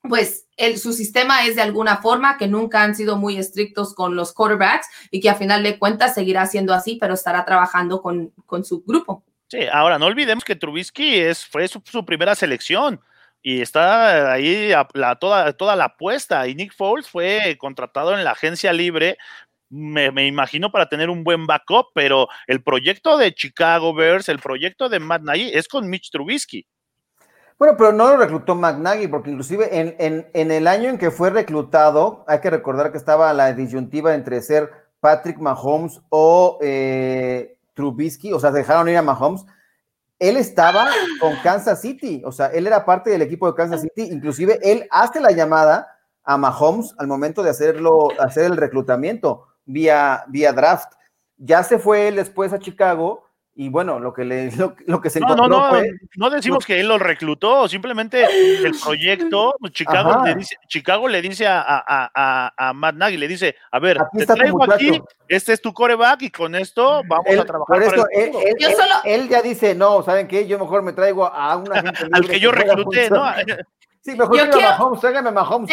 pues, 0.03 0.47
el, 0.55 0.77
su 0.77 0.93
sistema 0.93 1.45
es 1.45 1.55
de 1.55 1.63
alguna 1.63 1.97
forma 1.97 2.37
que 2.37 2.47
nunca 2.47 2.83
han 2.83 2.95
sido 2.95 3.17
muy 3.17 3.37
estrictos 3.37 3.93
con 3.95 4.15
los 4.15 4.31
quarterbacks 4.31 4.87
y 5.11 5.19
que 5.19 5.29
a 5.29 5.35
final 5.35 5.63
de 5.63 5.79
cuentas 5.79 6.13
seguirá 6.13 6.45
siendo 6.45 6.73
así, 6.73 6.97
pero 7.01 7.15
estará 7.15 7.43
trabajando 7.45 8.01
con, 8.01 8.31
con 8.45 8.63
su 8.63 8.83
grupo. 8.83 9.23
Sí, 9.47 9.61
ahora 9.73 9.97
no 9.97 10.05
olvidemos 10.05 10.43
que 10.43 10.55
Trubisky 10.55 11.19
es, 11.19 11.43
fue 11.43 11.67
su, 11.67 11.81
primera 12.05 12.35
selección 12.35 13.01
y 13.41 13.61
está 13.61 14.31
ahí 14.31 14.71
la, 14.93 15.15
toda, 15.15 15.53
toda 15.53 15.75
la 15.75 15.85
apuesta. 15.85 16.47
Y 16.47 16.53
Nick 16.53 16.75
Foles 16.75 17.09
fue 17.09 17.57
contratado 17.59 18.15
en 18.15 18.23
la 18.23 18.31
agencia 18.31 18.71
libre 18.71 19.17
me, 19.69 20.27
imagino 20.27 20.71
para 20.71 20.89
tener 20.89 21.09
un 21.09 21.23
buen 21.23 21.45
backup, 21.45 21.87
pero 21.93 22.27
el 22.47 22.63
proyecto 22.63 23.17
de 23.17 23.33
Chicago 23.33 23.93
Bears, 23.93 24.29
el 24.29 24.39
proyecto 24.39 24.89
de 24.89 24.99
Matt 24.99 25.21
Nagy 25.21 25.51
es 25.53 25.67
con 25.67 25.89
Mitch 25.89 26.11
Trubisky. 26.11 26.65
Bueno, 27.57 27.75
pero 27.77 27.91
no 27.91 28.07
lo 28.07 28.17
reclutó 28.17 28.55
Matt 28.55 28.77
Nagy, 28.77 29.07
porque 29.07 29.31
inclusive 29.31 29.79
en, 29.79 29.95
en, 30.33 30.51
el 30.51 30.65
año 30.65 30.89
en 30.89 30.97
que 30.97 31.11
fue 31.11 31.29
reclutado, 31.29 32.23
hay 32.27 32.39
que 32.39 32.49
recordar 32.49 32.91
que 32.91 32.97
estaba 32.97 33.33
la 33.33 33.53
disyuntiva 33.53 34.15
entre 34.15 34.41
ser 34.41 34.71
Patrick 35.01 35.37
Mahomes 35.39 35.99
o 36.09 36.57
eh, 36.61 37.57
Trubisky, 37.73 38.31
o 38.31 38.39
sea, 38.39 38.51
dejaron 38.51 38.87
ir 38.87 38.97
a 38.97 39.01
Mahomes. 39.01 39.45
Él 40.19 40.37
estaba 40.37 40.89
con 41.19 41.35
Kansas 41.43 41.81
City, 41.81 42.21
o 42.25 42.31
sea, 42.31 42.47
él 42.47 42.65
era 42.65 42.85
parte 42.85 43.09
del 43.09 43.21
equipo 43.21 43.47
de 43.47 43.55
Kansas 43.55 43.81
City, 43.81 44.09
inclusive 44.11 44.59
él 44.61 44.87
hace 44.89 45.19
la 45.19 45.31
llamada 45.31 45.99
a 46.23 46.37
Mahomes 46.37 46.93
al 46.97 47.07
momento 47.07 47.43
de 47.43 47.49
hacerlo, 47.49 48.09
hacer 48.19 48.45
el 48.45 48.57
reclutamiento 48.57 49.48
vía, 49.69 50.23
vía 50.27 50.51
draft. 50.51 50.93
Ya 51.37 51.63
se 51.63 51.79
fue 51.79 52.09
él 52.09 52.17
después 52.17 52.51
a 52.51 52.59
Chicago 52.59 53.29
y 53.55 53.67
bueno, 53.67 53.99
lo 53.99 54.13
que, 54.13 54.23
le, 54.23 54.49
lo, 54.87 55.01
que 55.01 55.09
se 55.09 55.19
encontró 55.19 55.49
no, 55.49 55.63
no, 55.63 55.69
fue, 55.69 55.91
no 56.15 56.29
decimos 56.29 56.65
que 56.65 56.79
él 56.79 56.87
lo 56.87 56.97
reclutó, 56.97 57.67
simplemente 57.67 58.23
el 58.23 58.71
proyecto, 58.81 59.53
Chicago 59.71 60.23
le 60.23 60.35
dice, 60.35 60.55
Chicago 60.69 61.09
le 61.09 61.21
dice 61.21 61.45
a, 61.45 61.61
a, 61.65 62.53
a, 62.55 62.73
Matt 62.73 62.95
Nagy, 62.95 63.17
le 63.17 63.27
dice, 63.27 63.57
a 63.69 63.79
ver, 63.79 63.99
te 64.17 64.25
traigo 64.25 64.63
aquí, 64.63 65.01
este 65.27 65.51
es 65.51 65.61
tu 65.61 65.73
coreback 65.73 66.21
y 66.21 66.31
con 66.31 66.55
esto 66.55 67.01
vamos 67.05 67.37
a 67.37 67.43
trabajar. 67.43 67.83
Por 67.83 68.09
él, 68.13 68.31
él, 69.03 69.27
ya 69.27 69.41
dice, 69.41 69.75
no, 69.75 70.03
¿saben 70.03 70.29
qué? 70.29 70.47
Yo 70.47 70.57
mejor 70.57 70.81
me 70.81 70.93
traigo 70.93 71.25
a 71.25 71.57
una 71.57 71.81
gente 71.81 72.07
Al 72.13 72.29
que 72.29 72.39
yo 72.39 72.53
recluté, 72.53 73.09
¿no? 73.09 73.25
Sí, 74.01 74.15
mejor 74.15 74.37
yo 74.37 74.49
quiero, 74.49 74.69
Mahomes, 74.69 75.01
tráigame 75.01 75.31
Mahomes. 75.31 75.69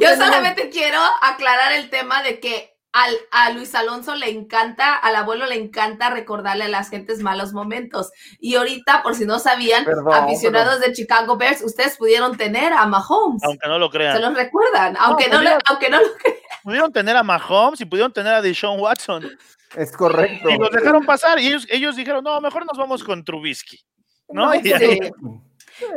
Yo 0.00 0.16
solamente 0.16 0.68
quiero 0.70 0.98
aclarar 1.20 1.72
el 1.72 1.90
tema 1.90 2.22
de 2.22 2.40
que 2.40 2.72
al, 2.92 3.14
a 3.30 3.50
Luis 3.50 3.74
Alonso 3.74 4.14
le 4.14 4.28
encanta, 4.28 4.94
al 4.94 5.16
abuelo 5.16 5.46
le 5.46 5.54
encanta 5.54 6.10
recordarle 6.10 6.64
a 6.64 6.68
las 6.68 6.90
gentes 6.90 7.20
malos 7.20 7.52
momentos. 7.52 8.10
Y 8.38 8.56
ahorita, 8.56 9.02
por 9.02 9.14
si 9.14 9.24
no 9.24 9.38
sabían, 9.38 9.86
aficionados 10.12 10.80
de 10.80 10.92
Chicago 10.92 11.36
Bears, 11.36 11.62
ustedes 11.62 11.96
pudieron 11.96 12.36
tener 12.36 12.72
a 12.72 12.84
Mahomes. 12.86 13.42
Aunque 13.44 13.66
no 13.66 13.78
lo 13.78 13.88
crean. 13.90 14.16
Se 14.16 14.22
los 14.22 14.34
recuerdan, 14.34 14.96
aunque, 14.98 15.28
no, 15.28 15.38
aunque 15.66 15.88
no 15.88 16.00
lo 16.00 16.14
crean. 16.22 16.38
Pudieron 16.62 16.92
tener 16.92 17.16
a 17.16 17.22
Mahomes 17.22 17.80
y 17.80 17.86
pudieron 17.86 18.12
tener 18.12 18.34
a 18.34 18.42
Deshaun 18.42 18.78
Watson. 18.78 19.30
Es 19.74 19.90
correcto. 19.92 20.50
Y 20.50 20.58
los 20.58 20.70
dejaron 20.70 21.04
pasar 21.06 21.38
y 21.38 21.46
ellos, 21.46 21.66
ellos 21.70 21.96
dijeron, 21.96 22.22
no, 22.22 22.40
mejor 22.40 22.66
nos 22.66 22.76
vamos 22.76 23.02
con 23.02 23.24
Trubisky. 23.24 23.80
¿no? 24.28 24.52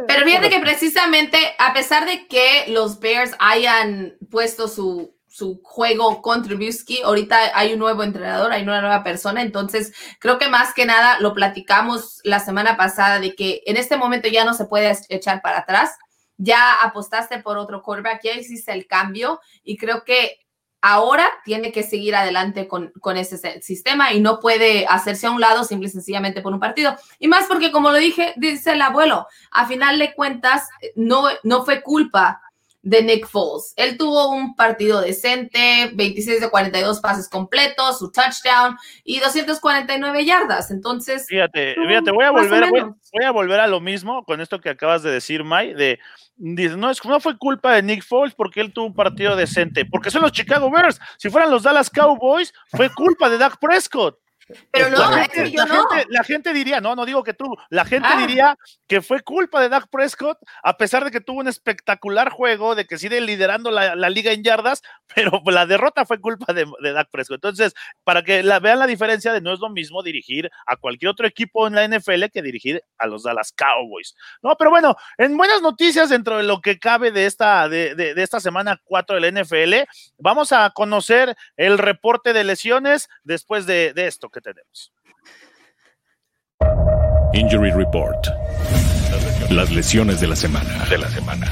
Pero 0.07 0.25
fíjate 0.25 0.49
que 0.49 0.59
precisamente, 0.59 1.37
a 1.59 1.73
pesar 1.73 2.05
de 2.05 2.27
que 2.27 2.65
los 2.67 2.99
Bears 2.99 3.31
hayan 3.39 4.15
puesto 4.29 4.67
su, 4.67 5.15
su 5.27 5.59
juego 5.63 6.21
con 6.21 6.43
Trubisky, 6.43 7.01
ahorita 7.01 7.37
hay 7.53 7.73
un 7.73 7.79
nuevo 7.79 8.03
entrenador, 8.03 8.53
hay 8.53 8.63
una 8.63 8.79
nueva 8.79 9.03
persona, 9.03 9.41
entonces 9.41 9.93
creo 10.19 10.37
que 10.37 10.47
más 10.47 10.73
que 10.73 10.85
nada 10.85 11.19
lo 11.19 11.33
platicamos 11.33 12.21
la 12.23 12.39
semana 12.39 12.77
pasada 12.77 13.19
de 13.19 13.35
que 13.35 13.61
en 13.65 13.75
este 13.75 13.97
momento 13.97 14.29
ya 14.29 14.45
no 14.45 14.53
se 14.53 14.63
puede 14.63 14.97
echar 15.09 15.41
para 15.41 15.59
atrás, 15.59 15.91
ya 16.37 16.81
apostaste 16.81 17.39
por 17.39 17.57
otro 17.57 17.81
quarterback, 17.81 18.21
ya 18.23 18.33
hiciste 18.33 18.71
el 18.71 18.87
cambio 18.87 19.41
y 19.63 19.75
creo 19.75 20.05
que 20.05 20.44
ahora 20.81 21.27
tiene 21.43 21.71
que 21.71 21.83
seguir 21.83 22.15
adelante 22.15 22.67
con, 22.67 22.91
con 23.01 23.17
ese 23.17 23.61
sistema 23.61 24.13
y 24.13 24.19
no 24.19 24.39
puede 24.39 24.85
hacerse 24.87 25.27
a 25.27 25.31
un 25.31 25.41
lado 25.41 25.63
simple 25.63 25.87
y 25.87 25.91
sencillamente 25.91 26.41
por 26.41 26.53
un 26.53 26.59
partido. 26.59 26.95
Y 27.19 27.27
más 27.27 27.45
porque, 27.47 27.71
como 27.71 27.89
lo 27.89 27.97
dije, 27.97 28.33
dice 28.37 28.73
el 28.73 28.81
abuelo, 28.81 29.27
a 29.51 29.67
final 29.67 29.97
de 29.99 30.13
cuentas, 30.13 30.69
no, 30.95 31.27
no 31.43 31.65
fue 31.65 31.81
culpa 31.81 32.41
de 32.85 33.01
Nick 33.01 33.27
Foles. 33.27 33.73
Él 33.77 33.97
tuvo 33.97 34.29
un 34.29 34.55
partido 34.55 35.01
decente, 35.01 35.89
26 35.95 36.39
de 36.39 36.49
42 36.51 36.99
pases 36.99 37.27
completos, 37.27 37.97
su 37.97 38.11
touchdown 38.11 38.77
y 39.03 39.19
249 39.19 40.23
yardas. 40.23 40.69
Entonces, 40.69 41.25
fíjate, 41.27 41.73
fíjate, 41.73 42.11
voy 42.11 42.25
a 42.25 42.29
volver, 42.29 42.69
voy, 42.69 43.25
a 43.25 43.31
volver 43.31 43.59
a 43.59 43.67
lo 43.67 43.81
mismo 43.81 44.23
con 44.23 44.39
esto 44.39 44.61
que 44.61 44.69
acabas 44.69 45.01
de 45.01 45.09
decir, 45.09 45.43
May, 45.43 45.73
de 45.73 45.99
no, 46.37 46.89
es, 46.89 47.03
no 47.05 47.19
fue 47.19 47.37
culpa 47.37 47.73
de 47.73 47.83
Nick 47.83 48.03
Foles 48.03 48.35
porque 48.35 48.61
él 48.61 48.73
tuvo 48.73 48.87
un 48.87 48.93
partido 48.93 49.35
decente, 49.35 49.85
porque 49.85 50.11
son 50.11 50.21
los 50.21 50.31
Chicago 50.31 50.69
Bears. 50.69 50.99
Si 51.17 51.29
fueran 51.29 51.51
los 51.51 51.63
Dallas 51.63 51.89
Cowboys, 51.89 52.53
fue 52.71 52.89
culpa 52.89 53.29
de 53.29 53.37
Dak 53.37 53.57
Prescott. 53.59 54.19
Pero 54.71 54.89
no, 54.89 54.97
la, 54.97 55.23
gente, 55.23 55.51
la, 55.57 55.65
gente, 55.65 56.05
la 56.09 56.23
gente, 56.23 56.53
diría, 56.53 56.79
no, 56.79 56.95
no 56.95 57.05
digo 57.05 57.23
que 57.23 57.33
tú, 57.33 57.55
la 57.69 57.83
gente 57.83 58.07
ah. 58.11 58.17
diría 58.19 58.57
que 58.87 59.01
fue 59.01 59.21
culpa 59.21 59.59
de 59.59 59.69
Dak 59.69 59.87
Prescott, 59.89 60.37
a 60.63 60.77
pesar 60.77 61.03
de 61.03 61.09
que 61.09 61.19
tuvo 61.19 61.39
un 61.39 61.47
espectacular 61.47 62.29
juego, 62.29 62.75
de 62.75 62.85
que 62.85 62.99
sigue 62.99 63.19
liderando 63.21 63.71
la, 63.71 63.95
la 63.95 64.09
liga 64.09 64.31
en 64.31 64.43
yardas, 64.43 64.83
pero 65.15 65.41
la 65.45 65.65
derrota 65.65 66.05
fue 66.05 66.21
culpa 66.21 66.53
de, 66.53 66.65
de, 66.81 66.91
Dak 66.91 67.09
Prescott. 67.09 67.37
Entonces, 67.37 67.73
para 68.03 68.23
que 68.23 68.43
la, 68.43 68.59
vean 68.59 68.77
la 68.77 68.87
diferencia 68.87 69.33
de 69.33 69.41
no 69.41 69.51
es 69.51 69.59
lo 69.59 69.69
mismo 69.69 70.03
dirigir 70.03 70.51
a 70.67 70.75
cualquier 70.75 71.09
otro 71.09 71.25
equipo 71.25 71.65
en 71.67 71.73
la 71.73 71.87
NFL 71.87 72.25
que 72.31 72.43
dirigir 72.43 72.83
a 72.99 73.07
los 73.07 73.23
Dallas 73.23 73.51
Cowboys. 73.51 74.15
No, 74.43 74.55
pero 74.57 74.69
bueno, 74.69 74.95
en 75.17 75.35
buenas 75.37 75.61
noticias 75.63 76.09
dentro 76.09 76.37
de 76.37 76.43
lo 76.43 76.61
que 76.61 76.77
cabe 76.77 77.11
de 77.11 77.25
esta, 77.25 77.67
de, 77.67 77.95
de, 77.95 78.13
de 78.13 78.23
esta 78.23 78.39
semana 78.39 78.79
4 78.83 79.19
de 79.19 79.31
la 79.31 79.41
NFL, 79.41 79.73
vamos 80.19 80.51
a 80.51 80.69
conocer 80.69 81.35
el 81.57 81.79
reporte 81.79 82.31
de 82.33 82.43
lesiones 82.43 83.09
después 83.23 83.65
de, 83.65 83.93
de 83.93 84.05
esto 84.05 84.29
que 84.35 84.41
tenemos. 84.41 84.91
Injury 87.33 87.71
Report. 87.71 88.27
Las 89.49 89.71
lesiones 89.71 90.19
de 90.19 90.27
la 90.27 90.35
semana. 90.35 90.85
De 90.89 90.97
la 90.97 91.09
semana. 91.09 91.47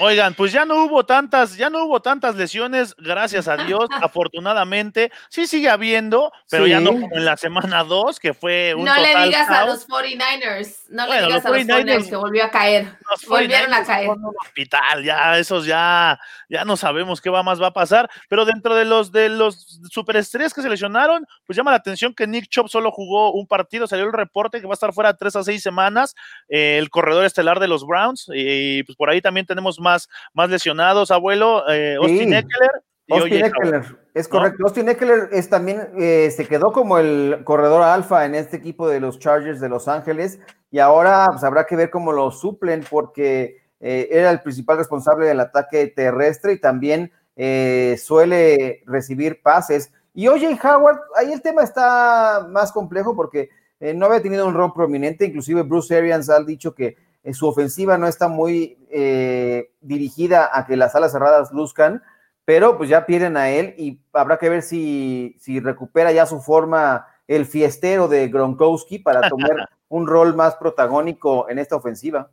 Oigan, 0.00 0.34
pues 0.34 0.52
ya 0.52 0.64
no 0.64 0.84
hubo 0.84 1.04
tantas, 1.04 1.56
ya 1.56 1.70
no 1.70 1.84
hubo 1.84 2.00
tantas 2.00 2.36
lesiones, 2.36 2.94
gracias 2.98 3.48
a 3.48 3.56
Dios, 3.56 3.88
afortunadamente. 4.02 5.10
Sí 5.28 5.46
sigue 5.46 5.68
habiendo, 5.68 6.32
pero 6.48 6.64
sí. 6.64 6.70
ya 6.70 6.80
no 6.80 6.92
como 6.92 7.16
en 7.16 7.24
la 7.24 7.36
semana 7.36 7.82
2, 7.82 8.20
que 8.20 8.32
fue 8.32 8.74
un 8.74 8.84
No 8.84 8.94
total 8.94 9.18
le 9.20 9.24
digas 9.26 9.48
caos. 9.48 9.58
a 9.58 9.66
los 9.66 9.88
49ers, 9.88 10.74
no 10.90 11.06
Bueno, 11.06 11.20
le 11.20 11.26
digas 11.26 11.44
los 11.44 11.46
a 11.46 11.56
los 11.56 11.66
49ers 11.66 11.84
49ers 11.84 12.08
que 12.10 12.16
volvió 12.16 12.44
a 12.44 12.50
caer. 12.50 12.96
Los 13.10 13.26
Volvieron 13.26 13.74
a 13.74 13.80
49ers 13.80 13.86
caer. 13.86 14.08
un 14.10 14.34
hospital, 14.40 15.04
ya 15.04 15.38
esos 15.38 15.66
ya, 15.66 16.18
ya 16.48 16.64
no 16.64 16.76
sabemos 16.76 17.20
qué 17.20 17.30
va 17.30 17.42
más 17.42 17.60
va 17.60 17.68
a 17.68 17.72
pasar, 17.72 18.08
pero 18.28 18.44
dentro 18.44 18.76
de 18.76 18.84
los 18.84 19.10
de 19.10 19.28
los 19.28 19.80
superestrellas 19.90 20.54
que 20.54 20.62
se 20.62 20.68
lesionaron, 20.68 21.26
pues 21.44 21.56
llama 21.56 21.72
la 21.72 21.78
atención 21.78 22.14
que 22.14 22.26
Nick 22.26 22.48
Chop 22.48 22.68
solo 22.68 22.92
jugó 22.92 23.32
un 23.32 23.46
partido, 23.46 23.86
salió 23.86 24.04
el 24.04 24.12
reporte 24.12 24.60
que 24.60 24.66
va 24.66 24.72
a 24.72 24.74
estar 24.74 24.92
fuera 24.92 25.16
tres 25.16 25.34
a 25.34 25.42
seis 25.42 25.62
semanas, 25.62 26.14
eh, 26.48 26.78
el 26.78 26.88
corredor 26.90 27.24
estelar 27.24 27.58
de 27.58 27.68
los 27.68 27.84
Browns, 27.86 28.30
y, 28.32 28.82
pues 28.84 28.96
por 28.96 29.10
ahí 29.10 29.20
también 29.20 29.46
tenemos 29.46 29.80
más, 29.80 29.87
más 30.34 30.50
lesionados, 30.50 31.10
abuelo, 31.10 31.68
eh, 31.70 31.96
Austin 31.96 32.30
Sí. 32.30 32.34
Eckler. 32.34 32.70
y 33.06 33.12
Austin 33.14 33.44
O.J. 33.44 33.46
Eckler, 33.46 33.82
es 34.14 34.26
¿no? 34.26 34.38
correcto. 34.38 34.64
Austin 34.64 34.88
Eckler 34.88 35.28
es 35.32 35.48
también, 35.48 35.88
eh, 35.98 36.30
se 36.34 36.46
quedó 36.46 36.72
como 36.72 36.98
el 36.98 37.40
corredor 37.44 37.82
alfa 37.82 38.26
en 38.26 38.34
este 38.34 38.56
equipo 38.56 38.88
de 38.88 39.00
los 39.00 39.18
Chargers 39.18 39.60
de 39.60 39.68
Los 39.68 39.88
Ángeles 39.88 40.38
y 40.70 40.78
ahora 40.78 41.26
pues, 41.30 41.44
habrá 41.44 41.64
que 41.64 41.76
ver 41.76 41.90
cómo 41.90 42.12
lo 42.12 42.30
suplen 42.30 42.84
porque 42.90 43.62
eh, 43.80 44.08
era 44.10 44.30
el 44.30 44.40
principal 44.40 44.78
responsable 44.78 45.26
del 45.26 45.40
ataque 45.40 45.86
terrestre 45.88 46.54
y 46.54 46.60
también 46.60 47.12
eh, 47.36 47.96
suele 48.02 48.82
recibir 48.86 49.40
pases. 49.42 49.92
Y 50.14 50.28
oye, 50.28 50.58
Howard, 50.62 50.98
ahí 51.16 51.32
el 51.32 51.42
tema 51.42 51.62
está 51.62 52.46
más 52.50 52.72
complejo 52.72 53.14
porque 53.14 53.50
eh, 53.80 53.94
no 53.94 54.06
había 54.06 54.20
tenido 54.22 54.46
un 54.46 54.54
rol 54.54 54.72
prominente, 54.74 55.26
inclusive 55.26 55.62
Bruce 55.62 55.96
Arians 55.96 56.28
ha 56.28 56.42
dicho 56.42 56.74
que 56.74 56.96
su 57.32 57.46
ofensiva 57.46 57.98
no 57.98 58.08
está 58.08 58.26
muy 58.26 58.77
eh, 58.90 59.72
dirigida 59.80 60.50
a 60.52 60.66
que 60.66 60.76
las 60.76 60.94
alas 60.94 61.12
cerradas 61.12 61.52
luzcan, 61.52 62.02
pero 62.44 62.76
pues 62.76 62.88
ya 62.88 63.06
pierden 63.06 63.36
a 63.36 63.50
él 63.50 63.74
y 63.76 64.00
habrá 64.12 64.38
que 64.38 64.48
ver 64.48 64.62
si, 64.62 65.36
si 65.38 65.60
recupera 65.60 66.12
ya 66.12 66.26
su 66.26 66.40
forma 66.40 67.06
el 67.26 67.44
fiestero 67.44 68.08
de 68.08 68.28
Gronkowski 68.28 68.98
para 68.98 69.28
tomar 69.28 69.68
un 69.88 70.06
rol 70.06 70.34
más 70.34 70.56
protagónico 70.56 71.48
en 71.48 71.58
esta 71.58 71.76
ofensiva. 71.76 72.30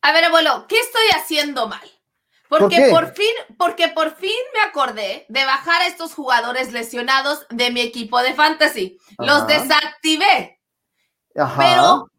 A 0.00 0.12
ver, 0.12 0.24
abuelo, 0.24 0.66
¿qué 0.68 0.78
estoy 0.78 1.06
haciendo 1.14 1.68
mal? 1.68 1.86
¿Por 2.48 2.60
Porque 2.60 2.88
por 2.90 3.12
fin, 3.12 3.34
porque 3.58 3.88
por 3.88 4.14
fin 4.14 4.30
me 4.54 4.60
acordé 4.60 5.26
de 5.28 5.44
bajar 5.44 5.82
a 5.82 5.86
estos 5.86 6.14
jugadores 6.14 6.72
lesionados 6.72 7.46
de 7.50 7.70
mi 7.70 7.82
equipo 7.82 8.20
de 8.22 8.32
fantasy. 8.32 8.98
Los 9.18 9.46
desactivé, 9.46 10.58
Ajá. 11.36 11.62
pero 11.62 12.10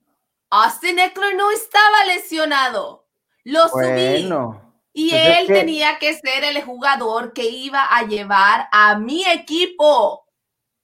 Austin 0.51 0.99
Eckler 0.99 1.35
no 1.35 1.49
estaba 1.49 2.05
lesionado. 2.05 3.07
Lo 3.51 3.67
subí. 3.67 3.81
bueno, 4.27 4.65
Y 4.93 5.11
Pues 5.11 5.21
es 5.27 5.37
él 5.39 5.47
que- 5.47 5.53
tenía 5.53 5.99
que 5.99 6.13
ser 6.15 6.43
el 6.43 6.61
jugador 6.63 7.31
que 7.33 7.47
iba 7.49 7.83
a 7.85 8.03
llevar 8.05 8.67
a 8.71 8.97
mi 8.97 9.23
equipo. 9.25 10.25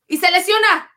Y 0.08 0.18
se 0.18 0.32
lesiona. 0.32 0.90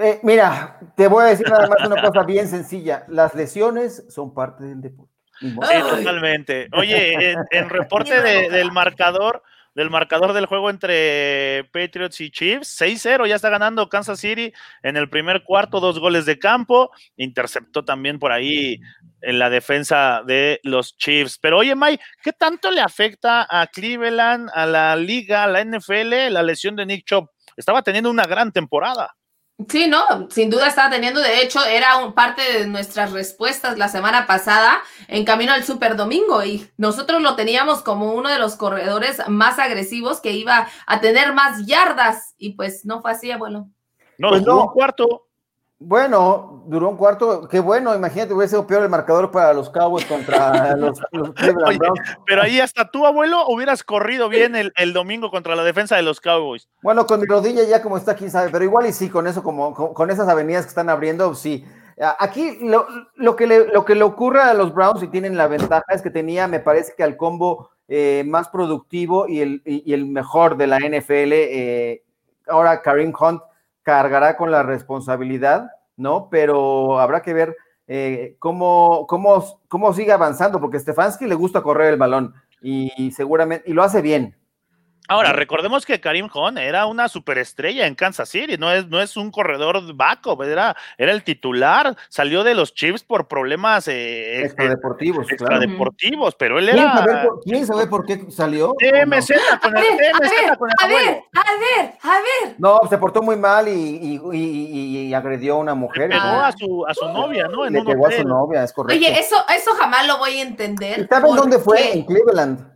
eh, 0.00 0.18
mira, 0.22 0.78
te 0.96 1.06
voy 1.08 1.22
a 1.24 1.26
decir 1.28 1.48
nada 1.48 1.68
más 1.68 1.86
una 1.86 2.02
cosa 2.02 2.22
bien 2.26 2.48
sencilla. 2.48 3.04
Las 3.08 3.34
lesiones 3.34 4.04
son 4.08 4.34
parte 4.34 4.64
del 4.64 4.80
deporte. 4.80 5.12
Sí, 5.40 5.54
totalmente. 5.54 6.68
Oye, 6.72 7.32
en, 7.32 7.38
en 7.50 7.68
reporte 7.70 8.20
de- 8.20 8.48
del 8.50 8.72
marcador, 8.72 9.42
del 9.76 9.90
marcador 9.90 10.32
del 10.32 10.46
juego 10.46 10.70
entre 10.70 11.64
Patriots 11.70 12.22
y 12.22 12.30
Chiefs, 12.30 12.80
6-0, 12.80 13.28
ya 13.28 13.36
está 13.36 13.50
ganando 13.50 13.90
Kansas 13.90 14.18
City 14.18 14.50
en 14.82 14.96
el 14.96 15.10
primer 15.10 15.44
cuarto, 15.44 15.80
dos 15.80 15.98
goles 15.98 16.24
de 16.24 16.38
campo, 16.38 16.90
interceptó 17.18 17.84
también 17.84 18.18
por 18.18 18.32
ahí 18.32 18.80
en 19.20 19.38
la 19.38 19.50
defensa 19.50 20.22
de 20.26 20.60
los 20.62 20.96
Chiefs. 20.96 21.38
Pero 21.38 21.58
oye, 21.58 21.76
Mike, 21.76 22.02
¿qué 22.22 22.32
tanto 22.32 22.70
le 22.70 22.80
afecta 22.80 23.46
a 23.50 23.66
Cleveland, 23.66 24.48
a 24.54 24.64
la 24.64 24.96
liga, 24.96 25.44
a 25.44 25.46
la 25.46 25.62
NFL, 25.62 26.30
la 26.30 26.42
lesión 26.42 26.74
de 26.74 26.86
Nick 26.86 27.04
Chubb? 27.04 27.28
Estaba 27.54 27.82
teniendo 27.82 28.08
una 28.08 28.24
gran 28.24 28.52
temporada. 28.52 29.14
Sí, 29.70 29.86
no, 29.88 30.28
sin 30.30 30.50
duda 30.50 30.66
estaba 30.68 30.90
teniendo, 30.90 31.18
de 31.20 31.40
hecho, 31.42 31.64
era 31.64 31.96
un, 31.96 32.12
parte 32.12 32.42
de 32.42 32.66
nuestras 32.66 33.12
respuestas 33.12 33.78
la 33.78 33.88
semana 33.88 34.26
pasada 34.26 34.82
en 35.08 35.24
camino 35.24 35.52
al 35.52 35.64
Super 35.64 35.96
Domingo 35.96 36.44
y 36.44 36.70
nosotros 36.76 37.22
lo 37.22 37.36
teníamos 37.36 37.82
como 37.82 38.12
uno 38.12 38.28
de 38.28 38.38
los 38.38 38.56
corredores 38.56 39.26
más 39.28 39.58
agresivos 39.58 40.20
que 40.20 40.32
iba 40.32 40.68
a 40.86 41.00
tener 41.00 41.32
más 41.32 41.64
yardas 41.66 42.34
y 42.36 42.52
pues 42.52 42.84
no 42.84 43.00
fue 43.00 43.12
así, 43.12 43.30
abuelo. 43.30 43.70
No, 44.18 44.28
Pues 44.28 44.42
jugó 44.42 44.56
no. 44.56 44.62
un 44.64 44.68
cuarto. 44.68 45.25
Bueno, 45.78 46.64
duró 46.66 46.88
un 46.88 46.96
cuarto. 46.96 47.46
Qué 47.48 47.60
bueno, 47.60 47.94
imagínate, 47.94 48.32
hubiese 48.32 48.52
sido 48.52 48.66
peor 48.66 48.82
el 48.82 48.88
marcador 48.88 49.30
para 49.30 49.52
los 49.52 49.68
Cowboys 49.68 50.06
contra 50.06 50.74
los, 50.76 50.98
los 51.12 51.30
Oye. 51.66 51.78
Pero 52.24 52.42
ahí 52.42 52.60
hasta 52.60 52.90
tú, 52.90 53.04
abuelo, 53.04 53.46
hubieras 53.48 53.84
corrido 53.84 54.30
bien 54.30 54.56
el, 54.56 54.72
el 54.76 54.94
domingo 54.94 55.30
contra 55.30 55.54
la 55.54 55.64
defensa 55.64 55.96
de 55.96 56.02
los 56.02 56.20
Cowboys. 56.20 56.66
Bueno, 56.82 57.06
con 57.06 57.20
mi 57.20 57.26
rodilla 57.26 57.62
ya 57.64 57.82
como 57.82 57.98
está, 57.98 58.14
quién 58.14 58.30
sabe, 58.30 58.48
pero 58.50 58.64
igual 58.64 58.86
y 58.86 58.92
sí, 58.94 59.10
con 59.10 59.26
eso, 59.26 59.42
como 59.42 59.74
con, 59.74 59.92
con 59.92 60.10
esas 60.10 60.28
avenidas 60.28 60.64
que 60.64 60.70
están 60.70 60.88
abriendo, 60.88 61.34
sí. 61.34 61.66
Aquí 62.18 62.58
lo, 62.60 62.86
lo 63.14 63.36
que 63.36 63.46
le, 63.46 63.68
lo 63.68 63.84
que 63.84 63.94
le 63.94 64.02
ocurre 64.02 64.40
a 64.40 64.52
los 64.54 64.74
Browns 64.74 65.02
y 65.02 65.08
tienen 65.08 65.36
la 65.36 65.46
ventaja 65.46 65.84
es 65.88 66.02
que 66.02 66.10
tenía, 66.10 66.46
me 66.46 66.60
parece 66.60 66.92
que 66.94 67.02
al 67.02 67.16
combo 67.16 67.70
eh, 67.88 68.22
más 68.26 68.48
productivo 68.48 69.28
y 69.28 69.40
el, 69.40 69.62
y, 69.64 69.90
y 69.90 69.94
el 69.94 70.04
mejor 70.06 70.56
de 70.56 70.66
la 70.66 70.78
NFL, 70.78 71.32
eh, 71.32 72.02
ahora 72.48 72.82
Karim 72.82 73.14
Hunt 73.18 73.40
cargará 73.86 74.36
con 74.36 74.50
la 74.50 74.64
responsabilidad, 74.64 75.70
¿no? 75.96 76.28
Pero 76.28 76.98
habrá 76.98 77.22
que 77.22 77.32
ver 77.32 77.56
eh, 77.86 78.34
cómo, 78.40 79.06
cómo, 79.06 79.60
cómo 79.68 79.94
sigue 79.94 80.10
avanzando, 80.10 80.60
porque 80.60 80.80
Stefanski 80.80 81.26
le 81.26 81.36
gusta 81.36 81.62
correr 81.62 81.92
el 81.92 81.96
balón 81.96 82.34
y 82.60 83.12
seguramente, 83.12 83.70
y 83.70 83.74
lo 83.74 83.84
hace 83.84 84.02
bien. 84.02 84.34
Ahora, 85.08 85.32
recordemos 85.32 85.86
que 85.86 86.00
Karim 86.00 86.28
Hunt 86.34 86.58
era 86.58 86.86
una 86.86 87.08
superestrella 87.08 87.86
en 87.86 87.94
Kansas 87.94 88.28
City, 88.28 88.56
no 88.58 88.72
es, 88.72 88.88
no 88.88 89.00
es 89.00 89.16
un 89.16 89.30
corredor 89.30 89.94
backup, 89.94 90.42
era, 90.42 90.76
era 90.98 91.12
el 91.12 91.22
titular, 91.22 91.96
salió 92.08 92.42
de 92.44 92.54
los 92.54 92.74
Chiefs 92.74 93.04
por 93.04 93.28
problemas 93.28 93.88
eh, 93.88 94.40
ex- 94.40 94.46
Extradeportivos, 94.52 95.26
claro. 95.28 95.56
extradeportivos, 95.56 96.34
pero 96.34 96.58
él 96.58 96.66
¿Quieren 96.66 96.88
saber, 96.90 97.10
era 97.10 97.22
por, 97.28 97.40
quieren 97.42 97.66
saber 97.66 97.88
por 97.88 98.04
qué 98.06 98.30
salió? 98.30 98.74
TMZ 98.78 99.32
con 99.62 99.76
A 99.76 99.80
el, 99.80 99.96
ver, 99.96 100.14
a 100.14 100.18
TMZ 100.18 100.30
ver, 100.30 100.58
con 100.58 100.68
el 100.70 100.74
a 100.82 100.86
ver, 100.88 101.22
a 101.34 101.82
ver, 101.82 101.94
a 102.02 102.10
ver. 102.46 102.54
No, 102.58 102.78
se 102.88 102.98
portó 102.98 103.22
muy 103.22 103.36
mal 103.36 103.68
y, 103.68 103.72
y- 103.72 104.20
y- 104.32 104.36
y- 104.36 104.98
y 105.08 105.14
agredió 105.14 105.54
a 105.54 105.58
una 105.58 105.74
mujer. 105.74 106.10
Pegó 106.10 106.22
¿no? 106.24 106.44
a 106.44 106.52
su, 106.52 106.86
a 106.86 106.94
su 106.94 107.06
novia, 107.08 107.48
¿no? 107.48 107.64
En 107.66 107.72
Le 107.74 107.82
pegó 107.82 108.06
a 108.06 108.10
su 108.12 108.24
novia, 108.24 108.64
es 108.64 108.72
correcto. 108.72 108.96
Oye, 108.98 109.18
eso, 109.18 109.36
eso 109.54 109.72
jamás 109.74 110.06
lo 110.06 110.18
voy 110.18 110.38
a 110.38 110.42
entender. 110.42 111.00
¿Y 111.00 111.06
saben 111.06 111.26
¿Por 111.30 111.36
dónde 111.38 111.58
fue? 111.58 111.76
qué? 111.78 111.92
En 111.92 112.04
Cleveland. 112.04 112.72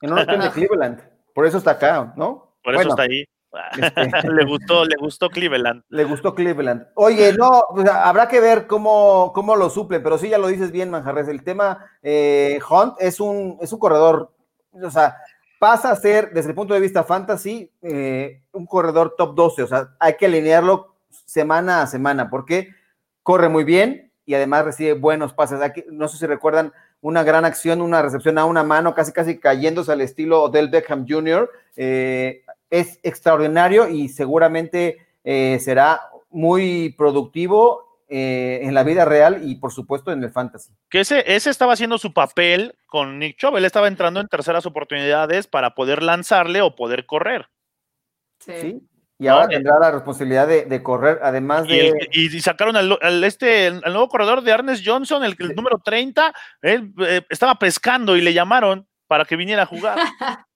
En 0.00 0.12
un 0.12 0.18
hotel 0.18 0.40
de 0.40 0.50
Cleveland. 0.52 1.13
Por 1.34 1.46
eso 1.46 1.58
está 1.58 1.72
acá, 1.72 2.14
¿no? 2.16 2.54
Por 2.62 2.74
eso 2.74 2.84
Bueno, 2.84 2.90
está 2.90 3.02
ahí. 3.02 3.24
Este, 3.78 4.32
le 4.32 4.44
gustó, 4.44 4.84
le 4.84 4.96
gustó 4.96 5.30
Cleveland. 5.30 5.84
Le 5.88 6.04
gustó 6.04 6.34
Cleveland. 6.34 6.88
Oye, 6.94 7.32
no, 7.34 7.66
habrá 7.92 8.26
que 8.26 8.40
ver 8.40 8.66
cómo, 8.66 9.32
cómo 9.32 9.54
lo 9.54 9.70
suplen, 9.70 10.02
pero 10.02 10.18
sí 10.18 10.28
ya 10.28 10.38
lo 10.38 10.48
dices 10.48 10.72
bien, 10.72 10.90
Manjarres. 10.90 11.28
El 11.28 11.44
tema 11.44 11.86
eh, 12.02 12.58
Hunt 12.68 12.94
es 12.98 13.20
un, 13.20 13.56
es 13.60 13.72
un 13.72 13.78
corredor, 13.78 14.32
o 14.72 14.90
sea, 14.90 15.16
pasa 15.58 15.90
a 15.90 15.96
ser, 15.96 16.32
desde 16.32 16.50
el 16.50 16.54
punto 16.54 16.74
de 16.74 16.80
vista 16.80 17.04
fantasy, 17.04 17.70
eh, 17.82 18.42
un 18.52 18.66
corredor 18.66 19.14
top 19.16 19.34
12. 19.34 19.62
O 19.62 19.66
sea, 19.66 19.90
hay 19.98 20.14
que 20.14 20.26
alinearlo 20.26 20.96
semana 21.24 21.82
a 21.82 21.86
semana, 21.86 22.30
porque 22.30 22.70
corre 23.22 23.48
muy 23.48 23.64
bien 23.64 24.12
y 24.26 24.34
además 24.34 24.64
recibe 24.64 24.94
buenos 24.94 25.32
pases. 25.32 25.60
Aquí, 25.62 25.84
no 25.90 26.08
sé 26.08 26.18
si 26.18 26.26
recuerdan 26.26 26.72
una 27.04 27.22
gran 27.22 27.44
acción, 27.44 27.82
una 27.82 28.00
recepción 28.00 28.38
a 28.38 28.46
una 28.46 28.64
mano, 28.64 28.94
casi 28.94 29.12
casi 29.12 29.38
cayéndose 29.38 29.92
al 29.92 30.00
estilo 30.00 30.48
del 30.48 30.70
Beckham 30.70 31.04
Jr. 31.06 31.50
Eh, 31.76 32.42
es 32.70 32.98
extraordinario 33.02 33.90
y 33.90 34.08
seguramente 34.08 35.06
eh, 35.22 35.58
será 35.60 36.00
muy 36.30 36.94
productivo 36.96 38.00
eh, 38.08 38.60
en 38.62 38.72
la 38.72 38.84
vida 38.84 39.04
real 39.04 39.46
y 39.46 39.56
por 39.56 39.70
supuesto 39.70 40.12
en 40.12 40.24
el 40.24 40.30
fantasy. 40.30 40.72
Que 40.88 41.00
ese, 41.00 41.22
ese 41.26 41.50
estaba 41.50 41.74
haciendo 41.74 41.98
su 41.98 42.14
papel 42.14 42.74
con 42.86 43.18
Nick 43.18 43.36
Chubb, 43.36 43.58
él 43.58 43.66
estaba 43.66 43.88
entrando 43.88 44.20
en 44.20 44.28
terceras 44.28 44.64
oportunidades 44.64 45.46
para 45.46 45.74
poder 45.74 46.02
lanzarle 46.02 46.62
o 46.62 46.74
poder 46.74 47.04
correr. 47.04 47.50
Sí. 48.38 48.80
Y 49.18 49.28
ahora 49.28 49.48
tendrá 49.48 49.78
la 49.78 49.92
responsabilidad 49.92 50.48
de, 50.48 50.82
correr, 50.82 51.20
además 51.22 51.68
de. 51.68 51.92
Y, 52.12 52.28
sacaron 52.40 52.76
al, 52.76 53.24
este, 53.24 53.68
al 53.68 53.92
nuevo 53.92 54.08
corredor 54.08 54.42
de 54.42 54.50
Ernest 54.50 54.82
Johnson, 54.84 55.24
el, 55.24 55.36
número 55.54 55.78
30. 55.78 56.32
Él 56.62 56.92
eh, 56.98 57.22
estaba 57.28 57.54
pescando 57.54 58.16
y 58.16 58.22
le 58.22 58.32
llamaron 58.32 58.88
para 59.06 59.24
que 59.24 59.36
viniera 59.36 59.62
a 59.62 59.66
jugar. 59.66 59.98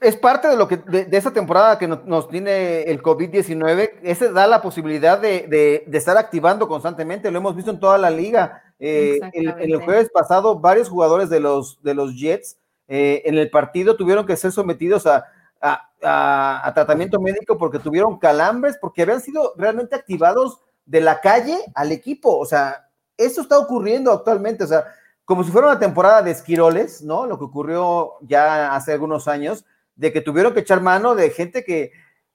es 0.00 0.16
parte 0.16 0.48
de 0.48 0.56
lo 0.56 0.68
que 0.68 0.78
de, 0.78 1.06
esa 1.12 1.32
temporada 1.32 1.78
que 1.78 1.86
nos, 1.86 2.28
tiene 2.28 2.82
el 2.82 3.02
COVID-19, 3.02 4.00
ese 4.02 4.32
da 4.32 4.46
la 4.46 4.62
posibilidad 4.62 5.20
de, 5.20 5.84
estar 5.92 6.16
activando 6.16 6.66
constantemente, 6.68 7.30
lo 7.30 7.38
hemos 7.38 7.54
visto 7.54 7.70
en 7.70 7.80
toda 7.80 7.98
la 7.98 8.10
liga. 8.10 8.62
Eh, 8.78 9.20
en 9.32 9.70
el 9.70 9.80
jueves 9.80 10.10
pasado, 10.12 10.58
varios 10.58 10.88
jugadores 10.88 11.30
de 11.30 11.38
los, 11.38 11.80
de 11.82 11.94
los 11.94 12.16
Jets 12.16 12.58
eh, 12.88 13.22
en 13.26 13.38
el 13.38 13.48
partido 13.48 13.96
tuvieron 13.96 14.26
que 14.26 14.36
ser 14.36 14.50
sometidos 14.50 15.06
a, 15.06 15.24
a, 15.62 16.72
tratamiento 16.74 17.20
médico 17.20 17.56
porque 17.56 17.78
tuvieron 17.78 18.18
calambres, 18.18 18.76
porque 18.80 19.02
habían 19.02 19.20
sido 19.20 19.54
realmente 19.56 19.94
activados 19.94 20.60
de 20.84 21.00
la 21.00 21.20
calle 21.20 21.58
al 21.74 21.92
equipo. 21.92 22.36
O 22.36 22.44
sea, 22.44 22.88
eso 23.16 23.42
está 23.42 23.58
ocurriendo 23.58 24.12
actualmente, 24.12 24.64
o 24.64 24.66
sea, 24.66 24.84
como 25.24 25.44
si 25.44 25.52
fuera 25.52 25.68
una 25.68 25.78
temporada 25.78 26.22
de 26.22 26.32
esquiroles, 26.32 27.02
¿no? 27.02 27.26
Lo 27.26 27.38
que 27.38 27.44
ocurrió 27.44 28.14
ya 28.22 28.74
hace 28.74 28.92
algunos 28.92 29.28
años 29.28 29.64
de 29.94 30.12
que 30.12 30.20
tuvieron 30.20 30.52
que 30.52 30.60
echar 30.60 30.80
mano 30.80 31.14
de 31.14 31.30
gente 31.30 31.64
que, 31.64 31.92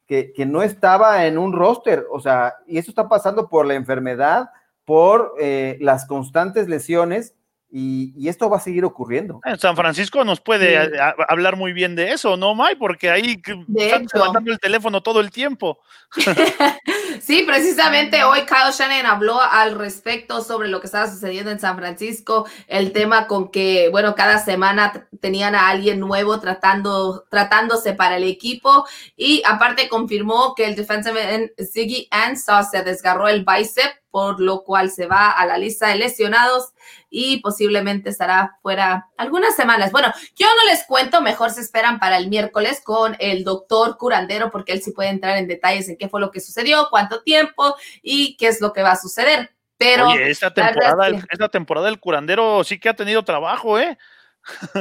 que, 0.08 0.46
no 0.46 0.64
estaba 0.64 1.26
en 1.26 1.38
un 1.38 1.52
roster, 1.52 2.06
o 2.10 2.22
sea, 2.22 2.56
y 2.66 2.78
eso 2.78 2.92
está 2.92 3.10
pasando 3.10 3.50
por 3.50 3.66
la 3.66 3.74
enfermedad, 3.74 4.52
por 4.86 5.34
eh, 5.38 5.78
las 5.82 6.06
constantes 6.06 6.70
lesiones, 6.70 7.36
y, 7.70 8.28
esto 8.28 8.50
va 8.50 8.58
a 8.58 8.62
seguir 8.62 8.86
ocurriendo. 8.86 9.42
En 9.44 9.60
San 9.60 9.76
Francisco 9.76 10.24
nos 10.24 10.40
puede 10.40 11.00
hablar 11.28 11.58
muy 11.58 11.74
bien 11.74 11.96
de 11.96 12.12
eso, 12.12 12.38
¿no, 12.38 12.56
May? 12.56 12.76
Porque 12.76 13.10
ahí 13.10 13.42
están 13.76 14.08
levantando 14.14 14.52
el 14.52 14.60
teléfono 14.60 15.02
todo 15.02 15.20
el 15.20 15.32
tiempo. 15.32 15.80
sí, 17.22 17.44
precisamente 17.46 18.24
hoy 18.24 18.42
Kyle 18.46 18.72
Shannon 18.72 19.06
habló 19.06 19.42
al 19.42 19.78
respecto 19.78 20.42
sobre 20.42 20.70
lo 20.70 20.80
que 20.80 20.88
estaba 20.88 21.10
sucediendo 21.10 21.52
en 21.52 21.60
San 21.60 21.78
Francisco, 21.78 22.48
el 22.68 22.94
tema 22.94 23.28
con 23.28 23.52
que, 23.52 23.90
bueno, 23.90 24.16
cada 24.16 24.40
semana 24.40 25.08
tenían 25.20 25.56
a 25.56 25.70
alguien 25.70 26.00
nuevo 26.00 26.40
tratando, 26.40 27.26
tratándose 27.30 27.94
para 27.94 28.18
el 28.18 28.24
equipo 28.24 28.86
y 29.16 29.44
aparte 29.46 29.90
confirmó 29.90 30.56
que 30.56 30.66
el 30.66 30.76
defensive 30.76 31.54
Ziggy 31.60 32.08
Ansah 32.12 32.64
se 32.64 32.84
desgarró 32.84 33.28
el 33.28 33.46
bíceps 33.46 33.96
por 34.18 34.40
lo 34.40 34.64
cual 34.64 34.90
se 34.90 35.06
va 35.06 35.30
a 35.30 35.46
la 35.46 35.60
lista 35.60 35.90
de 35.90 35.96
lesionados 35.96 36.74
y 37.08 37.40
posiblemente 37.40 38.10
estará 38.10 38.58
fuera 38.64 39.10
algunas 39.16 39.56
semanas. 39.56 39.92
Bueno, 39.92 40.12
yo 40.36 40.48
no 40.48 40.72
les 40.72 40.86
cuento, 40.88 41.22
mejor 41.22 41.52
se 41.52 41.62
esperan 41.62 42.00
para 42.00 42.18
el 42.18 42.28
miércoles 42.28 42.82
con 42.84 43.16
el 43.20 43.44
doctor 43.44 43.96
curandero, 43.96 44.50
porque 44.50 44.72
él 44.72 44.82
sí 44.82 44.90
puede 44.90 45.10
entrar 45.10 45.38
en 45.38 45.48
detalles 45.48 45.88
en 45.88 45.98
qué 45.98 46.10
fue 46.10 46.20
lo 46.20 46.32
que 46.32 46.40
sucedió, 46.40 46.88
cuánto 46.90 47.22
tiempo 47.22 47.76
y 48.02 48.36
qué 48.38 48.48
es 48.48 48.60
lo 48.60 48.74
que 48.74 48.82
va 48.82 48.94
a 48.94 49.00
suceder. 49.00 49.52
Pero 49.78 50.08
Oye, 50.08 50.32
esta 50.32 50.52
temporada, 50.52 51.10
esta 51.30 51.50
temporada 51.50 51.88
el 51.88 52.00
curandero 52.00 52.64
sí 52.64 52.80
que 52.80 52.90
ha 52.90 52.96
tenido 52.96 53.22
trabajo, 53.22 53.78
¿eh? 53.78 54.00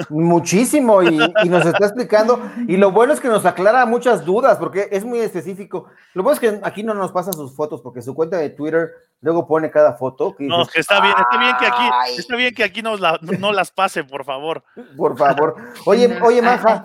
Muchísimo, 0.09 1.03
y, 1.03 1.17
nos 1.17 1.67
está 1.67 1.87
explicando. 1.87 2.41
Y 2.67 2.77
lo 2.77 2.91
bueno 2.91 3.13
es 3.13 3.21
que 3.21 3.29
nos 3.29 3.45
aclara 3.45 3.85
muchas 3.87 4.25
dudas, 4.25 4.59
porque 4.59 4.89
es 4.91 5.05
muy 5.05 5.21
específico. 5.21 5.87
Lo 6.15 6.23
bueno 6.23 6.35
es 6.35 6.41
que 6.41 6.61
aquí 6.63 6.83
no 6.83 6.95
nos 6.95 7.13
pasa 7.13 7.33
sus 7.33 7.55
fotos, 7.55 7.81
porque 7.81 8.03
su 8.03 8.15
cuenta 8.15 8.39
de 8.39 8.51
Twitter 8.51 8.91
luego 9.21 9.47
pone 9.47 9.71
cada 9.71 9.95
foto. 9.95 10.35
no, 10.39 10.67
que 10.67 10.81
está 10.81 11.01
bien, 11.01 11.15
está 11.19 11.39
bien 11.39 11.57
que 11.59 11.67
aquí, 11.67 12.19
está 12.19 12.37
bien 12.37 12.55
que 12.55 12.65
aquí 12.65 12.83
nos 12.83 13.01
no 13.39 13.53
las 13.53 13.71
pase, 13.71 14.05
por 14.05 14.25
favor. 14.25 14.65
Por 14.97 15.17
favor. 15.17 15.57
Oye, 15.85 16.19
oye, 16.23 16.43
Maja, 16.43 16.85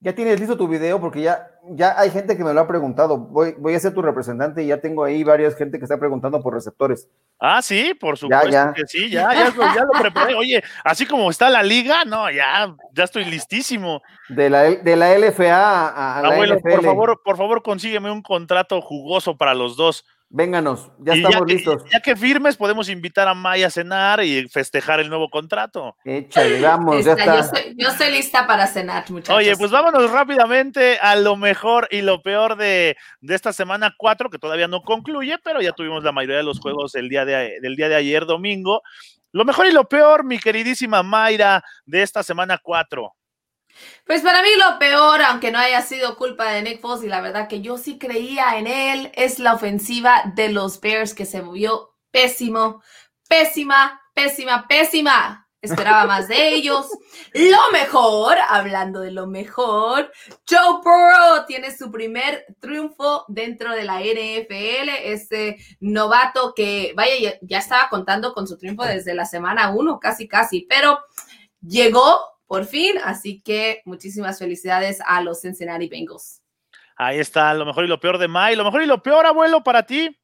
ya 0.00 0.14
tienes 0.14 0.38
listo 0.38 0.56
tu 0.56 0.68
video, 0.68 1.00
porque 1.00 1.22
ya, 1.22 1.48
ya 1.70 1.98
hay 1.98 2.10
gente 2.10 2.36
que 2.36 2.44
me 2.44 2.52
lo 2.52 2.60
ha 2.60 2.68
preguntado. 2.68 3.18
Voy, 3.18 3.54
voy 3.58 3.74
a 3.74 3.80
ser 3.80 3.94
tu 3.94 4.02
representante 4.02 4.62
y 4.62 4.66
ya 4.66 4.80
tengo 4.80 5.04
ahí 5.04 5.24
varias 5.24 5.56
gente 5.56 5.78
que 5.78 5.84
está 5.84 5.98
preguntando 5.98 6.40
por 6.42 6.54
receptores. 6.54 7.08
Ah, 7.40 7.62
sí, 7.62 7.94
por 7.94 8.18
supuesto 8.18 8.48
ya, 8.48 8.72
que 8.74 8.86
sí, 8.86 9.10
ya, 9.10 9.32
ya, 9.32 9.54
ya, 9.74 9.84
lo 9.84 10.00
preparé. 10.00 10.34
Oye, 10.36 10.62
así 10.84 11.06
como 11.06 11.30
está 11.30 11.48
la 11.48 11.62
liga, 11.62 12.04
no, 12.04 12.30
ya, 12.30 12.74
ya 12.92 13.04
estoy 13.04 13.24
listísimo. 13.24 14.02
De 14.28 14.50
la, 14.50 14.64
de 14.64 14.96
la 14.96 15.16
LFA 15.16 16.18
a, 16.18 16.22
la 16.22 16.28
Abuelo, 16.28 16.60
por 16.60 16.84
favor, 16.84 17.22
por 17.24 17.36
favor, 17.36 17.62
consígueme 17.62 18.10
un 18.10 18.22
contrato 18.22 18.80
jugoso 18.82 19.36
para 19.36 19.54
los 19.54 19.76
dos. 19.76 20.04
Vénganos, 20.28 20.90
ya 20.98 21.14
estamos 21.14 21.46
listos. 21.46 21.84
Ya 21.92 22.00
que 22.00 22.16
firmes, 22.16 22.56
podemos 22.56 22.88
invitar 22.88 23.28
a 23.28 23.34
Maya 23.34 23.68
a 23.68 23.70
cenar 23.70 24.24
y 24.24 24.48
festejar 24.48 24.98
el 24.98 25.08
nuevo 25.08 25.30
contrato. 25.30 25.96
Échale, 26.04 26.60
vamos, 26.60 27.04
ya 27.04 27.12
está. 27.12 27.52
Yo, 27.76 27.88
estoy, 27.88 28.10
lista 28.10 28.44
para 28.44 28.66
cenar, 28.66 29.08
muchachos. 29.08 29.36
Oye, 29.36 29.56
pues 29.56 29.70
vámonos 29.70 30.10
rápidamente 30.10 30.98
a 30.98 31.14
lo 31.14 31.36
mejor 31.36 31.86
y 31.92 32.02
lo 32.02 32.22
peor 32.22 32.56
de, 32.56 32.96
esta 33.22 33.52
semana 33.52 33.94
4, 33.96 34.28
que 34.28 34.38
todavía 34.38 34.66
no 34.66 34.82
concluye, 34.82 35.38
pero 35.44 35.62
ya 35.62 35.72
tuvimos 35.72 36.02
la 36.02 36.12
mayoría 36.12 36.38
de 36.38 36.42
los 36.42 36.58
juegos 36.58 36.96
el 36.96 37.08
día 37.08 37.24
de, 37.24 37.58
del 37.62 37.76
día 37.76 37.88
de 37.88 37.94
ayer, 37.94 38.26
domingo. 38.26 38.82
Lo 39.30 39.44
mejor 39.44 39.66
y 39.66 39.72
lo 39.72 39.88
peor, 39.88 40.24
mi 40.24 40.38
queridísima 40.38 41.04
Mayra, 41.04 41.62
de 41.84 42.02
esta 42.02 42.24
semana 42.24 42.58
4. 42.60 43.12
Pues 44.06 44.22
para 44.22 44.42
mí 44.42 44.48
lo 44.56 44.78
peor, 44.78 45.22
aunque 45.22 45.50
no 45.50 45.58
haya 45.58 45.82
sido 45.82 46.16
culpa 46.16 46.50
de 46.50 46.62
Nick 46.62 46.80
Foles 46.80 47.04
y 47.04 47.08
la 47.08 47.20
verdad 47.20 47.48
que 47.48 47.60
yo 47.60 47.78
sí 47.78 47.98
creía 47.98 48.58
en 48.58 48.66
él, 48.66 49.10
es 49.14 49.38
la 49.38 49.54
ofensiva 49.54 50.32
de 50.34 50.50
los 50.50 50.80
Bears 50.80 51.14
que 51.14 51.24
se 51.24 51.42
movió 51.42 51.96
pésimo, 52.10 52.82
pésima, 53.28 54.00
pésima, 54.14 54.66
pésima. 54.68 55.46
Esperaba 55.60 56.06
más 56.06 56.28
de 56.28 56.48
ellos. 56.54 56.86
Lo 57.32 57.70
mejor, 57.72 58.36
hablando 58.48 59.00
de 59.00 59.10
lo 59.10 59.26
mejor, 59.26 60.12
Joe 60.48 60.80
Burrow 60.82 61.44
tiene 61.46 61.76
su 61.76 61.90
primer 61.90 62.46
triunfo 62.60 63.24
dentro 63.28 63.72
de 63.72 63.84
la 63.84 64.00
NFL. 64.00 64.90
Este 65.02 65.56
novato 65.80 66.52
que, 66.54 66.92
vaya, 66.96 67.34
ya, 67.42 67.58
estaba 67.58 67.88
contando 67.88 68.32
con 68.32 68.46
su 68.46 68.56
triunfo 68.56 68.84
desde 68.84 69.14
la 69.14 69.24
semana 69.24 69.70
uno, 69.70 69.98
casi, 69.98 70.28
casi, 70.28 70.66
pero 70.68 71.00
llegó 71.60 72.20
por 72.46 72.64
fin. 72.64 72.96
Así 73.04 73.40
que 73.40 73.82
muchísimas 73.84 74.38
felicidades 74.38 74.98
a 75.06 75.20
los 75.20 75.40
Cincinnati 75.40 75.88
Bengals. 75.88 76.42
Ahí 76.96 77.18
está, 77.18 77.52
lo 77.54 77.66
mejor 77.66 77.84
y 77.84 77.88
lo 77.88 78.00
peor 78.00 78.18
de 78.18 78.28
May. 78.28 78.56
Lo 78.56 78.64
mejor 78.64 78.82
y 78.82 78.86
lo 78.86 79.02
peor, 79.02 79.26
abuelo, 79.26 79.62
para 79.62 79.84
ti. 79.84 80.16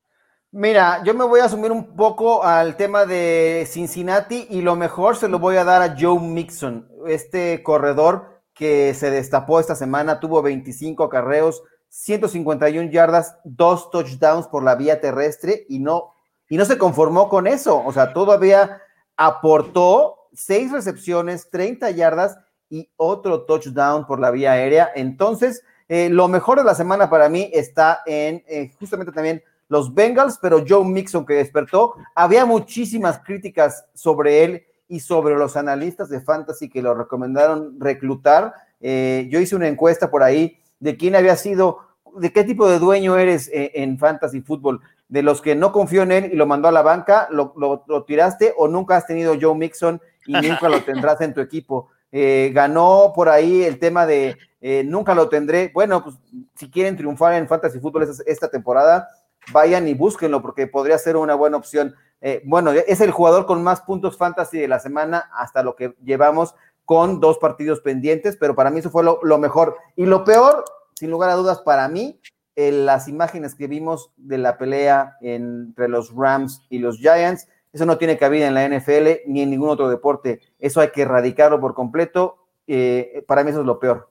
Mira, 0.55 1.03
yo 1.03 1.15
me 1.15 1.25
voy 1.25 1.41
a 1.41 1.47
asumir 1.47 1.73
un 1.73 1.97
poco 1.97 2.45
al 2.45 2.77
tema 2.77 3.07
de 3.07 3.67
Cincinnati 3.67 4.49
y 4.51 4.61
lo 4.61 4.77
mejor 4.77 5.17
se 5.17 5.27
lo 5.27 5.39
voy 5.39 5.57
a 5.57 5.65
dar 5.65 5.81
a 5.81 5.97
Joe 5.99 6.21
Mixon, 6.21 6.91
este 7.07 7.63
corredor 7.63 8.43
que 8.53 8.93
se 8.93 9.11
destapó 9.11 9.61
esta 9.61 9.75
semana, 9.75 10.21
tuvo 10.21 10.43
25 10.43 11.05
acarreos, 11.05 11.63
151 11.89 12.91
yardas, 12.91 13.39
dos 13.45 13.91
touchdowns 13.91 14.47
por 14.47 14.63
la 14.63 14.75
vía 14.75 15.01
terrestre 15.01 15.65
y 15.71 15.79
no, 15.79 16.13
y 16.51 16.59
no 16.59 16.67
se 16.67 16.77
conformó 16.77 17.31
con 17.31 17.47
eso, 17.47 17.83
o 17.83 17.91
sea, 17.91 18.13
todavía 18.13 18.83
aportó 19.17 20.22
seis 20.35 20.73
recepciones, 20.73 21.51
30 21.51 21.91
yardas 21.91 22.39
y 22.71 22.89
otro 22.97 23.43
touchdown 23.43 24.07
por 24.07 24.19
la 24.19 24.31
vía 24.31 24.53
aérea. 24.53 24.91
Entonces, 24.95 25.63
eh, 25.89 26.09
lo 26.09 26.29
mejor 26.29 26.59
de 26.59 26.65
la 26.65 26.75
semana 26.75 27.11
para 27.11 27.29
mí 27.29 27.51
está 27.53 28.01
en 28.07 28.43
eh, 28.47 28.73
justamente 28.79 29.13
también 29.13 29.43
los 29.69 29.93
Bengals, 29.95 30.39
pero 30.41 30.65
Joe 30.67 30.85
Mixon 30.85 31.27
que 31.27 31.35
despertó. 31.35 31.95
Había 32.15 32.47
muchísimas 32.47 33.19
críticas 33.19 33.85
sobre 33.95 34.45
él 34.45 34.63
y 34.89 35.01
sobre 35.01 35.35
los 35.37 35.57
analistas 35.57 36.09
de 36.09 36.21
fantasy 36.21 36.69
que 36.69 36.83
lo 36.83 36.95
recomendaron 36.95 37.79
reclutar. 37.79 38.55
Eh, 38.81 39.29
yo 39.31 39.41
hice 39.41 39.57
una 39.57 39.69
encuesta 39.69 40.11
por 40.11 40.23
ahí 40.23 40.59
de 40.81 40.97
quién 40.97 41.15
había 41.15 41.37
sido, 41.37 41.79
de 42.17 42.33
qué 42.33 42.45
tipo 42.45 42.69
de 42.69 42.79
dueño 42.79 43.17
eres 43.17 43.51
en 43.53 43.99
fantasy 43.99 44.41
fútbol 44.41 44.81
de 45.13 45.23
los 45.23 45.43
que 45.43 45.55
no 45.55 45.73
confió 45.73 46.05
en 46.05 46.13
él 46.13 46.31
y 46.33 46.37
lo 46.37 46.47
mandó 46.47 46.69
a 46.69 46.73
la 46.73 46.81
banca, 46.81 47.29
lo, 47.31 47.53
lo, 47.55 48.05
tiraste 48.05 48.55
o 48.57 48.67
nunca 48.67 48.97
has 48.97 49.07
tenido 49.07 49.35
Joe 49.39 49.55
Mixon 49.55 50.01
y 50.27 50.33
nunca 50.33 50.69
lo 50.69 50.83
tendrás 50.83 51.21
en 51.21 51.35
tu 51.35 51.41
equipo. 51.41 51.91
eh, 52.11 52.51
ganó 52.53 53.13
por 53.15 53.29
ahí 53.31 53.63
el 53.63 53.79
tema 53.79 54.07
de 54.07 54.37
eh, 54.61 54.85
nunca 54.85 55.15
lo 55.15 55.29
tendré. 55.29 55.71
Bueno, 55.75 56.05
pues 56.05 56.17
si 56.55 56.71
quieren 56.71 56.97
triunfar 56.97 57.35
en 57.35 57.49
Fantasy 57.49 57.81
Football 57.81 58.09
esta, 58.27 58.49
temporada, 58.49 59.09
vayan 59.51 59.89
y 59.89 59.95
búsquenlo 59.95 60.41
porque 60.41 60.69
podría 60.69 60.97
ser 60.99 61.17
una 61.17 61.35
buena 61.35 61.57
opción. 61.57 61.97
Eh, 62.21 62.43
bueno, 62.45 62.71
es 62.71 63.01
el 63.01 63.11
jugador 63.11 63.47
con 63.47 63.63
más 63.65 63.81
puntos 63.81 64.17
fantasy 64.17 64.59
de 64.59 64.69
la 64.69 64.79
semana 64.79 65.31
hasta 65.35 65.65
lo 65.65 65.75
que 65.75 65.97
llevamos 66.05 66.55
con 66.85 67.19
dos 67.19 67.39
partidos 67.39 67.81
pendientes, 67.81 68.37
pero 68.37 68.55
para 68.55 68.71
mí 68.71 68.79
eso 68.79 68.91
fue 68.91 69.03
lo, 69.03 69.19
lo 69.23 69.39
mejor. 69.39 69.77
Y 69.97 70.07
lo 70.07 70.23
peor, 70.23 70.65
sin 70.95 71.11
lugar 71.11 71.31
a 71.31 71.35
dudas, 71.35 71.61
para 71.63 71.89
mí, 71.89 72.21
las 72.55 73.09
imágenes 73.09 73.55
que 73.55 73.67
vimos 73.67 74.13
de 74.17 74.39
la 74.39 74.59
pelea 74.59 75.17
entre 75.23 75.89
los 75.89 76.15
Rams 76.15 76.63
y 76.69 76.79
los 76.79 76.99
Giants, 76.99 77.49
eso 77.73 77.87
no 77.87 77.99
tiene 77.99 78.19
cabida 78.19 78.47
en 78.47 78.55
la 78.55 78.69
NFL 78.69 79.23
ni 79.27 79.43
en 79.43 79.51
ningún 79.51 79.71
otro 79.71 79.89
deporte. 79.89 80.41
Eso 80.59 80.81
hay 80.81 80.91
que 80.91 81.03
erradicarlo 81.03 81.61
por 81.61 81.75
completo. 81.75 82.47
Eh, 82.67 83.25
para 83.27 83.43
mí 83.45 83.51
eso 83.51 83.61
es 83.61 83.67
lo 83.67 83.79
peor. 83.79 84.11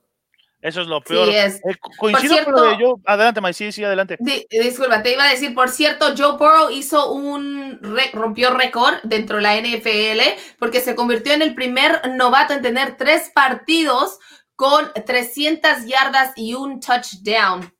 Eso 0.61 0.81
es 0.81 0.87
lo 0.87 1.01
peor. 1.01 1.27
Sí, 1.27 1.35
es. 1.35 1.55
Eh, 1.57 1.77
coincido 1.97 2.43
con 2.45 2.53
lo 2.53 2.61
de 2.63 2.75
Joe. 2.75 2.95
Adelante, 3.05 3.41
Mike. 3.41 3.53
Sí, 3.53 3.71
sí, 3.71 3.83
adelante. 3.83 4.17
Disculpa, 4.49 5.01
te 5.01 5.13
iba 5.13 5.23
a 5.23 5.29
decir, 5.29 5.55
por 5.55 5.69
cierto, 5.69 6.13
Joe 6.15 6.37
Burrow 6.37 6.69
hizo 6.71 7.11
un. 7.11 7.79
rompió 8.13 8.51
récord 8.51 8.95
dentro 9.03 9.37
de 9.37 9.41
la 9.43 9.55
NFL 9.55 10.21
porque 10.59 10.79
se 10.79 10.95
convirtió 10.95 11.33
en 11.33 11.41
el 11.41 11.55
primer 11.55 12.01
novato 12.11 12.53
en 12.53 12.61
tener 12.61 12.95
tres 12.95 13.31
partidos 13.33 14.19
con 14.55 14.91
300 15.05 15.85
yardas 15.85 16.33
y 16.35 16.53
un 16.53 16.79
touchdown. 16.79 17.73